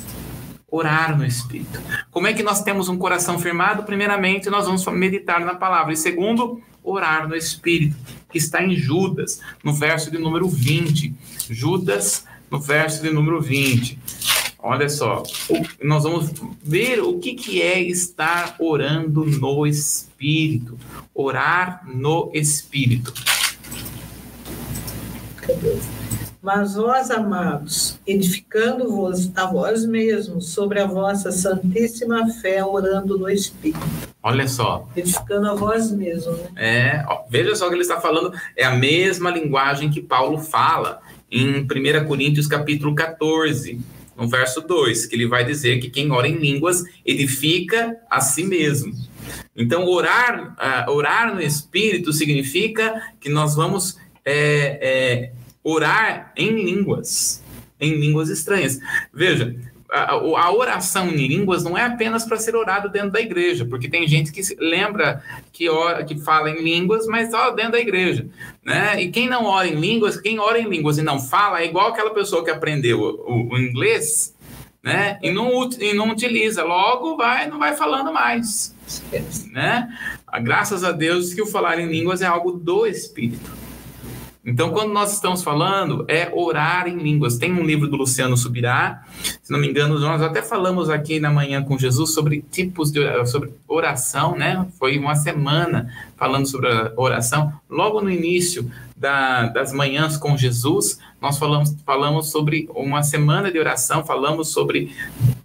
orar 0.68 1.16
no 1.16 1.24
Espírito. 1.24 1.80
Como 2.10 2.26
é 2.26 2.34
que 2.34 2.42
nós 2.42 2.62
temos 2.62 2.88
um 2.88 2.98
coração 2.98 3.38
firmado? 3.38 3.84
Primeiramente, 3.84 4.50
nós 4.50 4.66
vamos 4.66 4.84
meditar 4.86 5.40
na 5.40 5.54
palavra. 5.54 5.92
E 5.92 5.96
segundo, 5.96 6.60
orar 6.86 7.28
no 7.28 7.34
Espírito, 7.34 7.96
que 8.30 8.38
está 8.38 8.62
em 8.62 8.74
Judas, 8.76 9.40
no 9.62 9.74
verso 9.74 10.10
de 10.10 10.18
número 10.18 10.48
20. 10.48 11.14
Judas, 11.50 12.24
no 12.50 12.60
verso 12.60 13.02
de 13.02 13.10
número 13.10 13.40
20. 13.40 13.98
Olha 14.58 14.88
só, 14.88 15.22
nós 15.82 16.02
vamos 16.04 16.32
ver 16.62 17.00
o 17.00 17.18
que, 17.18 17.34
que 17.34 17.62
é 17.62 17.80
estar 17.80 18.56
orando 18.58 19.24
no 19.24 19.66
Espírito. 19.66 20.78
Orar 21.14 21.82
no 21.86 22.30
Espírito. 22.34 23.12
Mas 26.46 26.76
vós, 26.76 27.10
amados, 27.10 27.98
edificando-vos 28.06 29.36
a 29.36 29.46
vós 29.46 29.84
mesmos 29.84 30.50
sobre 30.50 30.78
a 30.78 30.86
vossa 30.86 31.32
santíssima 31.32 32.28
fé, 32.34 32.64
orando 32.64 33.18
no 33.18 33.28
Espírito. 33.28 33.80
Olha 34.22 34.46
só. 34.46 34.88
Edificando 34.96 35.50
a 35.50 35.54
vós 35.56 35.90
mesmos. 35.90 36.38
Né? 36.38 36.50
É, 36.54 37.04
ó, 37.08 37.24
veja 37.28 37.56
só 37.56 37.66
o 37.66 37.68
que 37.68 37.74
ele 37.74 37.82
está 37.82 38.00
falando, 38.00 38.32
é 38.54 38.64
a 38.64 38.76
mesma 38.76 39.28
linguagem 39.28 39.90
que 39.90 40.00
Paulo 40.00 40.38
fala 40.38 41.00
em 41.28 41.62
1 41.62 42.06
Coríntios 42.06 42.46
capítulo 42.46 42.94
14 42.94 43.80
no 44.16 44.28
verso 44.28 44.60
2, 44.60 45.06
que 45.06 45.16
ele 45.16 45.26
vai 45.26 45.44
dizer 45.44 45.80
que 45.80 45.90
quem 45.90 46.12
ora 46.12 46.28
em 46.28 46.36
línguas 46.36 46.84
edifica 47.04 47.96
a 48.08 48.20
si 48.20 48.44
mesmo. 48.44 48.94
Então, 49.56 49.84
orar, 49.84 50.54
uh, 50.86 50.92
orar 50.92 51.34
no 51.34 51.42
Espírito 51.42 52.12
significa 52.12 53.02
que 53.18 53.28
nós 53.28 53.56
vamos 53.56 53.98
é, 54.24 54.78
é, 54.80 55.32
orar 55.66 56.32
em 56.36 56.50
línguas, 56.50 57.42
em 57.80 57.94
línguas 57.96 58.28
estranhas. 58.28 58.78
Veja, 59.12 59.56
a, 59.90 60.12
a, 60.12 60.52
oração 60.52 61.08
em 61.08 61.26
línguas 61.26 61.64
não 61.64 61.76
é 61.76 61.82
apenas 61.82 62.24
para 62.24 62.36
ser 62.36 62.54
orado 62.54 62.88
dentro 62.88 63.10
da 63.10 63.20
igreja, 63.20 63.64
porque 63.64 63.88
tem 63.88 64.06
gente 64.06 64.30
que 64.30 64.42
lembra 64.60 65.24
que, 65.52 65.68
ora, 65.68 66.04
que 66.04 66.16
fala 66.20 66.50
em 66.50 66.62
línguas, 66.62 67.08
mas 67.08 67.32
só 67.32 67.50
dentro 67.50 67.72
da 67.72 67.80
igreja. 67.80 68.28
Né? 68.64 69.02
E 69.02 69.10
quem 69.10 69.28
não 69.28 69.44
ora 69.44 69.66
em 69.66 69.74
línguas, 69.74 70.16
quem 70.16 70.38
ora 70.38 70.60
em 70.60 70.68
línguas 70.68 70.98
e 70.98 71.02
não 71.02 71.18
fala, 71.18 71.60
é 71.60 71.66
igual 71.66 71.88
aquela 71.88 72.10
pessoa 72.10 72.44
que 72.44 72.50
aprendeu 72.50 73.00
o, 73.00 73.52
o 73.52 73.58
inglês 73.58 74.36
né? 74.84 75.18
e, 75.20 75.32
não, 75.32 75.68
e 75.80 75.92
não 75.94 76.10
utiliza, 76.10 76.62
logo 76.62 77.16
vai, 77.16 77.48
não 77.48 77.58
vai 77.58 77.74
falando 77.74 78.12
mais. 78.12 78.72
Né? 79.50 79.88
Graças 80.44 80.84
a 80.84 80.92
Deus 80.92 81.34
que 81.34 81.42
o 81.42 81.46
falar 81.46 81.80
em 81.80 81.88
línguas 81.88 82.22
é 82.22 82.26
algo 82.26 82.52
do 82.52 82.86
Espírito. 82.86 83.65
Então, 84.46 84.70
quando 84.70 84.92
nós 84.92 85.12
estamos 85.12 85.42
falando, 85.42 86.04
é 86.06 86.30
orar 86.32 86.86
em 86.86 86.96
línguas. 86.96 87.36
Tem 87.36 87.52
um 87.52 87.64
livro 87.64 87.88
do 87.88 87.96
Luciano 87.96 88.36
Subirá, 88.36 89.02
se 89.42 89.50
não 89.50 89.58
me 89.58 89.68
engano, 89.68 89.98
nós 89.98 90.22
até 90.22 90.40
falamos 90.40 90.88
aqui 90.88 91.18
na 91.18 91.32
manhã 91.32 91.64
com 91.64 91.76
Jesus 91.76 92.14
sobre 92.14 92.44
tipos 92.48 92.92
de 92.92 93.00
sobre 93.26 93.52
oração, 93.66 94.36
né? 94.36 94.64
Foi 94.78 94.98
uma 94.98 95.16
semana 95.16 95.92
falando 96.16 96.46
sobre 96.46 96.68
a 96.68 96.92
oração. 96.96 97.52
Logo 97.68 98.00
no 98.00 98.08
início 98.08 98.70
da, 98.96 99.48
das 99.48 99.72
manhãs 99.72 100.16
com 100.16 100.36
Jesus, 100.36 101.00
nós 101.20 101.38
falamos, 101.38 101.74
falamos 101.84 102.30
sobre 102.30 102.68
uma 102.72 103.02
semana 103.02 103.50
de 103.50 103.58
oração, 103.58 104.04
falamos 104.04 104.52
sobre 104.52 104.94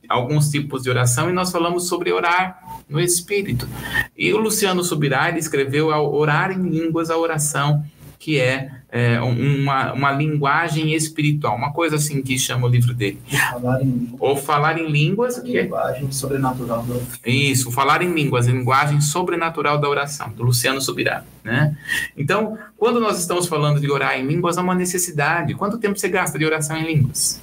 alguns 0.07 0.51
tipos 0.51 0.83
de 0.83 0.91
oração 0.91 1.27
e 1.27 1.33
nós 1.33 1.51
falamos 1.51 1.87
sobre 1.87 2.11
orar 2.11 2.83
no 2.87 2.99
espírito. 2.99 3.67
E 4.15 4.31
o 4.31 4.37
Luciano 4.37 4.83
Subirá 4.83 5.35
escreveu 5.35 5.91
ao 5.91 6.13
orar 6.13 6.51
em 6.51 6.69
línguas 6.69 7.09
a 7.09 7.17
oração 7.17 7.83
que 8.21 8.39
é, 8.39 8.69
é 8.91 9.21
uma, 9.21 9.93
uma 9.93 10.11
linguagem 10.11 10.93
espiritual, 10.93 11.55
uma 11.55 11.71
coisa 11.71 11.95
assim 11.95 12.21
que 12.21 12.37
chama 12.37 12.67
o 12.67 12.69
livro 12.69 12.93
dele. 12.93 13.17
Falar 13.49 13.81
em 13.81 14.13
Ou 14.19 14.35
falar 14.35 14.77
em 14.77 14.91
línguas. 14.91 15.39
Que 15.39 15.57
é 15.57 15.63
linguagem 15.63 16.11
sobrenatural 16.11 16.83
da 16.83 16.95
oração. 16.95 17.19
Isso, 17.25 17.71
falar 17.71 18.01
em 18.01 18.13
línguas, 18.13 18.47
linguagem 18.47 18.99
sobrenatural 18.99 19.79
da 19.79 19.87
oração, 19.87 20.29
do 20.31 20.43
Luciano 20.43 20.81
Subirá. 20.81 21.23
Né? 21.41 21.77
Então, 22.17 22.57
quando 22.75 22.99
nós 22.99 23.17
estamos 23.17 23.47
falando 23.47 23.79
de 23.79 23.89
orar 23.89 24.19
em 24.19 24.27
línguas, 24.27 24.57
é 24.57 24.61
uma 24.61 24.75
necessidade. 24.75 25.53
Quanto 25.53 25.77
tempo 25.77 25.97
você 25.97 26.09
gasta 26.09 26.37
de 26.37 26.45
oração 26.45 26.75
em 26.75 26.85
línguas? 26.85 27.39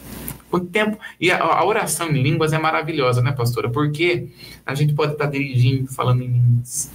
Quanto 0.50 0.66
tempo? 0.66 0.98
E 1.18 1.30
a, 1.30 1.42
a, 1.42 1.64
oração 1.64 2.10
em 2.10 2.22
línguas 2.22 2.52
é 2.52 2.58
maravilhosa, 2.58 3.22
né, 3.22 3.32
pastora? 3.32 3.70
Porque 3.70 4.28
a 4.66 4.74
gente 4.74 4.92
pode 4.92 5.12
estar 5.12 5.26
dirigindo 5.26 5.90
falando 5.92 6.22
em 6.22 6.26
línguas. 6.26 6.90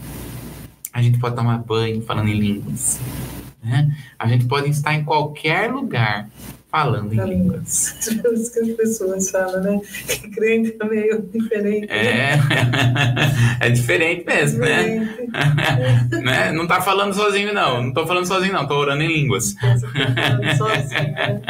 A 0.92 1.02
gente 1.02 1.18
pode 1.18 1.36
tomar 1.36 1.58
banho 1.58 2.02
falando 2.04 2.30
em 2.30 2.40
línguas. 2.40 3.00
Né? 3.64 3.96
A 4.20 4.28
gente 4.28 4.46
pode 4.46 4.70
estar 4.70 4.94
em 4.94 5.04
qualquer 5.04 5.72
lugar 5.72 6.28
falando 6.74 7.14
em 7.14 7.18
tá 7.18 7.26
línguas. 7.26 7.96
Isso 8.02 8.52
que 8.52 8.60
as 8.60 8.70
pessoas 8.76 9.30
falam, 9.30 9.62
né? 9.62 9.80
Que 10.08 10.30
crente 10.32 10.76
é 10.80 10.86
meio 10.86 11.22
diferente. 11.32 11.88
É, 11.88 12.34
é 13.62 13.70
diferente 13.70 14.26
mesmo, 14.26 14.62
né? 14.62 14.98
diferente. 14.98 15.32
né? 16.12 16.22
né? 16.50 16.52
Não 16.52 16.66
tá 16.66 16.82
falando 16.82 17.14
sozinho, 17.14 17.54
não. 17.54 17.84
Não 17.84 17.94
tô 17.94 18.08
falando 18.08 18.26
sozinho, 18.26 18.54
não. 18.54 18.68
Tô 18.68 18.74
orando 18.74 19.04
em 19.04 19.08
línguas. 19.08 19.56
Sozinho, 20.58 21.14
né? 21.14 21.42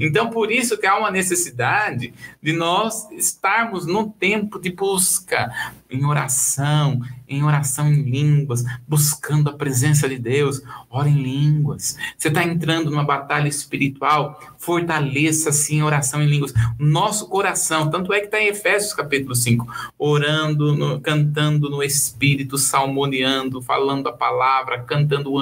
Então, 0.00 0.30
por 0.30 0.50
isso 0.50 0.76
que 0.76 0.86
há 0.86 0.98
uma 0.98 1.12
necessidade 1.12 2.12
de 2.42 2.52
nós 2.52 3.08
estarmos 3.12 3.86
no 3.86 4.10
tempo 4.10 4.58
de 4.58 4.70
busca, 4.70 5.48
em 5.90 6.04
oração, 6.04 7.00
em 7.28 7.42
oração 7.42 7.92
em 7.92 8.02
línguas, 8.02 8.64
buscando 8.86 9.50
a 9.50 9.52
presença 9.52 10.08
de 10.08 10.18
Deus, 10.18 10.62
ora 10.88 11.08
em 11.08 11.22
línguas. 11.22 11.96
Você 12.16 12.28
está 12.28 12.42
entrando 12.44 12.90
numa 12.90 13.04
batalha 13.04 13.48
espiritual, 13.48 14.40
fortaleça-se 14.58 15.74
em 15.74 15.82
oração 15.82 16.22
em 16.22 16.26
línguas. 16.26 16.52
Nosso 16.78 17.28
coração, 17.28 17.90
tanto 17.90 18.12
é 18.12 18.20
que 18.20 18.26
está 18.26 18.40
em 18.40 18.48
Efésios 18.48 18.94
capítulo 18.94 19.34
5, 19.34 19.66
orando, 19.98 20.76
no, 20.76 21.00
cantando 21.00 21.70
no 21.70 21.82
Espírito, 21.82 22.58
salmoniando, 22.58 23.62
falando 23.62 24.08
a 24.08 24.12
palavra, 24.12 24.82
cantando, 24.82 25.32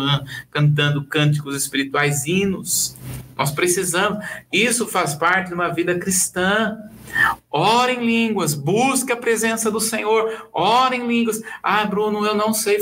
cantando 0.51 1.05
cânticos 1.05 1.57
espirituais, 1.57 2.27
hinos. 2.27 2.97
Nós 3.37 3.53
precisamos. 3.53 4.25
Isso 4.53 4.87
faz 4.87 5.15
parte 5.15 5.49
de 5.49 5.55
uma 5.55 5.69
vida 5.69 5.97
cristã. 5.99 6.77
Ora 7.51 7.93
em 7.93 8.05
línguas, 8.05 8.55
busque 8.55 9.11
a 9.11 9.17
presença 9.17 9.71
do 9.71 9.81
Senhor, 9.81 10.49
ora 10.53 10.95
em 10.95 11.07
línguas. 11.07 11.41
Ah, 11.63 11.85
Bruno, 11.85 12.25
eu 12.25 12.35
não 12.35 12.53
sei, 12.53 12.79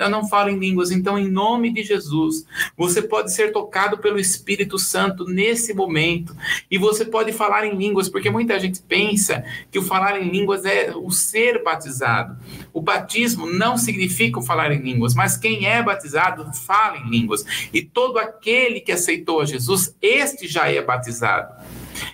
eu 0.00 0.10
não 0.10 0.26
falo 0.28 0.50
em 0.50 0.58
línguas. 0.58 0.90
Então, 0.90 1.18
em 1.18 1.28
nome 1.28 1.72
de 1.72 1.82
Jesus, 1.82 2.46
você 2.76 3.02
pode 3.02 3.32
ser 3.32 3.52
tocado 3.52 3.98
pelo 3.98 4.18
Espírito 4.18 4.78
Santo 4.78 5.24
nesse 5.24 5.74
momento. 5.74 6.34
E 6.70 6.78
você 6.78 7.04
pode 7.04 7.32
falar 7.32 7.66
em 7.66 7.76
línguas, 7.76 8.08
porque 8.08 8.30
muita 8.30 8.58
gente 8.58 8.80
pensa 8.80 9.44
que 9.70 9.78
o 9.78 9.82
falar 9.82 10.20
em 10.20 10.30
línguas 10.30 10.64
é 10.64 10.92
o 10.96 11.10
ser 11.10 11.62
batizado. 11.62 12.36
O 12.72 12.80
batismo 12.80 13.46
não 13.46 13.76
significa 13.76 14.38
o 14.38 14.42
falar 14.42 14.72
em 14.72 14.80
línguas, 14.80 15.14
mas 15.14 15.36
quem 15.36 15.66
é 15.66 15.82
batizado 15.82 16.50
fala 16.52 16.96
em 16.96 17.10
línguas. 17.10 17.44
E 17.72 17.82
todo 17.82 18.18
aquele 18.18 18.80
que 18.80 18.92
aceitou 18.92 19.40
a 19.40 19.44
Jesus, 19.44 19.94
este 20.00 20.48
já 20.48 20.70
é 20.70 20.80
batizado. 20.80 21.52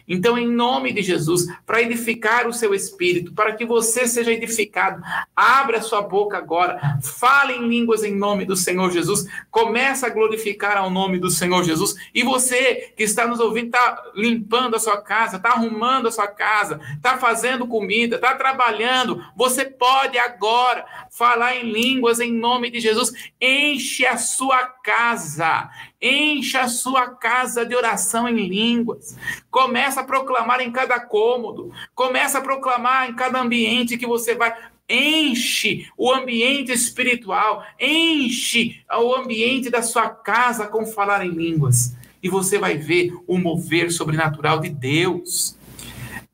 Então, 0.06 0.38
em 0.38 0.48
nome 0.48 0.92
de 0.92 1.02
Jesus, 1.02 1.46
para 1.66 1.82
edificar 1.82 2.46
o 2.46 2.52
seu 2.52 2.74
espírito, 2.74 3.32
para 3.32 3.54
que 3.54 3.64
você 3.64 4.06
seja 4.06 4.32
edificado, 4.32 5.02
abra 5.34 5.82
sua 5.82 6.02
boca 6.02 6.36
agora, 6.36 6.98
fale 7.02 7.54
em 7.54 7.68
línguas 7.68 8.04
em 8.04 8.14
nome 8.14 8.44
do 8.44 8.56
Senhor 8.56 8.90
Jesus, 8.90 9.26
começa 9.50 10.06
a 10.06 10.10
glorificar 10.10 10.76
ao 10.76 10.90
nome 10.90 11.18
do 11.18 11.30
Senhor 11.30 11.62
Jesus. 11.64 11.94
E 12.14 12.22
você 12.22 12.92
que 12.96 13.02
está 13.02 13.26
nos 13.26 13.40
ouvindo, 13.40 13.66
está 13.66 14.02
limpando 14.14 14.76
a 14.76 14.80
sua 14.80 15.00
casa, 15.00 15.36
está 15.36 15.50
arrumando 15.50 16.08
a 16.08 16.12
sua 16.12 16.28
casa, 16.28 16.80
está 16.96 17.16
fazendo 17.16 17.66
comida, 17.66 18.16
está 18.16 18.34
trabalhando, 18.34 19.22
você 19.36 19.64
pode 19.64 20.18
agora 20.18 20.84
falar 21.10 21.56
em 21.56 21.70
línguas 21.70 22.20
em 22.20 22.32
nome 22.32 22.70
de 22.70 22.80
Jesus. 22.80 23.12
Enche 23.40 24.06
a 24.06 24.16
sua 24.16 24.64
casa, 24.66 25.70
enche 26.04 26.58
a 26.58 26.68
sua 26.68 27.08
casa 27.08 27.64
de 27.64 27.74
oração 27.74 28.28
em 28.28 28.46
línguas. 28.46 29.16
Começa 29.50 30.02
a 30.02 30.04
proclamar 30.04 30.60
em 30.60 30.70
cada 30.70 31.00
cômodo, 31.00 31.72
começa 31.94 32.38
a 32.38 32.42
proclamar 32.42 33.08
em 33.08 33.14
cada 33.14 33.40
ambiente 33.40 33.96
que 33.96 34.06
você 34.06 34.34
vai. 34.34 34.54
Enche 34.86 35.88
o 35.96 36.12
ambiente 36.12 36.70
espiritual, 36.70 37.64
enche 37.80 38.82
o 38.92 39.14
ambiente 39.14 39.70
da 39.70 39.80
sua 39.80 40.10
casa 40.10 40.66
com 40.66 40.84
falar 40.84 41.24
em 41.24 41.30
línguas. 41.30 41.96
E 42.22 42.28
você 42.28 42.58
vai 42.58 42.76
ver 42.76 43.14
o 43.26 43.38
mover 43.38 43.90
sobrenatural 43.90 44.60
de 44.60 44.68
Deus. 44.68 45.56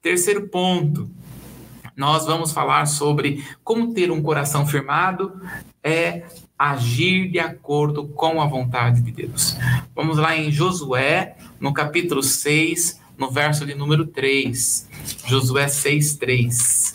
Terceiro 0.02 0.48
ponto, 0.48 1.08
nós 1.96 2.26
vamos 2.26 2.50
falar 2.50 2.86
sobre 2.86 3.44
como 3.62 3.94
ter 3.94 4.10
um 4.10 4.22
coração 4.22 4.66
firmado 4.66 5.40
é 5.82 6.24
agir 6.61 7.30
de 7.30 7.38
acordo 7.38 8.06
com 8.08 8.38
a 8.38 8.46
vontade 8.46 9.00
de 9.00 9.11
Deus. 9.11 9.56
Vamos 9.96 10.18
lá 10.18 10.36
em 10.36 10.52
Josué, 10.52 11.34
no 11.58 11.72
capítulo 11.72 12.22
6, 12.22 13.00
no 13.16 13.30
verso 13.30 13.64
de 13.64 13.74
número 13.74 14.06
3. 14.06 14.86
Josué 15.24 15.68
6, 15.68 16.16
3. 16.16 16.92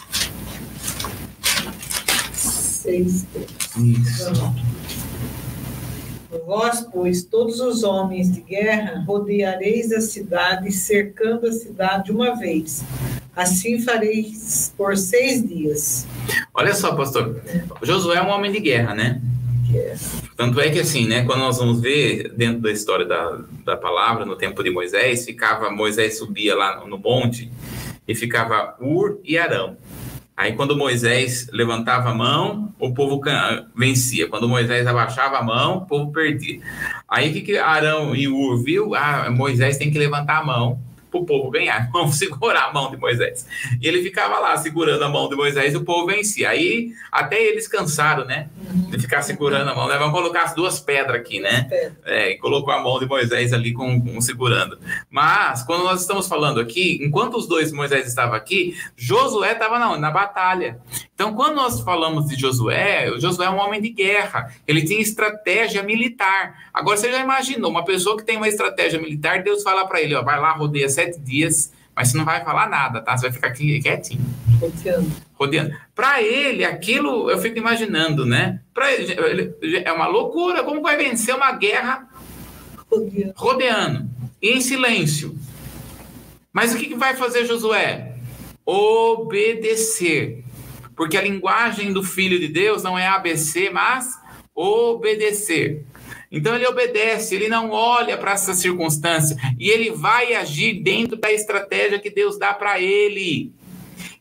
6, 2.31 3.25
3. 3.33 3.97
Isso. 3.97 4.53
Vós, 6.45 6.87
pois, 6.93 7.23
todos 7.23 7.59
os 7.59 7.83
homens 7.83 8.31
de 8.31 8.41
guerra, 8.41 9.03
rodeareis 9.07 9.91
a 9.91 9.99
cidade, 9.99 10.71
cercando 10.71 11.47
a 11.47 11.51
cidade 11.51 12.11
uma 12.11 12.35
vez. 12.35 12.83
Assim 13.35 13.81
fareis 13.81 14.71
por 14.77 14.95
seis 14.95 15.43
dias. 15.43 16.05
Olha 16.53 16.75
só, 16.75 16.95
pastor. 16.95 17.41
Josué 17.81 18.17
é 18.17 18.21
um 18.21 18.29
homem 18.29 18.51
de 18.51 18.59
guerra, 18.59 18.93
né? 18.93 19.21
Tanto 20.35 20.59
é 20.59 20.69
que 20.69 20.79
assim, 20.79 21.07
né, 21.07 21.23
quando 21.23 21.39
nós 21.39 21.57
vamos 21.57 21.79
ver 21.79 22.33
dentro 22.35 22.61
da 22.61 22.71
história 22.71 23.05
da, 23.05 23.39
da 23.63 23.77
palavra, 23.77 24.25
no 24.25 24.35
tempo 24.35 24.63
de 24.63 24.69
Moisés, 24.69 25.25
ficava, 25.25 25.69
Moisés 25.69 26.17
subia 26.17 26.55
lá 26.55 26.85
no, 26.85 26.97
monte 26.97 27.51
e 28.07 28.13
ficava 28.13 28.75
Ur 28.79 29.19
e 29.23 29.37
Arão. 29.37 29.77
Aí 30.37 30.53
quando 30.53 30.75
Moisés 30.75 31.47
levantava 31.53 32.09
a 32.09 32.13
mão, 32.13 32.73
o 32.77 32.93
povo 32.93 33.21
vencia. 33.75 34.27
Quando 34.27 34.49
Moisés 34.49 34.85
abaixava 34.85 35.37
a 35.37 35.43
mão, 35.43 35.77
o 35.77 35.85
povo 35.85 36.11
perdia. 36.11 36.59
Aí 37.07 37.29
o 37.29 37.33
que, 37.33 37.41
que 37.41 37.57
Arão 37.57 38.13
e 38.13 38.27
Ur 38.27 38.61
viu? 38.61 38.93
Ah, 38.93 39.29
Moisés 39.31 39.77
tem 39.77 39.89
que 39.89 39.97
levantar 39.97 40.39
a 40.39 40.45
mão 40.45 40.79
para 41.15 41.21
o 41.21 41.25
povo 41.25 41.49
ganhar. 41.49 41.89
Vamos 41.93 42.17
segurar 42.17 42.65
a 42.65 42.73
mão 42.73 42.91
de 42.91 42.97
Moisés. 42.97 43.47
E 43.81 43.87
ele 43.87 44.01
ficava 44.01 44.39
lá 44.39 44.57
segurando 44.57 45.03
a 45.03 45.09
mão 45.09 45.29
de 45.29 45.35
Moisés 45.35 45.73
e 45.73 45.77
o 45.77 45.85
povo 45.85 46.07
vencia. 46.07 46.49
Aí 46.49 46.91
até 47.11 47.41
eles 47.41 47.67
cansaram, 47.67 48.25
né? 48.25 48.49
De 48.89 48.99
ficar 48.99 49.21
segurando 49.21 49.69
a 49.69 49.75
mão. 49.75 49.87
Né? 49.87 49.97
Vamos 49.97 50.13
colocar 50.13 50.43
as 50.43 50.55
duas 50.55 50.79
pedras 50.79 51.19
aqui, 51.19 51.39
né? 51.39 51.67
É, 52.03 52.31
e 52.31 52.37
colocou 52.37 52.73
a 52.73 52.81
mão 52.81 52.99
de 52.99 53.05
Moisés 53.05 53.53
ali 53.53 53.73
com, 53.73 54.01
com, 54.01 54.19
segurando. 54.21 54.77
Mas, 55.09 55.63
quando 55.63 55.83
nós 55.83 56.01
estamos 56.01 56.27
falando 56.27 56.59
aqui, 56.59 56.99
enquanto 57.01 57.37
os 57.37 57.47
dois 57.47 57.71
Moisés 57.71 58.07
estavam 58.07 58.35
aqui, 58.35 58.75
Josué 58.95 59.53
estava 59.53 59.79
na, 59.79 59.97
na 59.97 60.11
batalha. 60.11 60.79
Então, 61.15 61.33
quando 61.33 61.55
nós 61.55 61.79
falamos 61.79 62.27
de 62.27 62.35
Josué, 62.35 63.09
Josué 63.17 63.45
é 63.45 63.49
um 63.49 63.57
homem 63.57 63.81
de 63.81 63.89
guerra. 63.89 64.53
Ele 64.67 64.83
tinha 64.85 64.99
estratégia 64.99 65.81
militar. 65.81 66.69
Agora, 66.73 66.97
você 66.97 67.09
já 67.09 67.19
imaginou, 67.19 67.71
uma 67.71 67.85
pessoa 67.85 68.17
que 68.17 68.23
tem 68.23 68.35
uma 68.35 68.49
estratégia 68.49 68.99
militar, 68.99 69.41
Deus 69.41 69.63
fala 69.63 69.87
para 69.87 70.01
ele, 70.01 70.13
ó, 70.13 70.21
vai 70.21 70.37
lá, 70.37 70.51
rodeia 70.51 70.89
sete 70.89 71.17
dias, 71.17 71.71
mas 71.95 72.09
você 72.09 72.17
não 72.17 72.25
vai 72.25 72.43
falar 72.43 72.69
nada, 72.69 72.99
tá? 72.99 73.15
Você 73.15 73.27
vai 73.27 73.31
ficar 73.31 73.47
aqui 73.47 73.81
quietinho. 73.81 74.25
Rodeando. 74.59 75.11
Rodeando. 75.35 75.75
Para 75.95 76.21
ele, 76.21 76.65
aquilo, 76.65 77.31
eu 77.31 77.37
fico 77.37 77.57
imaginando, 77.57 78.25
né? 78.25 78.59
Para 78.73 78.91
ele, 78.91 79.55
é 79.85 79.91
uma 79.93 80.07
loucura. 80.07 80.65
Como 80.65 80.81
vai 80.81 80.97
vencer 80.97 81.33
uma 81.33 81.53
guerra 81.53 82.09
rodeando, 82.91 83.33
rodeando 83.37 84.09
em 84.41 84.59
silêncio? 84.59 85.33
Mas 86.51 86.73
o 86.73 86.77
que, 86.77 86.87
que 86.87 86.95
vai 86.95 87.15
fazer 87.15 87.45
Josué? 87.45 88.15
Obedecer. 88.65 90.44
Porque 90.95 91.17
a 91.17 91.21
linguagem 91.21 91.91
do 91.91 92.03
Filho 92.03 92.39
de 92.39 92.47
Deus 92.47 92.83
não 92.83 92.97
é 92.97 93.07
ABC, 93.07 93.69
mas 93.69 94.17
obedecer. 94.53 95.83
Então 96.31 96.55
ele 96.55 96.65
obedece, 96.65 97.35
ele 97.35 97.47
não 97.47 97.71
olha 97.71 98.17
para 98.17 98.33
essa 98.33 98.53
circunstância 98.53 99.37
e 99.59 99.69
ele 99.69 99.91
vai 99.91 100.33
agir 100.33 100.81
dentro 100.81 101.15
da 101.15 101.31
estratégia 101.31 101.99
que 101.99 102.09
Deus 102.09 102.37
dá 102.37 102.53
para 102.53 102.79
ele. 102.79 103.53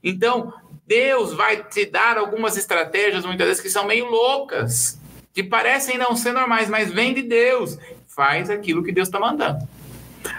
Então, 0.03 0.53
Deus 0.87 1.33
vai 1.33 1.64
te 1.64 1.87
dar 1.87 2.18
algumas 2.18 2.57
estratégias, 2.57 3.25
muitas 3.25 3.47
vezes, 3.47 3.62
que 3.62 3.70
são 3.70 3.87
meio 3.87 4.05
loucas, 4.05 5.01
que 5.33 5.43
parecem 5.43 5.97
não 5.97 6.14
ser 6.14 6.33
normais, 6.33 6.68
mas 6.68 6.93
vem 6.93 7.14
de 7.14 7.22
Deus. 7.22 7.79
Faz 8.07 8.51
aquilo 8.51 8.85
que 8.85 8.93
Deus 8.93 9.09
está 9.09 9.18
mandando. 9.18 9.66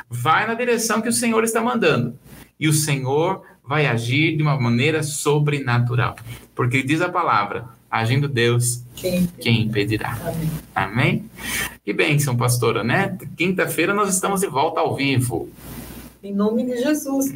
Vai 0.08 0.48
na 0.48 0.54
direção 0.54 1.02
que 1.02 1.10
o 1.10 1.14
Senhor 1.14 1.44
está 1.44 1.62
mandando. 1.62 2.18
E 2.60 2.68
o 2.68 2.74
Senhor 2.74 3.44
vai 3.68 3.88
agir 3.88 4.36
de 4.38 4.43
uma 4.43 4.59
maneira 4.59 5.03
sobrenatural. 5.03 6.16
Porque 6.53 6.84
diz 6.84 7.01
a 7.01 7.09
palavra: 7.09 7.66
agindo 7.89 8.28
Deus, 8.28 8.84
quem, 8.95 9.28
quem 9.39 9.61
impedirá? 9.63 10.18
Amém. 10.22 10.51
Amém? 10.74 11.26
Que 11.84 11.93
bênção, 11.93 12.36
pastora, 12.36 12.84
né? 12.84 13.18
Quinta-feira 13.38 13.93
nós 13.93 14.13
estamos 14.13 14.41
de 14.41 14.47
volta 14.47 14.80
ao 14.80 14.95
vivo. 14.95 15.49
Em 16.24 16.34
nome 16.34 16.66
de 16.66 16.78
Jesus. 16.78 17.32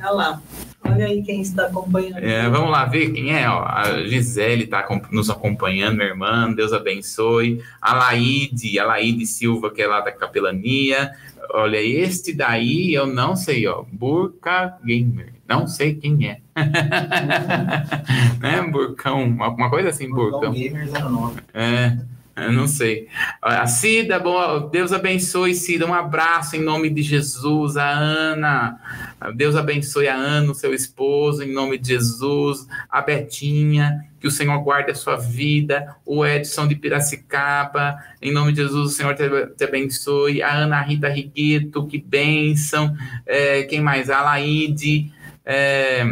Olha 0.00 0.10
lá. 0.12 0.42
Olha 0.84 1.06
aí 1.06 1.22
quem 1.22 1.40
está 1.40 1.66
acompanhando. 1.66 2.18
É, 2.18 2.48
vamos 2.48 2.70
lá 2.70 2.84
ver 2.84 3.10
quem 3.10 3.34
é. 3.34 3.48
Ó. 3.50 3.64
A 3.64 4.06
Gisele 4.06 4.64
está 4.64 4.86
nos 5.10 5.28
acompanhando, 5.28 5.96
minha 5.96 6.08
irmã. 6.08 6.52
Deus 6.52 6.72
abençoe. 6.72 7.60
A 7.82 7.94
Laide, 7.94 8.78
a 8.78 8.84
Laide 8.86 9.26
Silva, 9.26 9.70
que 9.72 9.82
é 9.82 9.86
lá 9.88 10.00
da 10.00 10.12
capelania. 10.12 11.10
Olha, 11.50 11.82
este 11.82 12.32
daí 12.32 12.94
eu 12.94 13.06
não 13.06 13.34
sei, 13.34 13.66
ó. 13.66 13.84
Burka 13.90 14.78
Gamer. 14.84 15.35
Não 15.48 15.66
sei 15.66 15.94
quem 15.94 16.28
é. 16.28 16.40
né? 18.40 18.62
Burcão, 18.70 19.36
alguma 19.40 19.70
coisa 19.70 19.90
assim, 19.90 20.08
Burcão. 20.10 20.40
Burcão 20.40 20.52
Gamer 20.52 20.88
09. 20.90 21.40
É. 21.54 21.96
Eu 22.36 22.52
não 22.52 22.68
sei. 22.68 23.08
A 23.40 23.66
Cida, 23.66 24.18
bom, 24.18 24.68
Deus 24.68 24.92
abençoe, 24.92 25.54
Cida. 25.54 25.86
Um 25.86 25.94
abraço 25.94 26.54
em 26.54 26.62
nome 26.62 26.90
de 26.90 27.00
Jesus. 27.00 27.78
A 27.78 27.88
Ana, 27.88 28.78
Deus 29.34 29.56
abençoe 29.56 30.06
a 30.06 30.14
Ana, 30.14 30.52
o 30.52 30.54
seu 30.54 30.74
esposo, 30.74 31.42
em 31.42 31.50
nome 31.50 31.78
de 31.78 31.88
Jesus. 31.88 32.66
A 32.90 33.00
Betinha, 33.00 34.04
que 34.20 34.26
o 34.26 34.30
Senhor 34.30 34.58
guarde 34.58 34.90
a 34.90 34.94
sua 34.94 35.16
vida. 35.16 35.96
O 36.04 36.26
Edson 36.26 36.68
de 36.68 36.76
Piracicaba, 36.76 37.96
em 38.20 38.34
nome 38.34 38.52
de 38.52 38.60
Jesus, 38.60 38.92
o 38.92 38.94
Senhor 38.94 39.14
te, 39.14 39.24
te 39.56 39.64
abençoe. 39.64 40.42
A 40.42 40.52
Ana 40.52 40.82
Rita 40.82 41.08
Rigueto, 41.08 41.86
que 41.86 41.96
bênção. 41.96 42.94
É, 43.24 43.62
quem 43.62 43.80
mais? 43.80 44.10
A 44.10 44.20
Laide. 44.20 45.10
É, 45.46 46.04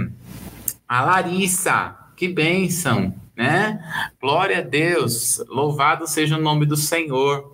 a 0.88 1.02
Larissa, 1.02 1.96
que 2.16 2.28
bênção 2.28 3.12
né? 3.36 3.80
Glória 4.20 4.58
a 4.58 4.60
Deus, 4.60 5.42
louvado 5.48 6.06
seja 6.06 6.38
o 6.38 6.40
nome 6.40 6.64
do 6.64 6.76
Senhor. 6.76 7.52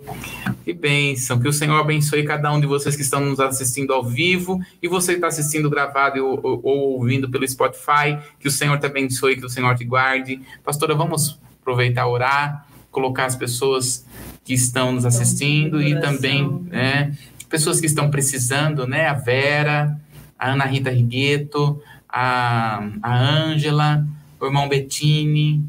Que 0.63 0.75
bênção, 0.75 1.41
que 1.41 1.49
o 1.49 1.53
Senhor 1.53 1.81
abençoe 1.81 2.23
cada 2.25 2.53
um 2.53 2.61
de 2.61 2.67
vocês 2.67 2.95
que 2.95 3.03
estão 3.03 3.21
nos 3.21 3.41
assistindo 3.41 3.95
ao 3.95 4.05
vivo 4.05 4.61
e 4.83 4.89
você 4.89 5.13
que 5.13 5.19
está 5.19 5.29
assistindo 5.29 5.71
gravado 5.71 6.25
ou, 6.25 6.39
ou, 6.43 6.61
ou, 6.63 6.79
ouvindo 6.99 7.31
pelo 7.31 7.49
Spotify, 7.49 8.19
que 8.39 8.47
o 8.47 8.51
Senhor 8.51 8.79
te 8.79 8.87
abençoe, 8.87 9.37
que 9.37 9.47
o 9.47 9.49
Senhor 9.49 9.75
te 9.75 9.85
guarde. 9.85 10.41
Pastora, 10.63 10.95
vamos 10.95 11.41
aproveitar 11.63 12.07
orar, 12.07 12.67
colocar 12.91 13.25
as 13.25 13.37
pessoas 13.37 14.05
que 14.45 14.53
estão 14.53 14.93
nos 14.93 15.07
assistindo 15.07 15.81
e 15.81 15.99
também 15.99 16.47
né, 16.67 17.17
pessoas 17.49 17.81
que 17.81 17.87
estão 17.87 18.11
precisando, 18.11 18.87
né? 18.87 19.07
A 19.07 19.15
Vera, 19.15 19.99
a 20.41 20.53
Ana 20.53 20.65
Rita 20.65 20.89
Rigueto, 20.89 21.83
a 22.09 22.83
Ângela, 23.05 24.07
o 24.41 24.47
irmão 24.47 24.67
Bettini, 24.67 25.63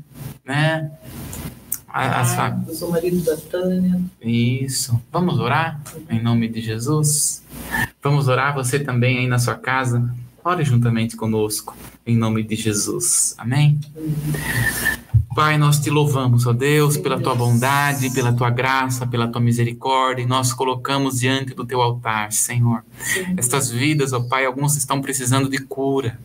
né? 0.45 0.89
A, 1.89 2.21
a, 2.21 2.57
eu 2.65 2.73
sou 2.73 2.89
marido 2.89 3.21
da 3.21 3.35
Tânia. 3.35 4.01
Isso. 4.21 4.99
Vamos 5.11 5.39
orar 5.39 5.81
em 6.09 6.23
nome 6.23 6.47
de 6.47 6.61
Jesus? 6.61 7.43
Vamos 8.01 8.29
orar 8.29 8.55
você 8.55 8.79
também 8.79 9.19
aí 9.19 9.27
na 9.27 9.37
sua 9.37 9.55
casa. 9.55 10.09
Ore 10.41 10.63
juntamente 10.63 11.17
conosco 11.17 11.75
em 12.07 12.15
nome 12.15 12.43
de 12.43 12.55
Jesus. 12.55 13.35
Amém? 13.37 13.77
Amém. 13.93 15.01
Pai, 15.33 15.57
nós 15.57 15.79
te 15.79 15.89
louvamos, 15.89 16.45
ó 16.45 16.51
Deus, 16.51 16.97
pela 16.97 17.17
tua 17.17 17.33
bondade, 17.33 18.13
pela 18.13 18.33
tua 18.33 18.49
graça, 18.49 19.07
pela 19.07 19.29
tua 19.29 19.39
misericórdia, 19.39 20.23
e 20.23 20.25
nós 20.25 20.51
colocamos 20.51 21.21
diante 21.21 21.53
do 21.53 21.65
teu 21.65 21.81
altar, 21.81 22.33
Senhor. 22.33 22.83
Estas 23.37 23.71
vidas, 23.71 24.11
ó 24.11 24.19
Pai, 24.19 24.45
alguns 24.45 24.75
estão 24.75 24.99
precisando 24.99 25.47
de 25.47 25.59
cura. 25.59 26.19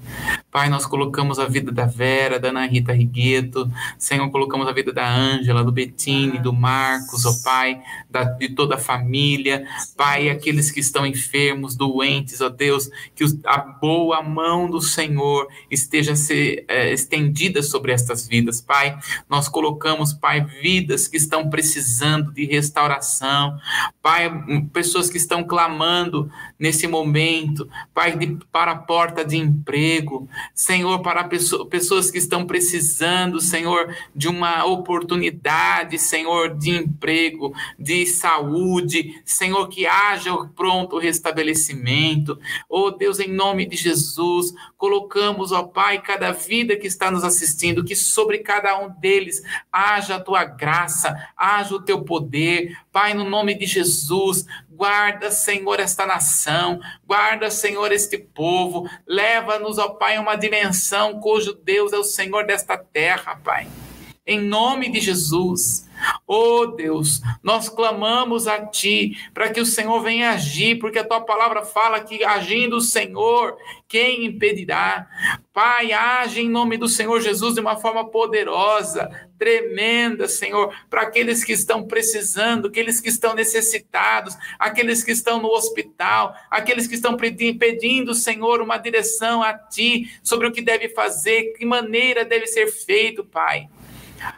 Pai, 0.50 0.68
nós 0.68 0.86
colocamos 0.86 1.38
a 1.38 1.46
vida 1.46 1.70
da 1.70 1.86
Vera, 1.86 2.40
da 2.40 2.48
Ana 2.48 2.66
Rita 2.66 2.92
Rigueto, 2.92 3.70
Senhor, 3.96 4.28
colocamos 4.30 4.66
a 4.66 4.72
vida 4.72 4.92
da 4.92 5.08
Ângela, 5.08 5.62
do 5.62 5.70
Bettini, 5.70 6.40
do 6.40 6.52
Marcos, 6.52 7.24
ó 7.24 7.32
Pai, 7.44 7.80
da, 8.10 8.24
de 8.24 8.48
toda 8.48 8.74
a 8.74 8.78
família, 8.78 9.64
Pai, 9.96 10.28
aqueles 10.30 10.72
que 10.72 10.80
estão 10.80 11.06
enfermos, 11.06 11.76
doentes, 11.76 12.40
ó 12.40 12.48
Deus, 12.48 12.90
que 13.14 13.24
a 13.44 13.58
boa 13.58 14.20
mão 14.20 14.68
do 14.68 14.80
Senhor 14.80 15.46
esteja 15.70 16.16
ser, 16.16 16.64
é, 16.66 16.92
estendida 16.92 17.62
sobre 17.62 17.92
estas 17.92 18.26
vidas, 18.26 18.60
Pai 18.60 18.95
nós 19.28 19.48
colocamos, 19.48 20.12
Pai, 20.12 20.44
vidas 20.44 21.08
que 21.08 21.16
estão 21.16 21.48
precisando 21.48 22.32
de 22.32 22.44
restauração, 22.44 23.58
Pai, 24.02 24.30
pessoas 24.72 25.10
que 25.10 25.16
estão 25.16 25.44
clamando 25.44 26.30
nesse 26.58 26.86
momento, 26.86 27.68
Pai, 27.92 28.16
de, 28.16 28.38
para 28.50 28.72
a 28.72 28.76
porta 28.76 29.24
de 29.24 29.36
emprego, 29.36 30.28
Senhor, 30.54 31.00
para 31.00 31.24
pessoa, 31.24 31.66
pessoas 31.66 32.10
que 32.10 32.18
estão 32.18 32.46
precisando, 32.46 33.40
Senhor, 33.40 33.94
de 34.14 34.28
uma 34.28 34.64
oportunidade, 34.64 35.98
Senhor, 35.98 36.56
de 36.56 36.70
emprego, 36.70 37.54
de 37.78 38.06
saúde, 38.06 39.20
Senhor, 39.24 39.68
que 39.68 39.86
haja 39.86 40.34
pronto 40.54 40.98
restabelecimento. 40.98 42.38
Oh 42.68 42.90
Deus, 42.90 43.20
em 43.20 43.28
nome 43.28 43.66
de 43.66 43.76
Jesus, 43.76 44.54
colocamos, 44.76 45.52
ó 45.52 45.62
Pai, 45.62 46.00
cada 46.00 46.32
vida 46.32 46.76
que 46.76 46.86
está 46.86 47.10
nos 47.10 47.24
assistindo, 47.24 47.84
que 47.84 47.94
sobre 47.94 48.38
cada 48.38 48.78
um 48.78 48.88
deles 49.00 49.42
haja 49.70 50.16
a 50.16 50.20
tua 50.20 50.44
graça, 50.44 51.14
haja 51.36 51.74
o 51.74 51.82
teu 51.82 52.02
poder. 52.02 52.76
Pai, 52.92 53.12
no 53.12 53.28
nome 53.28 53.54
de 53.54 53.66
Jesus, 53.66 54.46
guarda, 54.76 55.30
Senhor, 55.30 55.80
esta 55.80 56.04
nação, 56.04 56.78
guarda, 57.06 57.50
Senhor, 57.50 57.90
este 57.90 58.18
povo, 58.18 58.88
leva-nos, 59.06 59.78
ó 59.78 59.88
Pai, 59.88 60.16
a 60.16 60.20
uma 60.20 60.36
dimensão 60.36 61.18
cujo 61.18 61.54
Deus 61.54 61.92
é 61.94 61.98
o 61.98 62.04
Senhor 62.04 62.46
desta 62.46 62.76
terra, 62.76 63.40
Pai. 63.42 63.66
Em 64.26 64.38
nome 64.38 64.90
de 64.90 65.00
Jesus. 65.00 65.85
Oh 66.26 66.66
Deus, 66.66 67.20
nós 67.42 67.68
clamamos 67.68 68.46
a 68.46 68.66
Ti 68.66 69.16
para 69.32 69.48
que 69.48 69.60
o 69.60 69.66
Senhor 69.66 70.00
venha 70.00 70.30
agir, 70.30 70.78
porque 70.78 70.98
a 70.98 71.04
Tua 71.04 71.20
palavra 71.20 71.62
fala 71.62 72.00
que 72.00 72.24
agindo 72.24 72.76
o 72.76 72.80
Senhor, 72.80 73.56
quem 73.88 74.26
impedirá? 74.26 75.06
Pai, 75.52 75.92
age 75.92 76.40
em 76.40 76.50
nome 76.50 76.76
do 76.76 76.88
Senhor 76.88 77.20
Jesus 77.20 77.54
de 77.54 77.60
uma 77.60 77.76
forma 77.76 78.10
poderosa, 78.10 79.08
tremenda, 79.38 80.26
Senhor, 80.28 80.74
para 80.90 81.02
aqueles 81.02 81.44
que 81.44 81.52
estão 81.52 81.86
precisando, 81.86 82.68
aqueles 82.68 83.00
que 83.00 83.08
estão 83.08 83.34
necessitados, 83.34 84.36
aqueles 84.58 85.02
que 85.02 85.12
estão 85.12 85.40
no 85.40 85.48
hospital, 85.48 86.34
aqueles 86.50 86.86
que 86.86 86.94
estão 86.94 87.16
pedindo, 87.16 88.14
Senhor, 88.14 88.60
uma 88.60 88.78
direção 88.78 89.42
a 89.42 89.54
Ti 89.54 90.18
sobre 90.22 90.46
o 90.46 90.52
que 90.52 90.60
deve 90.60 90.88
fazer, 90.88 91.54
que 91.56 91.64
maneira 91.64 92.24
deve 92.24 92.46
ser 92.46 92.66
feito, 92.66 93.24
Pai. 93.24 93.68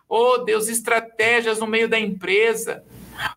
Oh, 0.09 0.39
Deus, 0.39 0.69
estratégias 0.69 1.59
no 1.59 1.67
meio 1.67 1.89
da 1.89 1.99
empresa. 1.99 2.85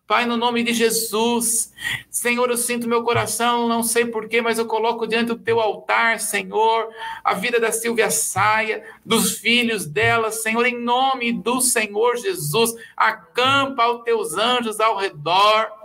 Pai, 0.06 0.26
no 0.26 0.36
nome 0.36 0.62
de 0.62 0.72
Jesus, 0.72 1.72
Senhor, 2.08 2.48
eu 2.48 2.56
sinto 2.56 2.88
meu 2.88 3.02
coração, 3.02 3.68
não 3.68 3.82
sei 3.82 4.06
porquê, 4.06 4.40
mas 4.40 4.58
eu 4.58 4.66
coloco 4.66 5.06
diante 5.06 5.28
do 5.28 5.38
teu 5.38 5.58
altar, 5.60 6.20
Senhor, 6.20 6.88
a 7.24 7.34
vida 7.34 7.58
da 7.58 7.72
Silvia 7.72 8.10
Saia, 8.10 8.84
dos 9.04 9.38
filhos 9.38 9.84
dela, 9.84 10.30
Senhor, 10.30 10.64
em 10.66 10.78
nome 10.78 11.32
do 11.32 11.60
Senhor 11.60 12.16
Jesus, 12.16 12.74
acampa 12.96 13.90
os 13.90 14.04
teus 14.04 14.34
anjos 14.34 14.78
ao 14.78 14.96
redor. 14.96 15.81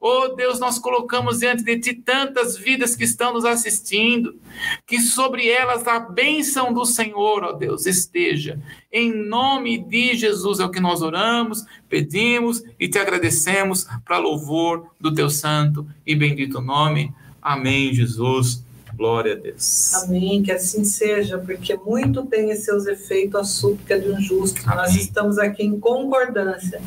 Oh 0.00 0.28
Deus, 0.28 0.60
nós 0.60 0.78
colocamos 0.78 1.38
diante 1.38 1.64
de 1.64 1.78
Ti 1.78 1.94
tantas 1.94 2.56
vidas 2.56 2.94
que 2.94 3.04
estão 3.04 3.32
nos 3.32 3.44
assistindo, 3.44 4.38
que 4.86 5.00
sobre 5.00 5.48
elas 5.48 5.86
a 5.86 5.98
bênção 5.98 6.72
do 6.72 6.84
Senhor, 6.84 7.42
ó 7.42 7.50
oh 7.50 7.52
Deus, 7.52 7.86
esteja. 7.86 8.60
Em 8.92 9.12
nome 9.12 9.78
de 9.78 10.14
Jesus 10.14 10.60
é 10.60 10.64
o 10.64 10.70
que 10.70 10.80
nós 10.80 11.02
oramos, 11.02 11.64
pedimos 11.88 12.62
e 12.78 12.88
te 12.88 12.98
agradecemos 12.98 13.86
para 14.04 14.18
louvor 14.18 14.88
do 15.00 15.12
Teu 15.14 15.30
santo 15.30 15.86
e 16.06 16.14
bendito 16.14 16.60
nome. 16.60 17.12
Amém, 17.40 17.92
Jesus. 17.92 18.64
Glória 18.96 19.32
a 19.32 19.36
Deus. 19.36 19.92
Amém, 19.94 20.42
que 20.42 20.52
assim 20.52 20.84
seja, 20.84 21.36
porque 21.36 21.76
muito 21.76 22.24
tem 22.26 22.50
em 22.50 22.56
seus 22.56 22.86
efeitos 22.86 23.40
a 23.40 23.44
súplica 23.44 23.98
de 23.98 24.08
um 24.08 24.20
justo. 24.20 24.60
Amém. 24.64 24.76
Nós 24.76 24.94
estamos 24.94 25.38
aqui 25.38 25.64
em 25.64 25.78
concordância 25.80 26.80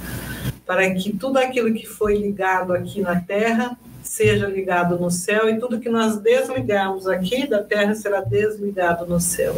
para 0.68 0.93
que 0.93 1.13
tudo 1.13 1.39
aquilo 1.39 1.74
que 1.74 1.88
foi 1.88 2.18
ligado 2.18 2.74
aqui 2.74 3.01
na 3.01 3.20
terra 3.22 3.78
seja 4.03 4.47
ligado 4.47 4.99
no 4.99 5.09
céu 5.09 5.49
e 5.49 5.57
tudo 5.57 5.80
que 5.80 5.89
nós 5.89 6.18
desligarmos 6.18 7.07
aqui 7.07 7.47
da 7.47 7.63
terra 7.63 7.95
será 7.95 8.22
desligado 8.22 9.05
no 9.05 9.20
céu. 9.20 9.55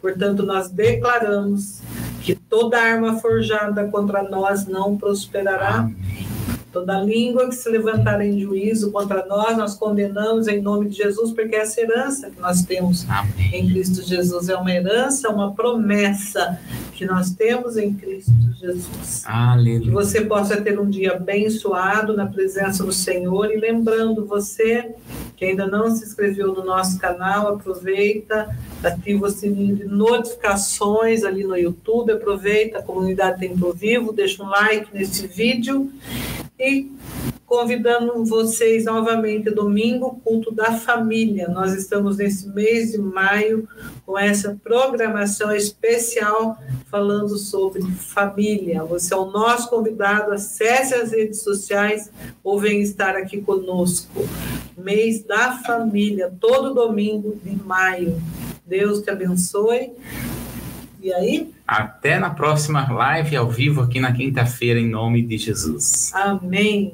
Portanto, 0.00 0.42
nós 0.42 0.70
declaramos 0.70 1.80
que 2.22 2.34
toda 2.34 2.78
arma 2.78 3.18
forjada 3.18 3.84
contra 3.88 4.22
nós 4.22 4.66
não 4.66 4.96
prosperará. 4.96 5.78
Amém 5.78 6.31
Toda 6.72 6.98
língua 7.00 7.48
que 7.48 7.54
se 7.54 7.68
levantar 7.68 8.22
em 8.22 8.40
juízo 8.40 8.90
contra 8.90 9.26
nós, 9.26 9.58
nós 9.58 9.74
condenamos 9.74 10.48
em 10.48 10.62
nome 10.62 10.88
de 10.88 10.96
Jesus, 10.96 11.30
porque 11.32 11.54
essa 11.54 11.78
herança 11.82 12.30
que 12.30 12.40
nós 12.40 12.62
temos 12.62 13.06
Amém. 13.10 13.50
em 13.52 13.68
Cristo 13.68 14.02
Jesus 14.02 14.48
é 14.48 14.56
uma 14.56 14.72
herança, 14.72 15.28
uma 15.28 15.52
promessa 15.52 16.58
que 16.94 17.04
nós 17.04 17.30
temos 17.34 17.76
em 17.76 17.92
Cristo 17.92 18.32
Jesus. 18.58 19.22
Aleluia. 19.26 19.80
Que 19.80 19.90
você 19.90 20.22
possa 20.22 20.62
ter 20.62 20.80
um 20.80 20.88
dia 20.88 21.12
abençoado 21.12 22.16
na 22.16 22.24
presença 22.24 22.82
do 22.84 22.92
Senhor 22.92 23.52
e 23.52 23.58
lembrando 23.58 24.24
você 24.24 24.94
que 25.36 25.44
ainda 25.44 25.66
não 25.66 25.94
se 25.94 26.04
inscreveu 26.04 26.54
no 26.54 26.64
nosso 26.64 26.98
canal, 26.98 27.48
aproveita, 27.48 28.56
ativa 28.82 29.26
o 29.26 29.30
sininho 29.30 29.76
de 29.76 29.84
notificações 29.84 31.22
ali 31.22 31.44
no 31.44 31.56
YouTube, 31.56 32.12
aproveita 32.12 32.78
a 32.78 32.82
comunidade 32.82 33.40
Templo 33.40 33.74
Vivo, 33.74 34.12
deixa 34.12 34.42
um 34.42 34.48
like 34.48 34.86
nesse 34.94 35.26
vídeo 35.26 35.92
e 36.58 36.90
convidando 37.46 38.24
vocês 38.24 38.86
novamente 38.86 39.50
domingo, 39.50 40.18
culto 40.24 40.50
da 40.50 40.72
família. 40.72 41.48
Nós 41.48 41.74
estamos 41.74 42.16
nesse 42.16 42.48
mês 42.48 42.92
de 42.92 42.98
maio 42.98 43.68
com 44.06 44.18
essa 44.18 44.58
programação 44.64 45.54
especial 45.54 46.58
falando 46.90 47.36
sobre 47.36 47.82
família. 47.82 48.84
Você 48.84 49.12
é 49.12 49.16
o 49.18 49.30
nosso 49.30 49.68
convidado, 49.68 50.32
acesse 50.32 50.94
as 50.94 51.12
redes 51.12 51.42
sociais 51.42 52.10
ou 52.42 52.58
venha 52.58 52.82
estar 52.82 53.16
aqui 53.16 53.42
conosco. 53.42 54.26
Mês 54.76 55.22
da 55.22 55.58
família, 55.58 56.32
todo 56.40 56.72
domingo 56.72 57.38
de 57.44 57.54
maio. 57.62 58.18
Deus 58.64 59.02
te 59.02 59.10
abençoe. 59.10 59.92
E 61.02 61.12
aí? 61.12 61.50
Até 61.66 62.16
na 62.16 62.30
próxima 62.30 62.88
live 62.92 63.34
ao 63.34 63.50
vivo 63.50 63.80
aqui 63.80 63.98
na 63.98 64.12
quinta-feira, 64.12 64.78
em 64.78 64.88
nome 64.88 65.20
de 65.20 65.36
Jesus. 65.36 66.12
Amém. 66.14 66.92